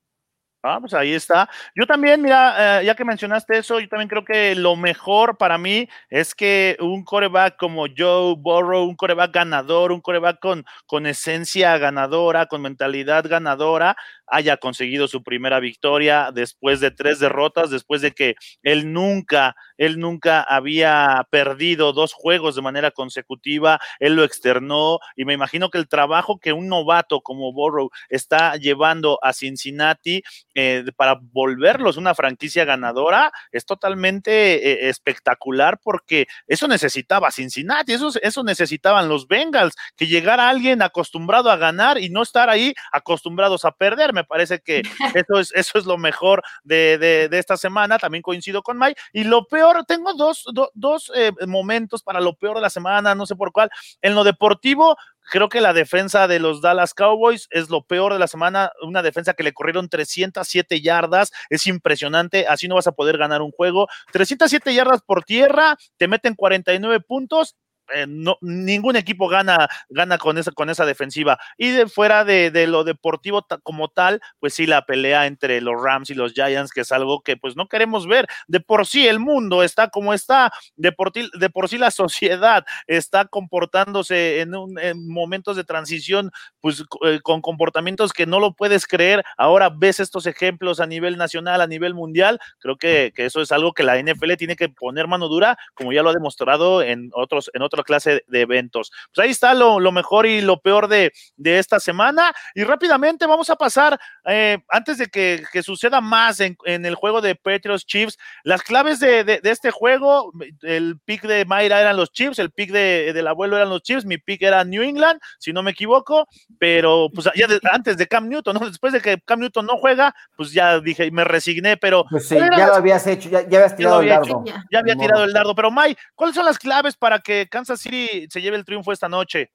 Ah, 0.64 0.78
pues 0.80 0.94
ahí 0.94 1.12
está. 1.12 1.50
Yo 1.74 1.86
también, 1.88 2.22
mira, 2.22 2.80
eh, 2.80 2.84
ya 2.84 2.94
que 2.94 3.04
mencionaste 3.04 3.58
eso, 3.58 3.80
yo 3.80 3.88
también 3.88 4.08
creo 4.08 4.24
que 4.24 4.54
lo 4.54 4.76
mejor 4.76 5.36
para 5.36 5.58
mí 5.58 5.88
es 6.08 6.36
que 6.36 6.76
un 6.78 7.02
coreback 7.02 7.56
como 7.58 7.86
Joe 7.96 8.36
Burrow, 8.38 8.84
un 8.84 8.94
coreback 8.94 9.32
ganador, 9.34 9.90
un 9.90 10.00
coreback 10.00 10.38
con, 10.38 10.64
con 10.86 11.06
esencia 11.06 11.76
ganadora, 11.78 12.46
con 12.46 12.62
mentalidad 12.62 13.24
ganadora, 13.28 13.96
haya 14.26 14.56
conseguido 14.56 15.08
su 15.08 15.22
primera 15.22 15.60
victoria 15.60 16.30
después 16.32 16.80
de 16.80 16.90
tres 16.90 17.18
derrotas, 17.18 17.70
después 17.70 18.00
de 18.00 18.12
que 18.12 18.34
él 18.62 18.92
nunca, 18.92 19.56
él 19.76 19.98
nunca 19.98 20.42
había 20.42 21.26
perdido 21.30 21.92
dos 21.92 22.12
juegos 22.12 22.54
de 22.54 22.62
manera 22.62 22.90
consecutiva, 22.90 23.80
él 23.98 24.16
lo 24.16 24.24
externó 24.24 24.98
y 25.16 25.24
me 25.24 25.34
imagino 25.34 25.70
que 25.70 25.78
el 25.78 25.88
trabajo 25.88 26.38
que 26.38 26.52
un 26.52 26.68
novato 26.68 27.20
como 27.20 27.52
Burrow 27.52 27.90
está 28.08 28.56
llevando 28.56 29.18
a 29.22 29.32
Cincinnati 29.32 30.22
eh, 30.54 30.84
para 30.96 31.18
volverlos 31.20 31.96
una 31.96 32.14
franquicia 32.14 32.64
ganadora 32.64 33.32
es 33.50 33.64
totalmente 33.64 34.86
eh, 34.86 34.88
espectacular 34.88 35.78
porque 35.82 36.26
eso 36.46 36.68
necesitaba 36.68 37.30
Cincinnati, 37.30 37.92
eso, 37.92 38.10
eso 38.22 38.42
necesitaban 38.44 39.08
los 39.08 39.26
Bengals, 39.26 39.74
que 39.96 40.06
llegara 40.06 40.48
alguien 40.48 40.82
acostumbrado 40.82 41.50
a 41.50 41.56
ganar 41.56 41.98
y 41.98 42.08
no 42.08 42.22
estar 42.22 42.48
ahí 42.48 42.74
acostumbrados 42.92 43.64
a 43.64 43.72
perder 43.72 44.12
parece 44.24 44.60
que 44.60 44.82
eso 45.26 45.38
es, 45.38 45.52
eso 45.54 45.78
es 45.78 45.86
lo 45.86 45.98
mejor 45.98 46.42
de, 46.64 47.28
esta 47.32 47.56
semana, 47.56 47.98
también 47.98 48.22
coincido 48.22 48.62
con 48.62 48.78
Mike. 48.78 49.00
Y 49.12 49.24
lo 49.24 49.46
peor, 49.46 49.84
tengo 49.86 50.14
dos, 50.14 50.44
dos 50.74 51.12
eh, 51.14 51.32
momentos 51.46 52.02
para 52.02 52.20
lo 52.20 52.34
peor 52.34 52.56
de 52.56 52.62
la 52.62 52.70
semana, 52.70 53.14
no 53.14 53.26
sé 53.26 53.36
por 53.36 53.52
cuál. 53.52 53.70
En 54.00 54.14
lo 54.14 54.24
deportivo, 54.24 54.96
creo 55.30 55.48
que 55.48 55.60
la 55.60 55.72
defensa 55.72 56.28
de 56.28 56.38
los 56.38 56.60
Dallas 56.60 56.94
Cowboys 56.94 57.48
es 57.50 57.70
lo 57.70 57.84
peor 57.84 58.12
de 58.12 58.18
la 58.18 58.26
semana, 58.26 58.72
una 58.82 59.02
defensa 59.02 59.34
que 59.34 59.42
le 59.42 59.52
corrieron 59.52 59.88
307 59.88 60.80
yardas, 60.80 61.32
es 61.50 61.66
impresionante, 61.66 62.46
así 62.46 62.68
no 62.68 62.74
vas 62.74 62.86
a 62.86 62.92
poder 62.92 63.18
ganar 63.18 63.42
un 63.42 63.50
juego. 63.50 63.88
307 64.12 64.74
yardas 64.74 65.02
por 65.02 65.24
tierra, 65.24 65.76
te 65.96 66.08
meten 66.08 66.34
49 66.34 67.00
puntos 67.00 67.56
eh, 67.94 68.06
no, 68.08 68.38
ningún 68.40 68.96
equipo 68.96 69.28
gana, 69.28 69.68
gana 69.88 70.18
con, 70.18 70.38
esa, 70.38 70.52
con 70.52 70.70
esa 70.70 70.86
defensiva. 70.86 71.38
Y 71.58 71.70
de 71.70 71.88
fuera 71.88 72.24
de, 72.24 72.66
lo 72.66 72.84
deportivo 72.84 73.46
como 73.62 73.88
tal, 73.88 74.20
pues 74.38 74.54
sí, 74.54 74.66
la 74.66 74.86
pelea 74.86 75.26
entre 75.26 75.60
los 75.60 75.82
Rams 75.82 76.10
y 76.10 76.14
los 76.14 76.32
Giants, 76.32 76.72
que 76.72 76.82
es 76.82 76.92
algo 76.92 77.22
que 77.22 77.36
pues 77.36 77.56
no 77.56 77.68
queremos 77.68 78.06
ver. 78.06 78.26
De 78.46 78.60
por 78.60 78.86
sí 78.86 79.06
el 79.06 79.18
mundo 79.18 79.62
está 79.62 79.88
como 79.88 80.14
está, 80.14 80.52
de 80.76 80.92
por, 80.92 81.12
de 81.12 81.50
por 81.50 81.68
sí 81.68 81.78
la 81.78 81.90
sociedad 82.02 82.64
está 82.86 83.26
comportándose 83.26 84.40
en, 84.40 84.52
en 84.80 85.08
momentos 85.08 85.56
de 85.56 85.64
transición, 85.64 86.30
pues 86.60 86.84
eh, 87.04 87.20
con 87.22 87.40
comportamientos 87.40 88.12
que 88.12 88.26
no 88.26 88.40
lo 88.40 88.54
puedes 88.54 88.86
creer. 88.86 89.24
Ahora 89.36 89.70
ves 89.70 90.00
estos 90.00 90.26
ejemplos 90.26 90.80
a 90.80 90.86
nivel 90.86 91.16
nacional, 91.16 91.60
a 91.60 91.66
nivel 91.66 91.94
mundial. 91.94 92.38
Creo 92.58 92.76
que, 92.76 93.12
que 93.14 93.26
eso 93.26 93.40
es 93.40 93.52
algo 93.52 93.72
que 93.72 93.82
la 93.82 94.00
NFL 94.00 94.34
tiene 94.34 94.56
que 94.56 94.68
poner 94.68 95.08
mano 95.08 95.28
dura, 95.28 95.58
como 95.74 95.92
ya 95.92 96.02
lo 96.02 96.10
ha 96.10 96.14
demostrado 96.14 96.82
en 96.82 97.10
otros, 97.14 97.50
en 97.54 97.62
clase 97.82 98.24
de 98.26 98.40
eventos. 98.40 98.90
Pues 99.14 99.24
ahí 99.24 99.30
está 99.30 99.54
lo, 99.54 99.80
mejor 99.92 100.26
y 100.26 100.40
lo 100.40 100.60
peor 100.60 100.88
de, 100.88 101.12
esta 101.44 101.80
semana. 101.80 102.32
Y 102.54 102.64
rápidamente 102.64 103.26
vamos 103.26 103.50
a 103.50 103.56
pasar, 103.56 103.98
eh, 104.26 104.58
antes 104.68 104.98
de 104.98 105.06
que, 105.06 105.42
suceda 105.62 106.00
más 106.00 106.40
en, 106.40 106.56
el 106.64 106.94
juego 106.94 107.20
de 107.20 107.34
Patriots 107.34 107.86
Chiefs, 107.86 108.18
las 108.44 108.62
claves 108.62 109.00
de, 109.00 109.40
este 109.44 109.70
juego, 109.70 110.32
el 110.62 110.98
pick 111.04 111.22
de 111.22 111.44
Mayra 111.44 111.80
eran 111.80 111.96
los 111.96 112.12
Chiefs, 112.12 112.38
el 112.38 112.50
pick 112.50 112.70
de, 112.70 113.12
del 113.12 113.26
abuelo 113.26 113.56
eran 113.56 113.68
los 113.68 113.82
Chiefs, 113.82 114.04
mi 114.04 114.18
pick 114.18 114.42
era 114.42 114.64
New 114.64 114.82
England, 114.82 115.20
si 115.38 115.52
no 115.52 115.62
me 115.62 115.70
equivoco, 115.70 116.26
pero 116.58 117.08
pues 117.14 117.28
ya 117.34 117.46
antes 117.70 117.96
de 117.96 118.06
Cam 118.06 118.28
Newton, 118.28 118.56
¿no? 118.58 118.68
después 118.68 118.92
de 118.92 119.00
que 119.00 119.20
Cam 119.24 119.40
Newton 119.40 119.66
no 119.66 119.76
juega, 119.76 120.14
pues 120.36 120.52
ya 120.52 120.80
dije, 120.80 121.10
me 121.10 121.24
resigné, 121.24 121.76
pero... 121.76 122.04
Pues 122.10 122.28
sí, 122.28 122.36
ya 122.36 122.66
lo 122.66 122.74
habías 122.74 123.06
hecho, 123.06 123.28
ya, 123.28 123.38
habías 123.40 123.76
tirado 123.76 124.00
el 124.00 124.08
dardo. 124.08 124.44
ya, 124.70 124.78
había 124.78 124.96
tirado 124.96 125.24
el 125.24 125.32
dardo, 125.32 125.54
pero 125.54 125.70
May, 125.70 125.96
¿cuáles 126.14 126.34
son 126.34 126.44
las 126.44 126.58
claves 126.58 126.96
para 126.96 127.20
que 127.20 127.48
Kansas 127.62 127.80
City 127.80 128.26
se 128.28 128.42
lleve 128.42 128.56
el 128.56 128.64
triunfo 128.64 128.90
esta 128.90 129.08
noche? 129.08 129.52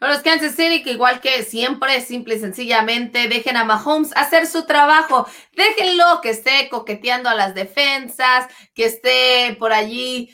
Los 0.00 0.20
Kansas 0.20 0.54
City, 0.54 0.84
que 0.84 0.92
igual 0.92 1.20
que 1.20 1.42
siempre, 1.42 2.00
simple 2.00 2.36
y 2.36 2.38
sencillamente, 2.38 3.26
dejen 3.26 3.56
a 3.56 3.64
Mahomes 3.64 4.16
hacer 4.16 4.46
su 4.46 4.64
trabajo. 4.64 5.26
Déjenlo 5.52 6.20
que 6.22 6.30
esté 6.30 6.68
coqueteando 6.70 7.28
a 7.28 7.34
las 7.34 7.54
defensas, 7.54 8.46
que 8.74 8.84
esté 8.84 9.56
por 9.58 9.72
allí 9.72 10.30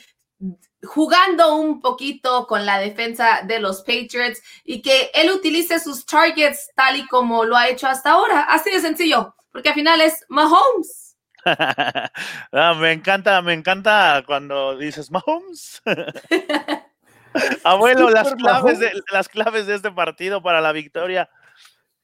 jugando 0.83 1.55
un 1.55 1.81
poquito 1.81 2.45
con 2.45 2.65
la 2.65 2.77
defensa 2.77 3.41
de 3.43 3.59
los 3.59 3.81
Patriots 3.81 4.41
y 4.63 4.81
que 4.83 5.09
él 5.15 5.31
utilice 5.31 5.79
sus 5.79 6.05
targets 6.05 6.69
tal 6.75 6.97
y 6.97 7.07
como 7.07 7.43
lo 7.43 7.57
ha 7.57 7.69
hecho 7.69 7.87
hasta 7.87 8.11
ahora. 8.11 8.41
Así 8.41 8.69
de 8.69 8.81
sencillo, 8.81 9.35
porque 9.51 9.69
al 9.69 9.75
final 9.75 9.99
es 9.99 10.23
Mahomes. 10.29 11.02
Ah, 12.51 12.73
me 12.79 12.91
encanta, 12.91 13.41
me 13.41 13.53
encanta 13.53 14.23
cuando 14.25 14.77
dices 14.77 15.11
Mahomes. 15.11 15.81
Abuelo, 17.63 18.09
las 18.09 18.33
claves, 18.35 18.79
de, 18.79 18.91
las 19.11 19.27
claves 19.27 19.65
de 19.65 19.75
este 19.75 19.91
partido 19.91 20.41
para 20.43 20.61
la 20.61 20.71
victoria. 20.71 21.29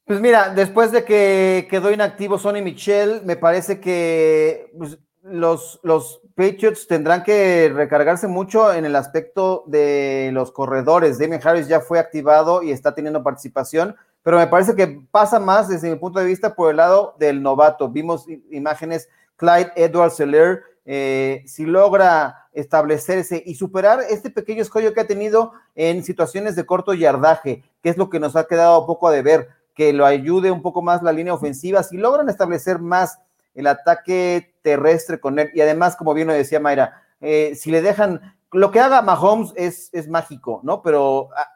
Pues 0.06 0.20
mira, 0.20 0.50
después 0.50 0.92
de 0.92 1.06
que 1.06 1.68
quedó 1.70 1.92
inactivo 1.92 2.40
Sonny 2.40 2.64
Michel, 2.64 3.22
me 3.26 3.36
parece 3.36 3.80
que 3.80 4.72
pues, 4.76 4.98
los, 5.22 5.80
los 5.84 6.22
Patriots 6.36 6.88
tendrán 6.88 7.24
que 7.24 7.72
recargarse 7.74 8.28
mucho 8.28 8.74
en 8.74 8.86
el 8.86 8.96
aspecto 8.96 9.64
de 9.68 10.32
los 10.34 10.52
corredores. 10.52 11.20
Damien 11.20 11.42
Harris 11.44 11.68
ya 11.68 11.82
fue 11.82 12.00
activado 12.00 12.64
y 12.64 12.72
está 12.72 12.96
teniendo 12.96 13.22
participación, 13.22 13.96
pero 14.24 14.38
me 14.38 14.48
parece 14.48 14.76
que 14.76 15.02
pasa 15.12 15.40
más 15.40 15.68
desde 15.68 15.90
mi 15.90 15.98
punto 15.98 16.20
de 16.20 16.26
vista 16.26 16.56
por 16.56 16.72
el 16.72 16.78
lado 16.78 17.16
del 17.20 17.44
novato. 17.44 17.90
Vimos 17.90 18.26
imágenes 18.50 19.10
Clyde 19.40 19.72
Edwards 19.76 20.18
Seller, 20.18 20.64
eh, 20.86 21.44
si 21.48 21.66
logra 21.66 22.48
establecerse 22.52 23.42
y 23.46 23.56
superar 23.56 24.02
este 24.10 24.30
pequeño 24.30 24.62
escollo 24.62 24.94
que 24.94 25.00
ha 25.00 25.08
tenido 25.08 25.54
en 25.76 26.04
situaciones 26.04 26.56
de 26.56 26.66
corto 26.66 26.94
yardaje, 26.94 27.64
que 27.82 27.90
es 27.90 27.98
lo 27.98 28.10
que 28.10 28.20
nos 28.20 28.36
ha 28.36 28.48
quedado 28.48 28.86
poco 28.86 29.10
de 29.10 29.22
ver, 29.22 29.50
que 29.74 29.94
lo 29.94 30.06
ayude 30.06 30.52
un 30.52 30.62
poco 30.62 30.82
más 30.82 31.02
la 31.02 31.14
línea 31.14 31.34
ofensiva, 31.34 31.84
si 31.84 31.98
logran 31.98 32.28
establecer 32.28 32.80
más 32.80 33.20
el 33.56 33.68
ataque 33.68 34.54
terrestre 34.62 35.20
con 35.20 35.40
él, 35.40 35.50
y 35.54 35.62
además, 35.62 35.96
como 35.96 36.14
bien 36.14 36.28
lo 36.28 36.34
decía 36.34 36.60
Mayra, 36.60 37.02
eh, 37.22 37.54
si 37.56 37.72
le 37.72 37.82
dejan, 37.82 38.36
lo 38.52 38.72
que 38.72 38.80
haga 38.80 39.02
Mahomes 39.02 39.54
es, 39.56 39.90
es 39.94 40.10
mágico, 40.10 40.60
¿no? 40.64 40.82
Pero 40.82 41.30
ah, 41.36 41.48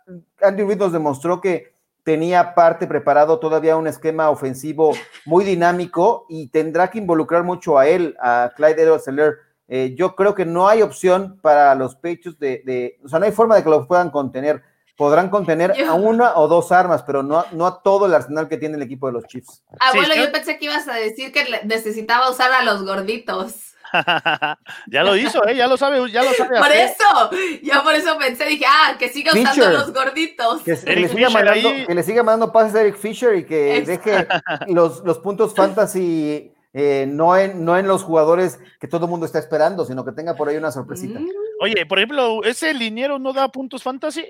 Andy 0.41 0.63
Reid 0.63 0.77
nos 0.77 0.93
demostró 0.93 1.41
que 1.41 1.72
tenía 2.03 2.53
parte 2.53 2.85
preparado 2.85 3.39
todavía 3.39 3.77
un 3.77 3.87
esquema 3.87 4.29
ofensivo 4.29 4.93
muy 5.25 5.45
dinámico 5.45 6.25
y 6.29 6.47
tendrá 6.47 6.89
que 6.89 6.99
involucrar 6.99 7.43
mucho 7.43 7.77
a 7.77 7.87
él, 7.87 8.15
a 8.19 8.51
Clyde 8.55 8.83
Edwards 8.83 9.07
eh, 9.69 9.95
yo 9.97 10.15
creo 10.15 10.35
que 10.35 10.45
no 10.45 10.67
hay 10.67 10.81
opción 10.81 11.39
para 11.41 11.73
los 11.73 11.95
pechos 11.95 12.37
de, 12.37 12.99
o 13.03 13.07
sea, 13.07 13.19
no 13.19 13.25
hay 13.25 13.31
forma 13.31 13.55
de 13.55 13.63
que 13.63 13.69
los 13.69 13.87
puedan 13.87 14.11
contener. 14.11 14.61
Podrán 14.95 15.31
contener 15.31 15.73
a 15.87 15.95
una 15.95 16.37
o 16.37 16.47
dos 16.47 16.71
armas, 16.71 17.01
pero 17.01 17.23
no, 17.23 17.43
no 17.51 17.65
a 17.65 17.81
todo 17.81 18.05
el 18.05 18.13
arsenal 18.13 18.47
que 18.47 18.57
tiene 18.57 18.75
el 18.75 18.83
equipo 18.83 19.07
de 19.07 19.13
los 19.13 19.23
Chiefs. 19.25 19.63
Ah, 19.79 19.89
bueno, 19.95 20.13
yo 20.13 20.31
pensé 20.31 20.59
que 20.59 20.65
ibas 20.65 20.87
a 20.87 20.93
decir 20.93 21.31
que 21.31 21.45
necesitaba 21.63 22.29
usar 22.29 22.51
a 22.51 22.63
los 22.63 22.85
gorditos. 22.85 23.72
ya 24.87 25.03
lo 25.03 25.15
hizo, 25.15 25.47
¿eh? 25.47 25.55
ya 25.55 25.67
lo 25.67 25.77
sabe, 25.77 26.11
ya 26.11 26.23
lo 26.23 26.33
sabe. 26.33 26.57
Por 26.57 26.71
eso, 26.71 27.29
yo 27.61 27.83
por 27.83 27.93
eso 27.93 28.17
pensé, 28.17 28.45
dije, 28.45 28.65
ah, 28.67 28.95
que 28.97 29.09
siga 29.09 29.33
usando 29.33 29.69
los 29.69 29.93
gorditos. 29.93 30.61
Que, 30.63 30.75
le 30.95 31.07
siga 31.07 31.29
mandando, 31.29 31.69
que, 31.87 31.95
le 31.95 32.03
siga 32.03 32.23
mandando, 32.23 32.51
pases 32.51 32.75
a 32.75 32.81
Eric 32.81 32.97
Fisher 32.97 33.35
y 33.35 33.45
que 33.45 33.81
deje 33.85 34.27
los, 34.67 35.03
los 35.03 35.19
puntos 35.19 35.53
fantasy 35.53 36.53
eh, 36.73 37.05
no, 37.07 37.37
en, 37.37 37.63
no 37.63 37.77
en 37.77 37.87
los 37.87 38.03
jugadores 38.03 38.59
que 38.79 38.87
todo 38.87 39.05
el 39.05 39.11
mundo 39.11 39.27
está 39.27 39.37
esperando, 39.37 39.85
sino 39.85 40.03
que 40.03 40.11
tenga 40.11 40.35
por 40.35 40.49
ahí 40.49 40.57
una 40.57 40.71
sorpresita. 40.71 41.19
Mm. 41.19 41.29
Oye, 41.61 41.85
por 41.85 41.99
ejemplo, 41.99 42.43
¿ese 42.43 42.73
liniero 42.73 43.19
no 43.19 43.31
da 43.31 43.47
puntos 43.49 43.83
fantasy? 43.83 44.27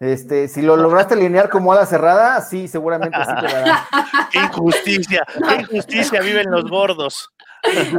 Este, 0.00 0.48
si 0.48 0.60
lo 0.62 0.76
lograste 0.76 1.14
alinear 1.14 1.48
como 1.48 1.72
ala 1.72 1.86
cerrada, 1.86 2.40
sí, 2.40 2.66
seguramente 2.66 3.16
sí 3.16 3.32
te 3.40 3.52
dará. 3.52 3.86
Qué 4.32 4.38
injusticia, 4.38 5.24
qué 5.48 5.54
injusticia 5.60 6.20
viven 6.20 6.50
los 6.50 6.68
gordos. 6.68 7.30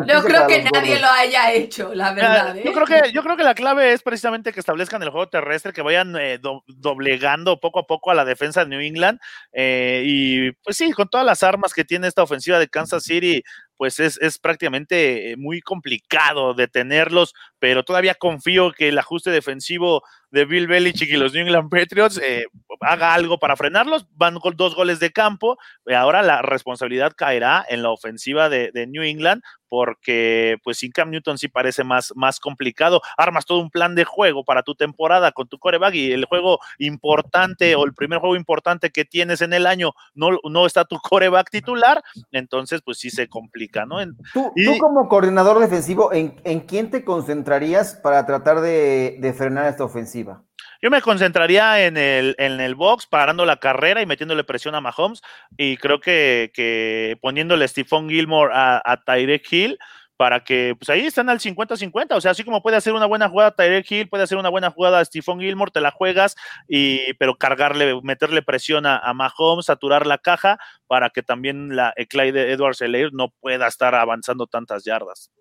No 0.05 0.23
creo 0.23 0.47
que 0.47 0.63
nadie 0.63 0.99
lo 0.99 1.07
haya 1.07 1.53
hecho, 1.53 1.93
la 1.93 2.13
verdad. 2.13 2.57
¿eh? 2.57 2.63
Yo, 2.65 2.73
creo 2.73 2.85
que, 2.85 3.11
yo 3.11 3.23
creo 3.23 3.35
que 3.35 3.43
la 3.43 3.55
clave 3.55 3.93
es 3.93 4.01
precisamente 4.03 4.53
que 4.53 4.59
establezcan 4.59 5.01
el 5.01 5.09
juego 5.09 5.27
terrestre, 5.27 5.73
que 5.73 5.81
vayan 5.81 6.15
eh, 6.15 6.37
do, 6.37 6.63
doblegando 6.67 7.59
poco 7.59 7.79
a 7.79 7.87
poco 7.87 8.11
a 8.11 8.15
la 8.15 8.25
defensa 8.25 8.63
de 8.63 8.69
New 8.69 8.79
England. 8.79 9.19
Eh, 9.53 10.03
y 10.05 10.51
pues 10.63 10.77
sí, 10.77 10.91
con 10.91 11.09
todas 11.09 11.25
las 11.25 11.43
armas 11.43 11.73
que 11.73 11.83
tiene 11.83 12.07
esta 12.07 12.23
ofensiva 12.23 12.59
de 12.59 12.67
Kansas 12.67 13.03
City, 13.03 13.43
pues 13.77 13.99
es, 13.99 14.17
es, 14.21 14.37
prácticamente 14.39 15.31
eh, 15.31 15.37
muy 15.37 15.61
complicado 15.61 16.53
detenerlos, 16.53 17.33
pero 17.59 17.83
todavía 17.83 18.15
confío 18.15 18.71
que 18.71 18.89
el 18.89 18.97
ajuste 18.97 19.31
defensivo 19.31 20.03
de 20.31 20.45
Bill 20.45 20.67
Belichick 20.67 21.09
y 21.09 21.17
los 21.17 21.33
New 21.33 21.43
England 21.43 21.69
Patriots 21.69 22.19
eh, 22.21 22.45
haga 22.81 23.13
algo 23.13 23.39
para 23.39 23.55
frenarlos. 23.55 24.05
Van 24.11 24.39
con 24.39 24.55
dos 24.55 24.75
goles 24.75 24.99
de 24.99 25.11
campo. 25.11 25.57
Ahora 25.87 26.21
la 26.23 26.41
responsabilidad 26.41 27.13
caerá 27.15 27.65
en 27.69 27.83
la 27.83 27.89
ofensiva 27.89 28.49
de, 28.49 28.71
de 28.73 28.87
New 28.87 29.03
England 29.03 29.41
porque 29.69 30.57
pues 30.63 30.77
sin 30.77 30.91
Cam 30.91 31.09
Newton 31.09 31.37
sí 31.37 31.47
parece 31.47 31.83
más, 31.83 32.13
más 32.15 32.39
complicado. 32.39 33.01
Armas 33.17 33.45
todo 33.45 33.59
un 33.59 33.69
plan 33.69 33.95
de 33.95 34.05
juego 34.05 34.43
para 34.43 34.63
tu 34.63 34.75
temporada 34.75 35.31
con 35.31 35.47
tu 35.47 35.57
coreback 35.57 35.95
y 35.95 36.11
el 36.11 36.25
juego 36.25 36.59
importante 36.79 37.75
o 37.75 37.85
el 37.85 37.93
primer 37.93 38.19
juego 38.19 38.35
importante 38.35 38.91
que 38.91 39.05
tienes 39.05 39.41
en 39.41 39.53
el 39.53 39.65
año 39.65 39.93
no, 40.13 40.29
no 40.49 40.65
está 40.65 40.85
tu 40.85 40.97
coreback 40.97 41.49
titular, 41.49 42.03
entonces 42.31 42.81
pues 42.83 42.97
sí 42.99 43.09
se 43.09 43.27
complica, 43.27 43.85
¿no? 43.85 43.97
Tú, 44.33 44.51
y, 44.55 44.65
tú, 44.65 44.77
como 44.77 45.07
coordinador 45.07 45.59
defensivo, 45.59 46.13
¿en, 46.13 46.35
¿en, 46.43 46.61
quién 46.61 46.91
te 46.91 47.03
concentrarías 47.03 47.95
para 47.95 48.25
tratar 48.25 48.61
de, 48.61 49.17
de 49.19 49.33
frenar 49.33 49.67
esta 49.67 49.83
ofensiva? 49.83 50.43
Yo 50.85 50.91
me 50.91 51.01
concentraría 51.01 51.87
en 51.87 51.97
el, 51.97 52.35
en 52.37 52.61
el 52.61 52.75
box, 52.75 53.07
parando 53.07 53.43
la 53.43 53.57
carrera 53.57 54.03
y 54.03 54.05
metiéndole 54.05 54.43
presión 54.43 54.75
a 54.75 54.81
Mahomes. 54.81 55.23
Y 55.57 55.77
creo 55.77 55.99
que, 55.99 56.51
que 56.53 57.17
poniéndole 57.23 57.67
Stephon 57.67 58.07
Gilmore 58.07 58.53
a, 58.53 58.83
a 58.85 59.03
Tyreek 59.03 59.51
Hill 59.51 59.79
para 60.15 60.43
que, 60.43 60.75
pues 60.77 60.87
ahí 60.91 61.07
están 61.07 61.27
al 61.29 61.39
50-50. 61.39 62.15
O 62.15 62.21
sea, 62.21 62.29
así 62.29 62.43
como 62.43 62.61
puede 62.61 62.77
hacer 62.77 62.93
una 62.93 63.07
buena 63.07 63.29
jugada 63.29 63.55
Tyreek 63.55 63.89
Hill, 63.89 64.09
puede 64.09 64.25
hacer 64.25 64.37
una 64.37 64.49
buena 64.49 64.69
jugada 64.69 65.03
Stephon 65.03 65.39
Gilmore, 65.39 65.71
te 65.71 65.81
la 65.81 65.89
juegas, 65.89 66.35
y, 66.67 67.15
pero 67.15 67.33
cargarle, 67.33 67.99
meterle 68.03 68.43
presión 68.43 68.85
a, 68.85 69.11
Mahomes, 69.15 69.65
saturar 69.65 70.05
la 70.05 70.19
caja 70.19 70.59
para 70.85 71.09
que 71.09 71.23
también 71.23 71.75
la 71.75 71.95
Clyde 72.07 72.51
Edwards 72.51 72.81
Elair 72.81 73.11
no 73.11 73.29
pueda 73.41 73.65
estar 73.65 73.95
avanzando 73.95 74.45
tantas 74.45 74.83
yardas. 74.83 75.31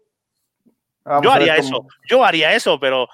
Vamos 1.04 1.24
yo 1.24 1.32
haría 1.32 1.56
eso, 1.56 1.86
yo 2.08 2.24
haría 2.24 2.54
eso, 2.54 2.80
pero 2.80 3.06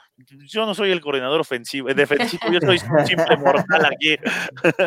yo 0.46 0.64
no 0.64 0.74
soy 0.74 0.92
el 0.92 1.00
coordinador 1.00 1.40
ofensivo, 1.40 1.88
defensivo, 1.92 2.42
yo 2.52 2.60
soy 2.60 2.80
un 2.88 3.06
simple 3.06 3.36
mortal 3.36 3.84
aquí. 3.86 4.16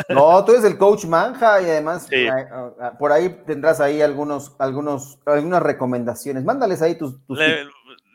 No, 0.09 0.43
tú 0.45 0.53
eres 0.53 0.63
el 0.63 0.77
coach 0.77 1.05
manja 1.05 1.61
y 1.61 1.65
además 1.65 2.07
sí. 2.09 2.27
por 2.99 3.11
ahí 3.11 3.41
tendrás 3.45 3.81
ahí 3.81 4.01
algunos, 4.01 4.55
algunos, 4.59 5.19
algunas 5.25 5.61
recomendaciones. 5.61 6.45
Mándales 6.45 6.81
ahí 6.81 6.97
tus, 6.97 7.25
tus 7.25 7.37
Le, 7.37 7.65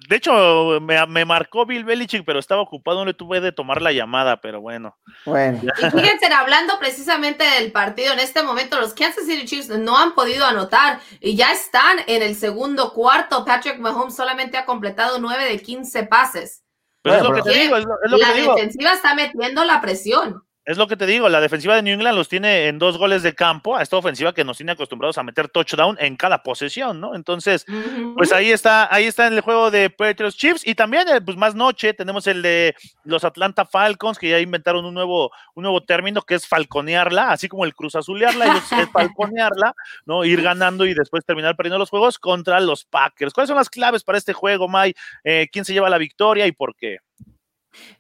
de 0.09 0.17
hecho, 0.17 0.81
me, 0.81 1.07
me, 1.07 1.27
marcó 1.27 1.67
Bill 1.67 1.85
Belichick, 1.85 2.25
pero 2.25 2.39
estaba 2.39 2.63
ocupado, 2.63 3.01
no 3.01 3.05
le 3.05 3.13
tuve 3.13 3.43
de 3.43 3.53
tomar 3.53 3.83
la 3.83 3.93
llamada, 3.93 4.41
pero 4.41 4.59
bueno. 4.59 4.97
Bueno. 5.27 5.61
Y 5.61 5.91
fíjense, 5.91 6.33
hablando 6.33 6.79
precisamente 6.79 7.45
del 7.45 7.73
partido, 7.73 8.15
en 8.15 8.21
este 8.21 8.43
momento 8.43 8.81
los 8.81 8.95
Kansas 8.95 9.27
City 9.27 9.45
Chiefs 9.45 9.69
no 9.69 9.99
han 9.99 10.15
podido 10.15 10.47
anotar 10.47 11.01
y 11.21 11.37
ya 11.37 11.53
están 11.53 11.99
en 12.07 12.23
el 12.23 12.37
segundo 12.37 12.95
cuarto. 12.95 13.45
Patrick 13.45 13.79
Mahomes 13.81 14.17
solamente 14.17 14.57
ha 14.57 14.65
completado 14.65 15.19
9 15.19 15.45
de 15.45 15.61
15 15.61 16.05
pases. 16.05 16.65
Pero 17.03 17.17
es 17.17 17.23
lo 17.23 17.35
que 17.35 17.43
te 17.43 17.59
digo, 17.59 17.77
es 17.77 17.85
lo, 17.85 17.95
es 18.03 18.11
lo 18.11 18.17
la 18.17 18.27
que 18.29 18.33
te 18.33 18.41
digo. 18.41 18.55
defensiva 18.55 18.93
está 18.95 19.15
metiendo 19.15 19.63
la 19.67 19.83
presión. 19.83 20.43
Es 20.69 20.77
lo 20.77 20.87
que 20.87 20.99
te 20.99 21.07
digo, 21.07 21.31
la 21.31 21.41
defensiva 21.41 21.75
de 21.77 21.81
New 21.81 21.95
England 21.95 22.15
los 22.15 22.29
tiene 22.29 22.67
en 22.67 22.79
dos 22.79 22.99
goles 22.99 23.23
de 23.23 23.35
campo, 23.35 23.75
a 23.75 23.83
esta 23.83 23.97
ofensiva 23.97 24.35
que 24.35 24.45
nos 24.45 24.59
tiene 24.59 24.73
acostumbrados 24.73 25.17
a 25.17 25.23
meter 25.23 25.49
touchdown 25.49 25.97
en 25.99 26.15
cada 26.15 26.43
posesión, 26.43 27.01
¿no? 27.01 27.15
Entonces, 27.15 27.65
uh 27.67 27.73
-huh. 27.73 28.15
pues 28.15 28.33
ahí 28.33 28.51
está, 28.51 28.95
ahí 28.95 29.07
está 29.07 29.27
en 29.27 29.33
el 29.33 29.41
juego 29.41 29.71
de 29.71 29.89
Patriots 29.89 30.37
Chiefs 30.37 30.67
y 30.67 30.75
también, 30.75 31.07
pues 31.25 31.39
más 31.39 31.55
noche, 31.55 31.95
tenemos 31.95 32.27
el 32.27 32.43
de 32.43 32.75
los 33.05 33.25
Atlanta 33.25 33.65
Falcons, 33.65 34.19
que 34.19 34.29
ya 34.29 34.41
inventaron 34.41 34.85
un 34.85 34.93
nuevo, 34.93 35.33
un 35.55 35.63
nuevo 35.63 35.83
término 35.83 36.21
que 36.21 36.35
es 36.35 36.47
falconearla, 36.47 37.31
así 37.31 37.49
como 37.49 37.65
el 37.65 37.75
cruz 37.75 37.95
azulearla, 37.95 38.45
ellos 38.45 38.71
es 38.71 38.91
falconearla, 38.93 39.73
¿no? 40.05 40.23
Ir 40.27 40.43
ganando 40.43 40.85
y 40.85 40.93
después 40.93 41.25
terminar 41.25 41.57
perdiendo 41.57 41.79
los 41.79 41.89
juegos 41.89 42.19
contra 42.19 42.61
los 42.61 42.85
Packers. 42.85 43.33
¿Cuáles 43.33 43.49
son 43.49 43.57
las 43.57 43.71
claves 43.71 44.05
para 44.05 44.19
este 44.19 44.35
juego, 44.35 44.69
May? 44.69 44.93
Eh, 45.25 45.49
¿Quién 45.51 45.65
se 45.65 45.73
lleva 45.73 45.89
la 45.89 45.97
victoria 45.97 46.47
y 46.47 46.53
por 46.53 46.77
qué? 46.77 46.99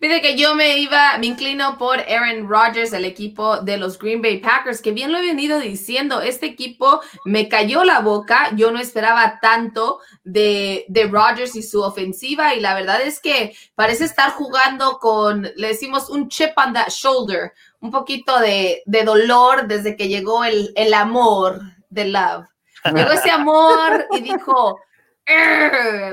Fíjate 0.00 0.22
que 0.22 0.36
yo 0.36 0.54
me 0.54 0.78
iba, 0.78 1.18
me 1.18 1.26
inclino 1.26 1.76
por 1.78 2.00
Aaron 2.00 2.48
Rodgers, 2.48 2.92
el 2.92 3.04
equipo 3.04 3.58
de 3.58 3.76
los 3.76 3.98
Green 3.98 4.22
Bay 4.22 4.38
Packers, 4.38 4.80
que 4.80 4.92
bien 4.92 5.12
lo 5.12 5.18
he 5.18 5.22
venido 5.22 5.58
diciendo, 5.60 6.20
este 6.20 6.46
equipo 6.46 7.00
me 7.24 7.48
cayó 7.48 7.84
la 7.84 8.00
boca, 8.00 8.50
yo 8.56 8.70
no 8.70 8.80
esperaba 8.80 9.38
tanto 9.40 10.00
de, 10.24 10.84
de 10.88 11.04
Rodgers 11.06 11.54
y 11.54 11.62
su 11.62 11.82
ofensiva, 11.82 12.54
y 12.54 12.60
la 12.60 12.74
verdad 12.74 13.00
es 13.02 13.20
que 13.20 13.54
parece 13.74 14.04
estar 14.04 14.32
jugando 14.32 14.98
con, 14.98 15.42
le 15.56 15.68
decimos, 15.68 16.10
un 16.10 16.28
chip 16.28 16.50
on 16.56 16.72
that 16.72 16.88
shoulder, 16.88 17.52
un 17.80 17.90
poquito 17.90 18.38
de, 18.38 18.82
de 18.86 19.04
dolor 19.04 19.66
desde 19.68 19.96
que 19.96 20.08
llegó 20.08 20.44
el, 20.44 20.72
el 20.76 20.94
amor 20.94 21.60
de 21.90 22.06
Love. 22.06 22.46
Llegó 22.94 23.10
ese 23.10 23.30
amor 23.30 24.06
y 24.12 24.20
dijo, 24.20 24.78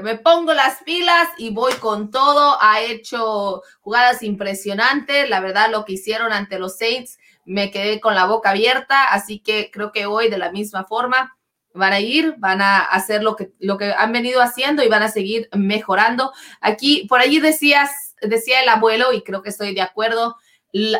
me 0.03 0.16
pongo 0.16 0.53
las 0.53 0.84
pilas 0.84 1.30
y 1.38 1.51
voy 1.51 1.74
con 1.74 2.11
todo. 2.11 2.57
Ha 2.61 2.82
hecho 2.82 3.61
jugadas 3.82 4.24
impresionantes. 4.24 5.30
La 5.30 5.39
verdad, 5.39 5.70
lo 5.72 5.86
que 5.86 5.93
hicieron 5.93 6.34
ante 6.34 6.59
los 6.59 6.78
Saints, 6.78 7.18
me 7.45 7.72
quedé 7.72 7.99
con 7.99 8.16
la 8.16 8.26
boca 8.26 8.51
abierta. 8.51 9.05
Así 9.05 9.39
que 9.39 9.72
creo 9.72 9.91
que 9.91 10.05
hoy, 10.05 10.30
de 10.30 10.38
la 10.38 10.51
misma 10.51 10.86
forma, 10.86 11.38
van 11.74 11.93
a 11.93 11.99
ir, 11.99 12.36
van 12.38 12.61
a 12.61 12.80
hacer 12.80 13.24
lo 13.24 13.36
que, 13.36 13.51
lo 13.59 13.78
que 13.78 13.93
han 13.97 14.11
venido 14.11 14.41
haciendo 14.41 14.84
y 14.84 14.89
van 14.89 15.03
a 15.03 15.09
seguir 15.09 15.49
mejorando. 15.53 16.34
Aquí, 16.61 17.05
por 17.07 17.20
allí 17.20 17.39
decías, 17.39 18.16
decía 18.22 18.61
el 18.61 18.70
abuelo, 18.70 19.13
y 19.13 19.24
creo 19.24 19.41
que 19.41 19.49
estoy 19.49 19.74
de 19.74 19.82
acuerdo. 19.82 20.38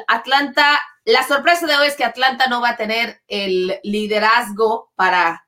Atlanta, 0.08 0.80
la 1.04 1.24
sorpresa 1.28 1.66
de 1.66 1.76
hoy 1.76 1.88
es 1.88 1.96
que 1.96 2.06
Atlanta 2.06 2.48
no 2.48 2.62
va 2.62 2.72
a 2.72 2.78
tener 2.78 3.22
el 3.28 3.80
liderazgo 3.84 4.92
para 4.96 5.45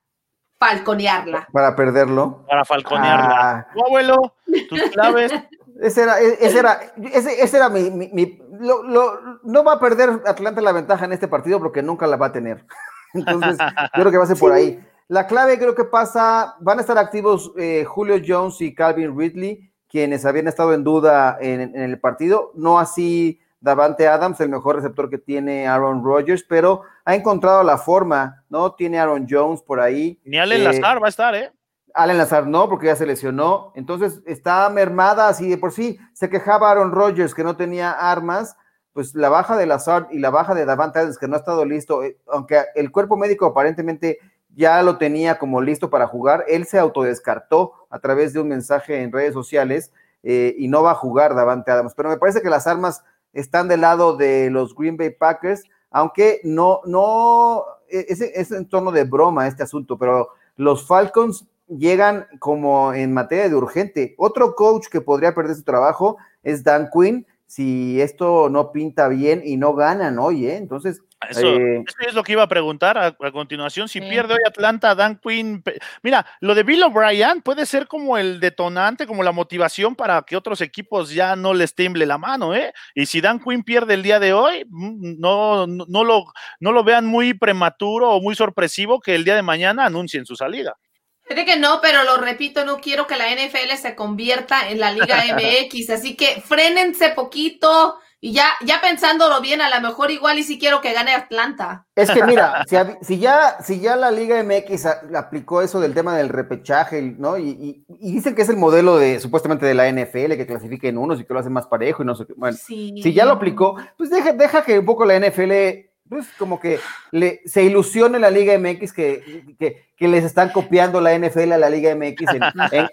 falconearla. 0.59 1.47
Para 1.51 1.75
perderlo. 1.75 2.45
Para 2.47 2.65
falconearla. 2.65 3.35
Ah. 3.39 3.67
Tu 3.73 3.85
abuelo, 3.85 4.33
tus 4.69 4.81
claves. 4.91 5.31
Ese 5.79 6.01
era, 6.01 6.19
ese 6.19 6.57
era, 6.57 6.79
ese, 7.13 7.39
ese 7.39 7.57
era 7.57 7.69
mi, 7.69 7.91
mi, 7.91 8.09
mi 8.11 8.39
lo, 8.59 8.81
lo, 8.81 9.39
no 9.43 9.63
va 9.63 9.73
a 9.73 9.79
perder 9.79 10.09
Atlanta 10.25 10.59
la 10.59 10.71
ventaja 10.71 11.05
en 11.05 11.13
este 11.13 11.27
partido 11.27 11.59
porque 11.59 11.83
nunca 11.83 12.07
la 12.07 12.17
va 12.17 12.25
a 12.25 12.31
tener. 12.31 12.65
Entonces, 13.13 13.59
yo 13.59 14.01
creo 14.01 14.11
que 14.11 14.17
va 14.17 14.23
a 14.23 14.27
ser 14.27 14.39
por 14.39 14.53
ahí. 14.53 14.83
La 15.07 15.27
clave 15.27 15.59
creo 15.59 15.75
que 15.75 15.83
pasa, 15.83 16.55
van 16.61 16.79
a 16.79 16.81
estar 16.81 16.97
activos 16.97 17.51
eh, 17.57 17.85
Julio 17.85 18.19
Jones 18.25 18.59
y 18.61 18.73
Calvin 18.73 19.15
Ridley, 19.15 19.71
quienes 19.87 20.25
habían 20.25 20.47
estado 20.47 20.73
en 20.73 20.83
duda 20.83 21.37
en, 21.39 21.61
en 21.61 21.81
el 21.83 21.99
partido, 21.99 22.53
no 22.55 22.79
así 22.79 23.39
Davante 23.67 24.07
Adams, 24.07 24.39
el 24.39 24.47
mejor 24.47 24.77
receptor 24.77 25.09
que 25.09 25.17
tiene 25.17 25.67
Aaron 25.67 26.01
Rodgers, 26.01 26.41
pero 26.47 26.83
ha 27.03 27.15
encontrado 27.15 27.63
la 27.63 27.77
forma, 27.77 28.45
¿no? 28.49 28.71
Tiene 28.71 28.97
Aaron 28.97 29.27
Jones 29.29 29.61
por 29.61 29.81
ahí. 29.81 30.19
Ni 30.23 30.39
Allen 30.39 30.61
eh, 30.61 30.63
Lazar 30.63 31.03
va 31.03 31.07
a 31.07 31.09
estar, 31.09 31.35
¿eh? 31.35 31.51
Allen 31.93 32.17
Lazar 32.17 32.47
no, 32.47 32.69
porque 32.69 32.85
ya 32.85 32.95
se 32.95 33.05
lesionó. 33.05 33.73
Entonces 33.75 34.21
está 34.25 34.69
mermada 34.69 35.27
así 35.27 35.49
de 35.49 35.57
por 35.57 35.73
sí. 35.73 35.99
Se 36.13 36.29
quejaba 36.29 36.71
Aaron 36.71 36.93
Rodgers 36.93 37.35
que 37.35 37.43
no 37.43 37.57
tenía 37.57 37.91
armas. 37.91 38.55
Pues 38.93 39.13
la 39.13 39.27
baja 39.27 39.57
de 39.57 39.65
Lazar 39.65 40.07
y 40.11 40.19
la 40.19 40.29
baja 40.29 40.55
de 40.55 40.65
Davante 40.65 40.99
Adams 40.99 41.17
que 41.17 41.27
no 41.27 41.35
ha 41.35 41.39
estado 41.39 41.65
listo, 41.65 42.03
eh, 42.03 42.17
aunque 42.31 42.63
el 42.73 42.89
cuerpo 42.89 43.17
médico 43.17 43.45
aparentemente 43.47 44.17
ya 44.55 44.81
lo 44.81 44.97
tenía 44.97 45.37
como 45.37 45.61
listo 45.61 45.89
para 45.89 46.07
jugar, 46.07 46.45
él 46.47 46.65
se 46.65 46.79
autodescartó 46.79 47.73
a 47.89 47.99
través 47.99 48.33
de 48.33 48.39
un 48.39 48.47
mensaje 48.47 49.03
en 49.03 49.11
redes 49.11 49.33
sociales 49.33 49.91
eh, 50.23 50.55
y 50.57 50.67
no 50.67 50.81
va 50.81 50.91
a 50.91 50.95
jugar 50.95 51.35
Davante 51.35 51.69
Adams. 51.69 51.93
Pero 51.95 52.09
me 52.09 52.17
parece 52.17 52.41
que 52.41 52.49
las 52.49 52.65
armas 52.65 53.03
están 53.39 53.67
del 53.67 53.81
lado 53.81 54.17
de 54.17 54.49
los 54.49 54.75
Green 54.75 54.97
Bay 54.97 55.11
Packers, 55.11 55.63
aunque 55.91 56.41
no, 56.43 56.81
no, 56.85 57.63
es, 57.87 58.21
es 58.21 58.51
en 58.51 58.67
torno 58.67 58.91
de 58.91 59.03
broma 59.03 59.47
este 59.47 59.63
asunto, 59.63 59.97
pero 59.97 60.29
los 60.55 60.85
Falcons 60.85 61.47
llegan 61.67 62.27
como 62.39 62.93
en 62.93 63.13
materia 63.13 63.49
de 63.49 63.55
urgente. 63.55 64.15
Otro 64.17 64.55
coach 64.55 64.87
que 64.87 65.01
podría 65.01 65.35
perder 65.35 65.55
su 65.55 65.63
trabajo 65.63 66.17
es 66.43 66.63
Dan 66.63 66.89
Quinn, 66.91 67.25
si 67.45 68.01
esto 68.01 68.49
no 68.49 68.71
pinta 68.71 69.07
bien 69.07 69.41
y 69.43 69.57
no 69.57 69.73
ganan 69.73 70.19
hoy, 70.19 70.47
¿eh? 70.47 70.57
Entonces, 70.57 71.01
eso, 71.29 71.47
eh, 71.47 71.83
eso, 71.87 71.97
es 72.07 72.13
lo 72.13 72.23
que 72.23 72.33
iba 72.33 72.43
a 72.43 72.47
preguntar 72.47 72.97
a, 72.97 73.07
a 73.07 73.31
continuación. 73.31 73.89
Si 73.89 73.99
sí. 73.99 74.07
pierde 74.07 74.35
hoy 74.35 74.39
Atlanta, 74.45 74.93
Dan 74.93 75.19
Quinn. 75.19 75.63
Mira, 76.03 76.25
lo 76.41 76.53
de 76.53 76.63
Bill 76.63 76.83
O'Brien 76.83 77.41
puede 77.41 77.65
ser 77.65 77.87
como 77.87 78.17
el 78.17 78.39
detonante, 78.39 79.07
como 79.07 79.23
la 79.23 79.31
motivación 79.31 79.95
para 79.95 80.21
que 80.21 80.37
otros 80.37 80.61
equipos 80.61 81.11
ya 81.11 81.35
no 81.35 81.53
les 81.53 81.73
tiemble 81.73 82.05
la 82.05 82.17
mano, 82.17 82.53
¿eh? 82.53 82.73
Y 82.93 83.07
si 83.07 83.19
Dan 83.19 83.39
Quinn 83.39 83.63
pierde 83.63 83.95
el 83.95 84.03
día 84.03 84.19
de 84.19 84.33
hoy, 84.33 84.65
no, 84.69 85.65
no, 85.65 85.85
no, 85.87 86.03
lo, 86.03 86.25
no 86.59 86.71
lo 86.71 86.83
vean 86.83 87.05
muy 87.05 87.33
prematuro 87.33 88.11
o 88.11 88.21
muy 88.21 88.35
sorpresivo 88.35 88.99
que 88.99 89.15
el 89.15 89.25
día 89.25 89.35
de 89.35 89.41
mañana 89.41 89.85
anuncien 89.85 90.25
su 90.25 90.35
salida. 90.35 90.77
Fíjate 91.23 91.45
que 91.45 91.57
no, 91.57 91.81
pero 91.81 92.03
lo 92.03 92.17
repito, 92.17 92.63
no 92.63 92.79
quiero 92.79 93.05
que 93.05 93.17
la 93.17 93.29
NFL 93.29 93.75
se 93.75 93.95
convierta 93.95 94.69
en 94.69 94.79
la 94.79 94.93
Liga 94.93 95.23
MX, 95.35 95.89
así 95.89 96.15
que 96.15 96.41
frénense 96.41 97.09
poquito, 97.09 97.99
Y 98.19 98.33
ya, 98.33 98.45
ya 98.65 98.81
pensándolo 98.81 99.41
bien, 99.41 99.61
a 99.61 99.69
lo 99.69 99.87
mejor 99.87 100.09
igual 100.09 100.39
y 100.39 100.43
si 100.43 100.57
quiero 100.57 100.81
que 100.81 100.93
gane 100.93 101.13
Atlanta. 101.13 101.85
Es 101.95 102.09
que 102.09 102.23
mira, 102.23 102.63
si, 103.01 103.19
ya, 103.19 103.57
si 103.61 103.79
ya 103.79 103.95
la 103.95 104.09
Liga 104.09 104.41
MX 104.43 104.85
aplicó 105.15 105.61
eso 105.61 105.79
del 105.79 105.93
tema 105.93 106.17
del 106.17 106.29
repechaje, 106.29 107.01
¿no? 107.01 107.37
Y, 107.37 107.85
dicen 107.87 108.33
que 108.33 108.41
es 108.41 108.49
el 108.49 108.57
modelo 108.57 108.97
de 108.97 109.19
supuestamente 109.19 109.67
de 109.67 109.75
la 109.75 109.91
NFL, 109.91 110.35
que 110.35 110.47
clasifiquen 110.47 110.97
unos 110.97 111.19
y 111.19 111.25
que 111.25 111.33
lo 111.33 111.39
hacen 111.39 111.53
más 111.53 111.67
parejo 111.67 112.01
y 112.01 112.07
no 112.07 112.15
sé 112.15 112.25
qué. 112.25 112.33
Bueno, 112.35 112.57
si 112.57 113.13
ya 113.13 113.25
lo 113.25 113.33
aplicó, 113.33 113.77
pues 113.97 114.09
deja, 114.09 114.33
deja 114.33 114.63
que 114.63 114.79
un 114.79 114.85
poco 114.85 115.05
la 115.05 115.19
NFL 115.19 115.86
pues 116.09 116.27
como 116.37 116.59
que 116.59 116.79
le, 117.11 117.41
se 117.45 117.63
ilusione 117.63 118.19
la 118.19 118.29
Liga 118.29 118.57
MX 118.57 118.93
que, 118.93 119.43
que, 119.57 120.07
les 120.07 120.23
están 120.23 120.49
copiando 120.49 121.01
la 121.01 121.17
NFL 121.17 121.53
a 121.53 121.57
la 121.57 121.69
Liga 121.69 121.95
MX 121.95 122.25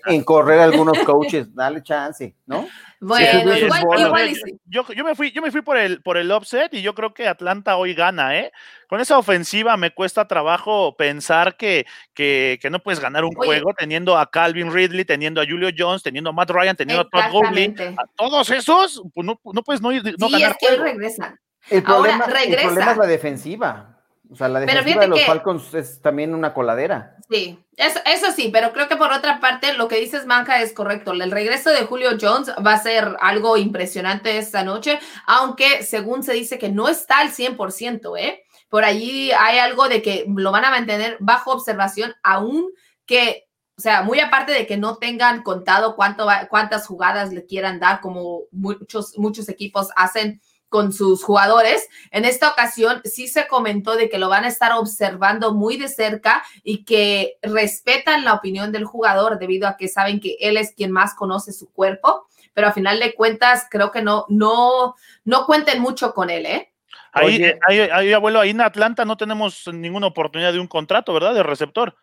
en, 0.06 0.24
correr 0.24 0.60
algunos 0.60 0.98
coaches, 1.00 1.54
dale 1.54 1.82
chance, 1.82 2.34
¿no? 2.46 2.66
Bueno, 3.00 3.54
igual, 3.54 4.32
yo, 4.64 4.86
yo, 4.94 5.04
me 5.04 5.14
fui, 5.14 5.30
yo 5.30 5.42
me 5.42 5.50
fui 5.50 5.60
por 5.60 5.76
el, 5.76 6.02
por 6.02 6.16
el 6.16 6.30
offset 6.30 6.72
y 6.72 6.80
yo 6.80 6.94
creo 6.94 7.12
que 7.12 7.28
Atlanta 7.28 7.76
hoy 7.76 7.92
gana, 7.92 8.38
¿eh? 8.38 8.50
Con 8.88 9.00
esa 9.00 9.18
ofensiva 9.18 9.76
me 9.76 9.90
cuesta 9.90 10.26
trabajo 10.26 10.96
pensar 10.96 11.56
que, 11.56 11.84
que, 12.14 12.58
no 12.70 12.78
puedes 12.78 13.00
ganar 13.00 13.24
un 13.24 13.34
juego 13.34 13.74
teniendo 13.76 14.16
a 14.16 14.30
Calvin 14.30 14.72
Ridley, 14.72 15.04
teniendo 15.04 15.42
a 15.42 15.46
Julio 15.46 15.68
Jones, 15.76 16.02
teniendo 16.02 16.30
a 16.30 16.32
Matt 16.32 16.50
Ryan, 16.50 16.76
teniendo 16.76 17.02
a 17.02 17.08
Todd 17.10 17.30
Gurley, 17.30 17.74
a 17.78 18.06
todos 18.16 18.48
esos, 18.50 19.02
pues 19.12 19.26
no, 19.26 19.38
no 19.44 19.62
puedes 19.62 19.82
no, 19.82 19.90
no 19.92 20.28
sí, 20.28 20.42
es 20.42 20.56
que 20.58 20.66
hoy 20.68 20.76
regresan. 20.76 21.38
El 21.70 21.82
problema, 21.82 22.24
el 22.24 22.56
problema 22.56 22.92
es 22.92 22.96
la 22.96 23.06
defensiva. 23.06 23.94
O 24.30 24.36
sea, 24.36 24.48
la 24.48 24.60
defensiva 24.60 25.02
de 25.02 25.08
los 25.08 25.22
Falcons 25.24 25.74
es 25.74 26.00
también 26.00 26.34
una 26.34 26.54
coladera. 26.54 27.16
Sí, 27.30 27.58
eso, 27.76 28.00
eso, 28.06 28.32
sí, 28.32 28.50
pero 28.52 28.72
creo 28.72 28.88
que 28.88 28.96
por 28.96 29.12
otra 29.12 29.38
parte 29.38 29.74
lo 29.74 29.86
que 29.86 30.00
dices, 30.00 30.26
Manja, 30.26 30.60
es 30.60 30.72
correcto. 30.72 31.12
El 31.12 31.30
regreso 31.30 31.70
de 31.70 31.84
Julio 31.84 32.10
Jones 32.20 32.50
va 32.66 32.72
a 32.72 32.82
ser 32.82 33.16
algo 33.20 33.56
impresionante 33.56 34.38
esta 34.38 34.64
noche, 34.64 34.98
aunque 35.26 35.82
según 35.82 36.22
se 36.22 36.32
dice 36.32 36.58
que 36.58 36.70
no 36.70 36.88
está 36.88 37.18
al 37.18 37.30
100%, 37.30 38.18
¿eh? 38.18 38.42
Por 38.68 38.84
allí 38.84 39.30
hay 39.32 39.58
algo 39.58 39.88
de 39.88 40.02
que 40.02 40.24
lo 40.26 40.50
van 40.50 40.64
a 40.64 40.70
mantener 40.70 41.16
bajo 41.20 41.52
observación, 41.52 42.14
aún 42.22 42.70
que, 43.06 43.46
o 43.76 43.80
sea, 43.80 44.02
muy 44.02 44.20
aparte 44.20 44.52
de 44.52 44.66
que 44.66 44.76
no 44.76 44.96
tengan 44.96 45.42
contado 45.42 45.94
cuánto 45.96 46.26
cuántas 46.48 46.86
jugadas 46.86 47.32
le 47.32 47.46
quieran 47.46 47.78
dar, 47.78 48.00
como 48.00 48.42
muchos, 48.50 49.16
muchos 49.16 49.48
equipos 49.48 49.90
hacen 49.96 50.40
con 50.74 50.92
sus 50.92 51.22
jugadores. 51.22 51.88
En 52.10 52.24
esta 52.24 52.48
ocasión 52.48 53.00
sí 53.04 53.28
se 53.28 53.46
comentó 53.46 53.94
de 53.94 54.08
que 54.08 54.18
lo 54.18 54.28
van 54.28 54.42
a 54.42 54.48
estar 54.48 54.72
observando 54.72 55.54
muy 55.54 55.76
de 55.76 55.86
cerca 55.86 56.42
y 56.64 56.84
que 56.84 57.38
respetan 57.42 58.24
la 58.24 58.34
opinión 58.34 58.72
del 58.72 58.84
jugador 58.84 59.38
debido 59.38 59.68
a 59.68 59.76
que 59.76 59.86
saben 59.86 60.18
que 60.18 60.36
él 60.40 60.56
es 60.56 60.74
quien 60.74 60.90
más 60.90 61.14
conoce 61.14 61.52
su 61.52 61.72
cuerpo, 61.72 62.26
pero 62.54 62.66
a 62.66 62.72
final 62.72 62.98
de 62.98 63.14
cuentas 63.14 63.68
creo 63.70 63.92
que 63.92 64.02
no, 64.02 64.26
no, 64.28 64.96
no 65.24 65.46
cuenten 65.46 65.80
mucho 65.80 66.12
con 66.12 66.28
él, 66.28 66.44
¿eh? 66.44 66.72
Ahí, 67.12 67.40
ahí, 67.68 67.78
ahí, 67.78 68.12
abuelo, 68.12 68.40
ahí 68.40 68.50
en 68.50 68.60
Atlanta 68.60 69.04
no 69.04 69.16
tenemos 69.16 69.70
ninguna 69.72 70.08
oportunidad 70.08 70.52
de 70.52 70.58
un 70.58 70.66
contrato, 70.66 71.14
¿verdad? 71.14 71.34
De 71.34 71.44
receptor. 71.44 71.94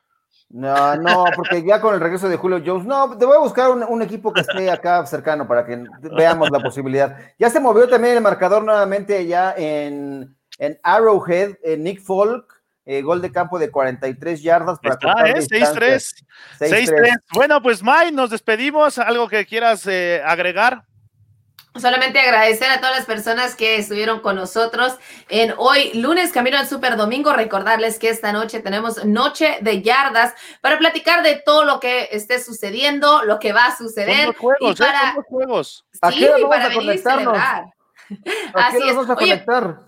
No, 0.54 0.96
no, 0.98 1.26
porque 1.36 1.64
ya 1.64 1.80
con 1.80 1.94
el 1.94 2.02
regreso 2.02 2.28
de 2.28 2.36
Julio 2.36 2.62
Jones, 2.66 2.86
no, 2.86 3.18
te 3.18 3.26
voy 3.26 3.38
a 3.38 3.40
buscar 3.40 3.70
un, 3.72 4.02
equipo 4.02 4.34
que 4.34 4.42
esté 4.42 4.70
acá 4.70 5.06
cercano 5.06 5.48
para 5.48 5.66
que 5.66 5.82
veamos 6.16 6.50
la 6.52 6.60
posibilidad. 6.60 7.18
Ya 7.40 7.50
se 7.50 7.60
movió 7.60 7.88
también 7.88 8.18
el 8.18 8.22
marcador 8.22 8.64
nuevamente 8.64 9.26
ya 9.26 9.54
en, 9.56 10.36
en 10.58 10.80
Arrowhead, 10.84 11.56
en 11.64 11.84
Nick 11.84 12.02
Folk, 12.02 12.62
eh, 12.86 13.02
gol 13.02 13.22
de 13.22 13.32
campo 13.32 13.60
de 13.60 13.72
43 13.72 14.42
yardas 14.42 14.80
para 14.80 14.96
Está, 14.96 15.30
¿eh? 15.30 15.36
6-3. 15.36 16.26
6-3. 16.60 17.22
Bueno, 17.34 17.62
pues 17.62 17.82
May, 17.82 18.12
nos 18.12 18.32
despedimos. 18.32 18.98
¿Algo 18.98 19.30
que 19.30 19.46
quieras 19.46 19.88
eh, 19.88 20.22
agregar? 20.26 20.84
Solamente 21.80 22.20
agradecer 22.20 22.70
a 22.70 22.82
todas 22.82 22.98
las 22.98 23.06
personas 23.06 23.56
que 23.56 23.78
estuvieron 23.78 24.20
con 24.20 24.36
nosotros 24.36 24.98
en 25.30 25.54
hoy, 25.58 25.94
lunes, 25.94 26.34
camino 26.34 26.58
al 26.58 26.68
Super 26.68 26.98
Domingo. 26.98 27.32
Recordarles 27.32 27.98
que 27.98 28.10
esta 28.10 28.34
noche 28.34 28.60
tenemos 28.60 29.06
Noche 29.06 29.58
de 29.62 29.82
Yardas 29.82 30.34
para 30.60 30.78
platicar 30.78 31.24
de 31.24 31.42
todo 31.46 31.64
lo 31.64 31.80
que 31.80 32.10
esté 32.12 32.44
sucediendo, 32.44 33.24
lo 33.24 33.40
que 33.40 33.54
va 33.54 33.68
a 33.68 33.78
suceder. 33.78 34.36
juegos, 34.36 34.60
y 34.80 34.84
¿eh? 34.84 34.86
para... 34.86 35.14
juegos. 35.24 35.86
Sí, 36.12 36.28
para 36.50 36.68
venir 36.68 36.92
a 36.92 36.98
celebrar. 36.98 37.66
Así 38.54 38.78
es. 38.78 38.96
Vamos 38.96 39.10
a 39.10 39.16
conectar? 39.16 39.80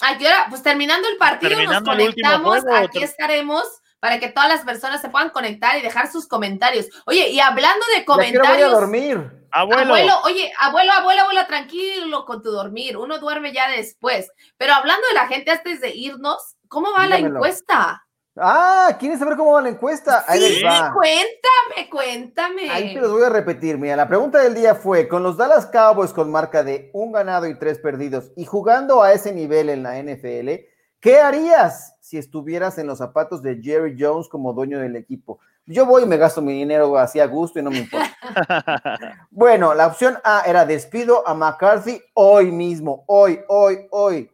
¿A 0.00 0.18
qué 0.18 0.26
hora? 0.26 0.46
Pues 0.48 0.62
terminando 0.62 1.08
el 1.08 1.16
partido, 1.16 1.60
nos 1.64 1.82
conectamos. 1.82 2.58
Aquí 2.72 3.02
estaremos 3.02 3.64
para 4.02 4.18
que 4.18 4.30
todas 4.30 4.48
las 4.48 4.62
personas 4.62 5.00
se 5.00 5.10
puedan 5.10 5.30
conectar 5.30 5.78
y 5.78 5.80
dejar 5.80 6.10
sus 6.10 6.26
comentarios. 6.26 6.88
Oye, 7.06 7.28
y 7.28 7.38
hablando 7.38 7.86
de 7.96 8.04
comentarios. 8.04 8.48
Ya 8.48 8.52
voy 8.52 8.62
a 8.62 8.80
dormir. 8.80 9.30
Abuelo. 9.52 9.94
oye, 10.24 10.52
abuelo, 10.58 10.90
abuelo, 10.92 11.22
abuelo, 11.22 11.46
tranquilo 11.46 12.24
con 12.24 12.42
tu 12.42 12.50
dormir. 12.50 12.96
Uno 12.96 13.20
duerme 13.20 13.52
ya 13.52 13.70
después. 13.70 14.28
Pero 14.58 14.74
hablando 14.74 15.06
de 15.06 15.14
la 15.14 15.28
gente 15.28 15.52
antes 15.52 15.80
de 15.80 15.94
irnos, 15.94 16.56
¿cómo 16.66 16.90
va 16.90 17.06
la 17.06 17.18
encuesta? 17.18 18.04
Ah, 18.36 18.96
¿quieres 18.98 19.20
saber 19.20 19.36
cómo 19.36 19.52
va 19.52 19.62
la 19.62 19.68
encuesta? 19.68 20.24
Ahí 20.26 20.40
sí, 20.40 20.64
cuéntame, 20.64 21.88
cuéntame. 21.88 22.70
Ahí 22.70 22.94
te 22.94 23.00
lo 23.00 23.12
voy 23.12 23.22
a 23.22 23.28
repetir. 23.28 23.78
Mira, 23.78 23.94
la 23.94 24.08
pregunta 24.08 24.40
del 24.40 24.54
día 24.54 24.74
fue: 24.74 25.06
con 25.06 25.22
los 25.22 25.36
Dallas 25.36 25.66
Cowboys 25.66 26.12
con 26.12 26.28
marca 26.32 26.64
de 26.64 26.90
un 26.92 27.12
ganado 27.12 27.46
y 27.46 27.56
tres 27.56 27.78
perdidos 27.78 28.32
y 28.36 28.46
jugando 28.46 29.00
a 29.00 29.12
ese 29.12 29.32
nivel 29.32 29.68
en 29.68 29.84
la 29.84 30.02
NFL, 30.02 30.71
¿qué 31.02 31.20
harías 31.20 31.94
si 32.00 32.16
estuvieras 32.16 32.78
en 32.78 32.86
los 32.86 32.96
zapatos 32.98 33.42
de 33.42 33.60
Jerry 33.60 33.94
Jones 33.98 34.28
como 34.28 34.52
dueño 34.54 34.78
del 34.78 34.94
equipo? 34.96 35.40
Yo 35.66 35.84
voy 35.84 36.04
y 36.04 36.06
me 36.06 36.16
gasto 36.16 36.40
mi 36.40 36.54
dinero 36.54 36.96
así 36.96 37.20
a 37.20 37.26
gusto 37.26 37.58
y 37.58 37.62
no 37.62 37.70
me 37.70 37.80
importa. 37.80 38.16
bueno, 39.30 39.74
la 39.74 39.88
opción 39.88 40.16
A 40.24 40.44
era 40.46 40.64
despido 40.64 41.28
a 41.28 41.34
McCarthy 41.34 42.00
hoy 42.14 42.50
mismo, 42.50 43.04
hoy, 43.06 43.40
hoy, 43.48 43.86
hoy. 43.90 44.30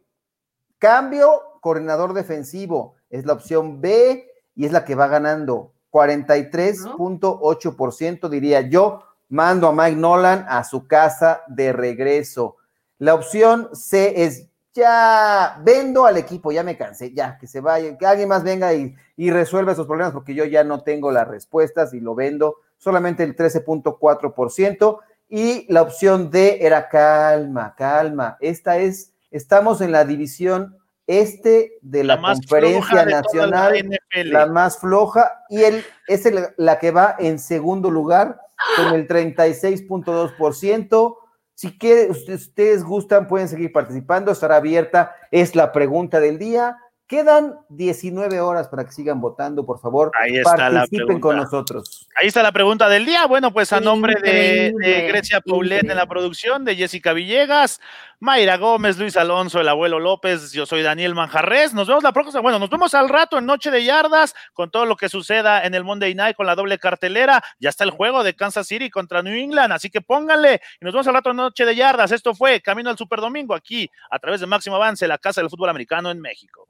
Cambio, 0.77 1.41
coordinador 1.59 2.13
defensivo. 2.13 2.95
Es 3.09 3.25
la 3.25 3.33
opción 3.33 3.81
B 3.81 4.25
y 4.55 4.65
es 4.65 4.71
la 4.71 4.85
que 4.85 4.95
va 4.95 5.07
ganando. 5.07 5.73
43.8% 5.91 8.29
diría 8.29 8.61
yo. 8.61 9.03
Mando 9.27 9.67
a 9.67 9.73
Mike 9.73 9.97
Nolan 9.97 10.45
a 10.47 10.63
su 10.63 10.87
casa 10.87 11.41
de 11.47 11.73
regreso. 11.73 12.55
La 12.97 13.13
opción 13.13 13.67
C 13.73 14.23
es 14.23 14.48
ya 14.73 15.59
vendo 15.63 16.05
al 16.05 16.17
equipo, 16.17 16.51
ya 16.51 16.63
me 16.63 16.77
cansé, 16.77 17.13
ya, 17.13 17.37
que 17.37 17.47
se 17.47 17.61
vaya, 17.61 17.97
que 17.97 18.05
alguien 18.05 18.29
más 18.29 18.43
venga 18.43 18.71
y, 18.73 18.95
resuelva 19.17 19.71
esos 19.73 19.87
problemas 19.87 20.13
porque 20.13 20.33
yo 20.33 20.45
ya 20.45 20.63
no 20.63 20.81
tengo 20.81 21.11
las 21.11 21.27
respuestas 21.27 21.93
y 21.93 21.99
lo 21.99 22.15
vendo, 22.15 22.61
solamente 22.77 23.23
el 23.23 23.35
13.4%. 23.35 24.99
Y 25.31 25.71
la 25.71 25.83
opción 25.83 26.31
D 26.31 26.57
era 26.61 26.89
calma, 26.89 27.75
calma. 27.77 28.37
Esta 28.39 28.77
es, 28.77 29.13
estamos 29.29 29.79
en 29.81 29.91
la 29.91 30.05
división 30.05 30.77
este 31.05 31.73
de 31.81 32.03
la, 32.03 32.19
conferencia 32.21 33.05
nacional, 33.05 33.99
la, 34.11 34.45
más 34.45 34.79
floja, 34.79 35.43
y 35.49 35.63
él 35.63 35.83
es 36.07 36.23
la 36.57 36.79
que 36.79 36.91
va 36.91 37.15
en 37.19 37.39
segundo 37.39 37.91
lugar 37.91 38.39
con 38.75 38.93
el 38.93 39.07
36.2%. 39.07 41.17
Si 41.59 41.77
quieren, 41.77 42.11
ustedes 42.11 42.85
gustan, 42.85 43.27
pueden 43.27 43.49
seguir 43.49 43.73
participando, 43.73 44.31
estará 44.31 44.55
abierta, 44.55 45.13
es 45.29 45.57
la 45.57 45.73
pregunta 45.73 46.21
del 46.21 46.39
día. 46.39 46.77
Quedan 47.09 47.55
19 47.69 48.39
horas 48.39 48.67
para 48.67 48.85
que 48.85 48.91
sigan 48.91 49.19
votando, 49.19 49.65
por 49.65 49.79
favor. 49.79 50.11
Ahí 50.13 50.37
está 50.37 50.55
participen 50.55 51.19
con 51.19 51.37
nosotros. 51.37 52.07
Ahí 52.15 52.27
está 52.27 52.43
la 52.43 52.51
pregunta 52.51 52.87
del 52.87 53.03
día. 53.03 53.25
Bueno, 53.25 53.51
pues 53.51 53.73
a 53.73 53.79
nombre 53.79 54.13
de, 54.21 55.07
Grecia 55.07 55.41
Paulet 55.41 55.89
en 55.89 55.97
la 55.97 56.05
producción, 56.05 56.63
de 56.63 56.75
Jessica 56.75 57.13
Villegas, 57.13 57.81
Mayra 58.19 58.57
Gómez, 58.57 58.99
Luis 58.99 59.17
Alonso, 59.17 59.59
el 59.59 59.69
abuelo 59.69 59.99
López, 59.99 60.51
yo 60.51 60.67
soy 60.67 60.83
Daniel 60.83 61.15
Manjarres. 61.15 61.73
Nos 61.73 61.87
vemos 61.87 62.03
la 62.03 62.11
próxima. 62.11 62.41
Bueno, 62.41 62.59
nos 62.59 62.69
vemos 62.69 62.93
al 62.93 63.09
rato 63.09 63.39
en 63.39 63.47
Noche 63.47 63.71
de 63.71 63.83
Yardas 63.83 64.35
con 64.53 64.69
todo 64.69 64.85
lo 64.85 64.95
que 64.95 65.09
suceda 65.09 65.65
en 65.65 65.73
el 65.73 65.83
Monday 65.83 66.13
Night 66.13 66.35
con 66.35 66.45
la 66.45 66.53
doble 66.53 66.77
cartelera. 66.77 67.43
Ya 67.59 67.69
está 67.69 67.85
el 67.85 67.89
juego 67.89 68.23
de 68.23 68.35
Kansas 68.35 68.67
City 68.67 68.91
contra 68.91 69.23
New 69.23 69.33
England, 69.33 69.73
así 69.73 69.89
que 69.89 70.01
pónganle. 70.01 70.61
Y 70.79 70.85
nos 70.85 70.93
vemos 70.93 71.07
al 71.07 71.15
rato 71.15 71.31
en 71.31 71.37
Noche 71.37 71.65
de 71.65 71.75
Yardas. 71.75 72.11
Esto 72.11 72.35
fue 72.35 72.61
Camino 72.61 72.91
al 72.91 72.99
Super 72.99 73.19
Domingo 73.19 73.55
aquí 73.55 73.89
a 74.11 74.19
través 74.19 74.41
de 74.41 74.45
Máximo 74.45 74.75
Avance, 74.75 75.07
la 75.07 75.17
Casa 75.17 75.41
del 75.41 75.49
Fútbol 75.49 75.69
Americano 75.69 76.11
en 76.11 76.21
México. 76.21 76.69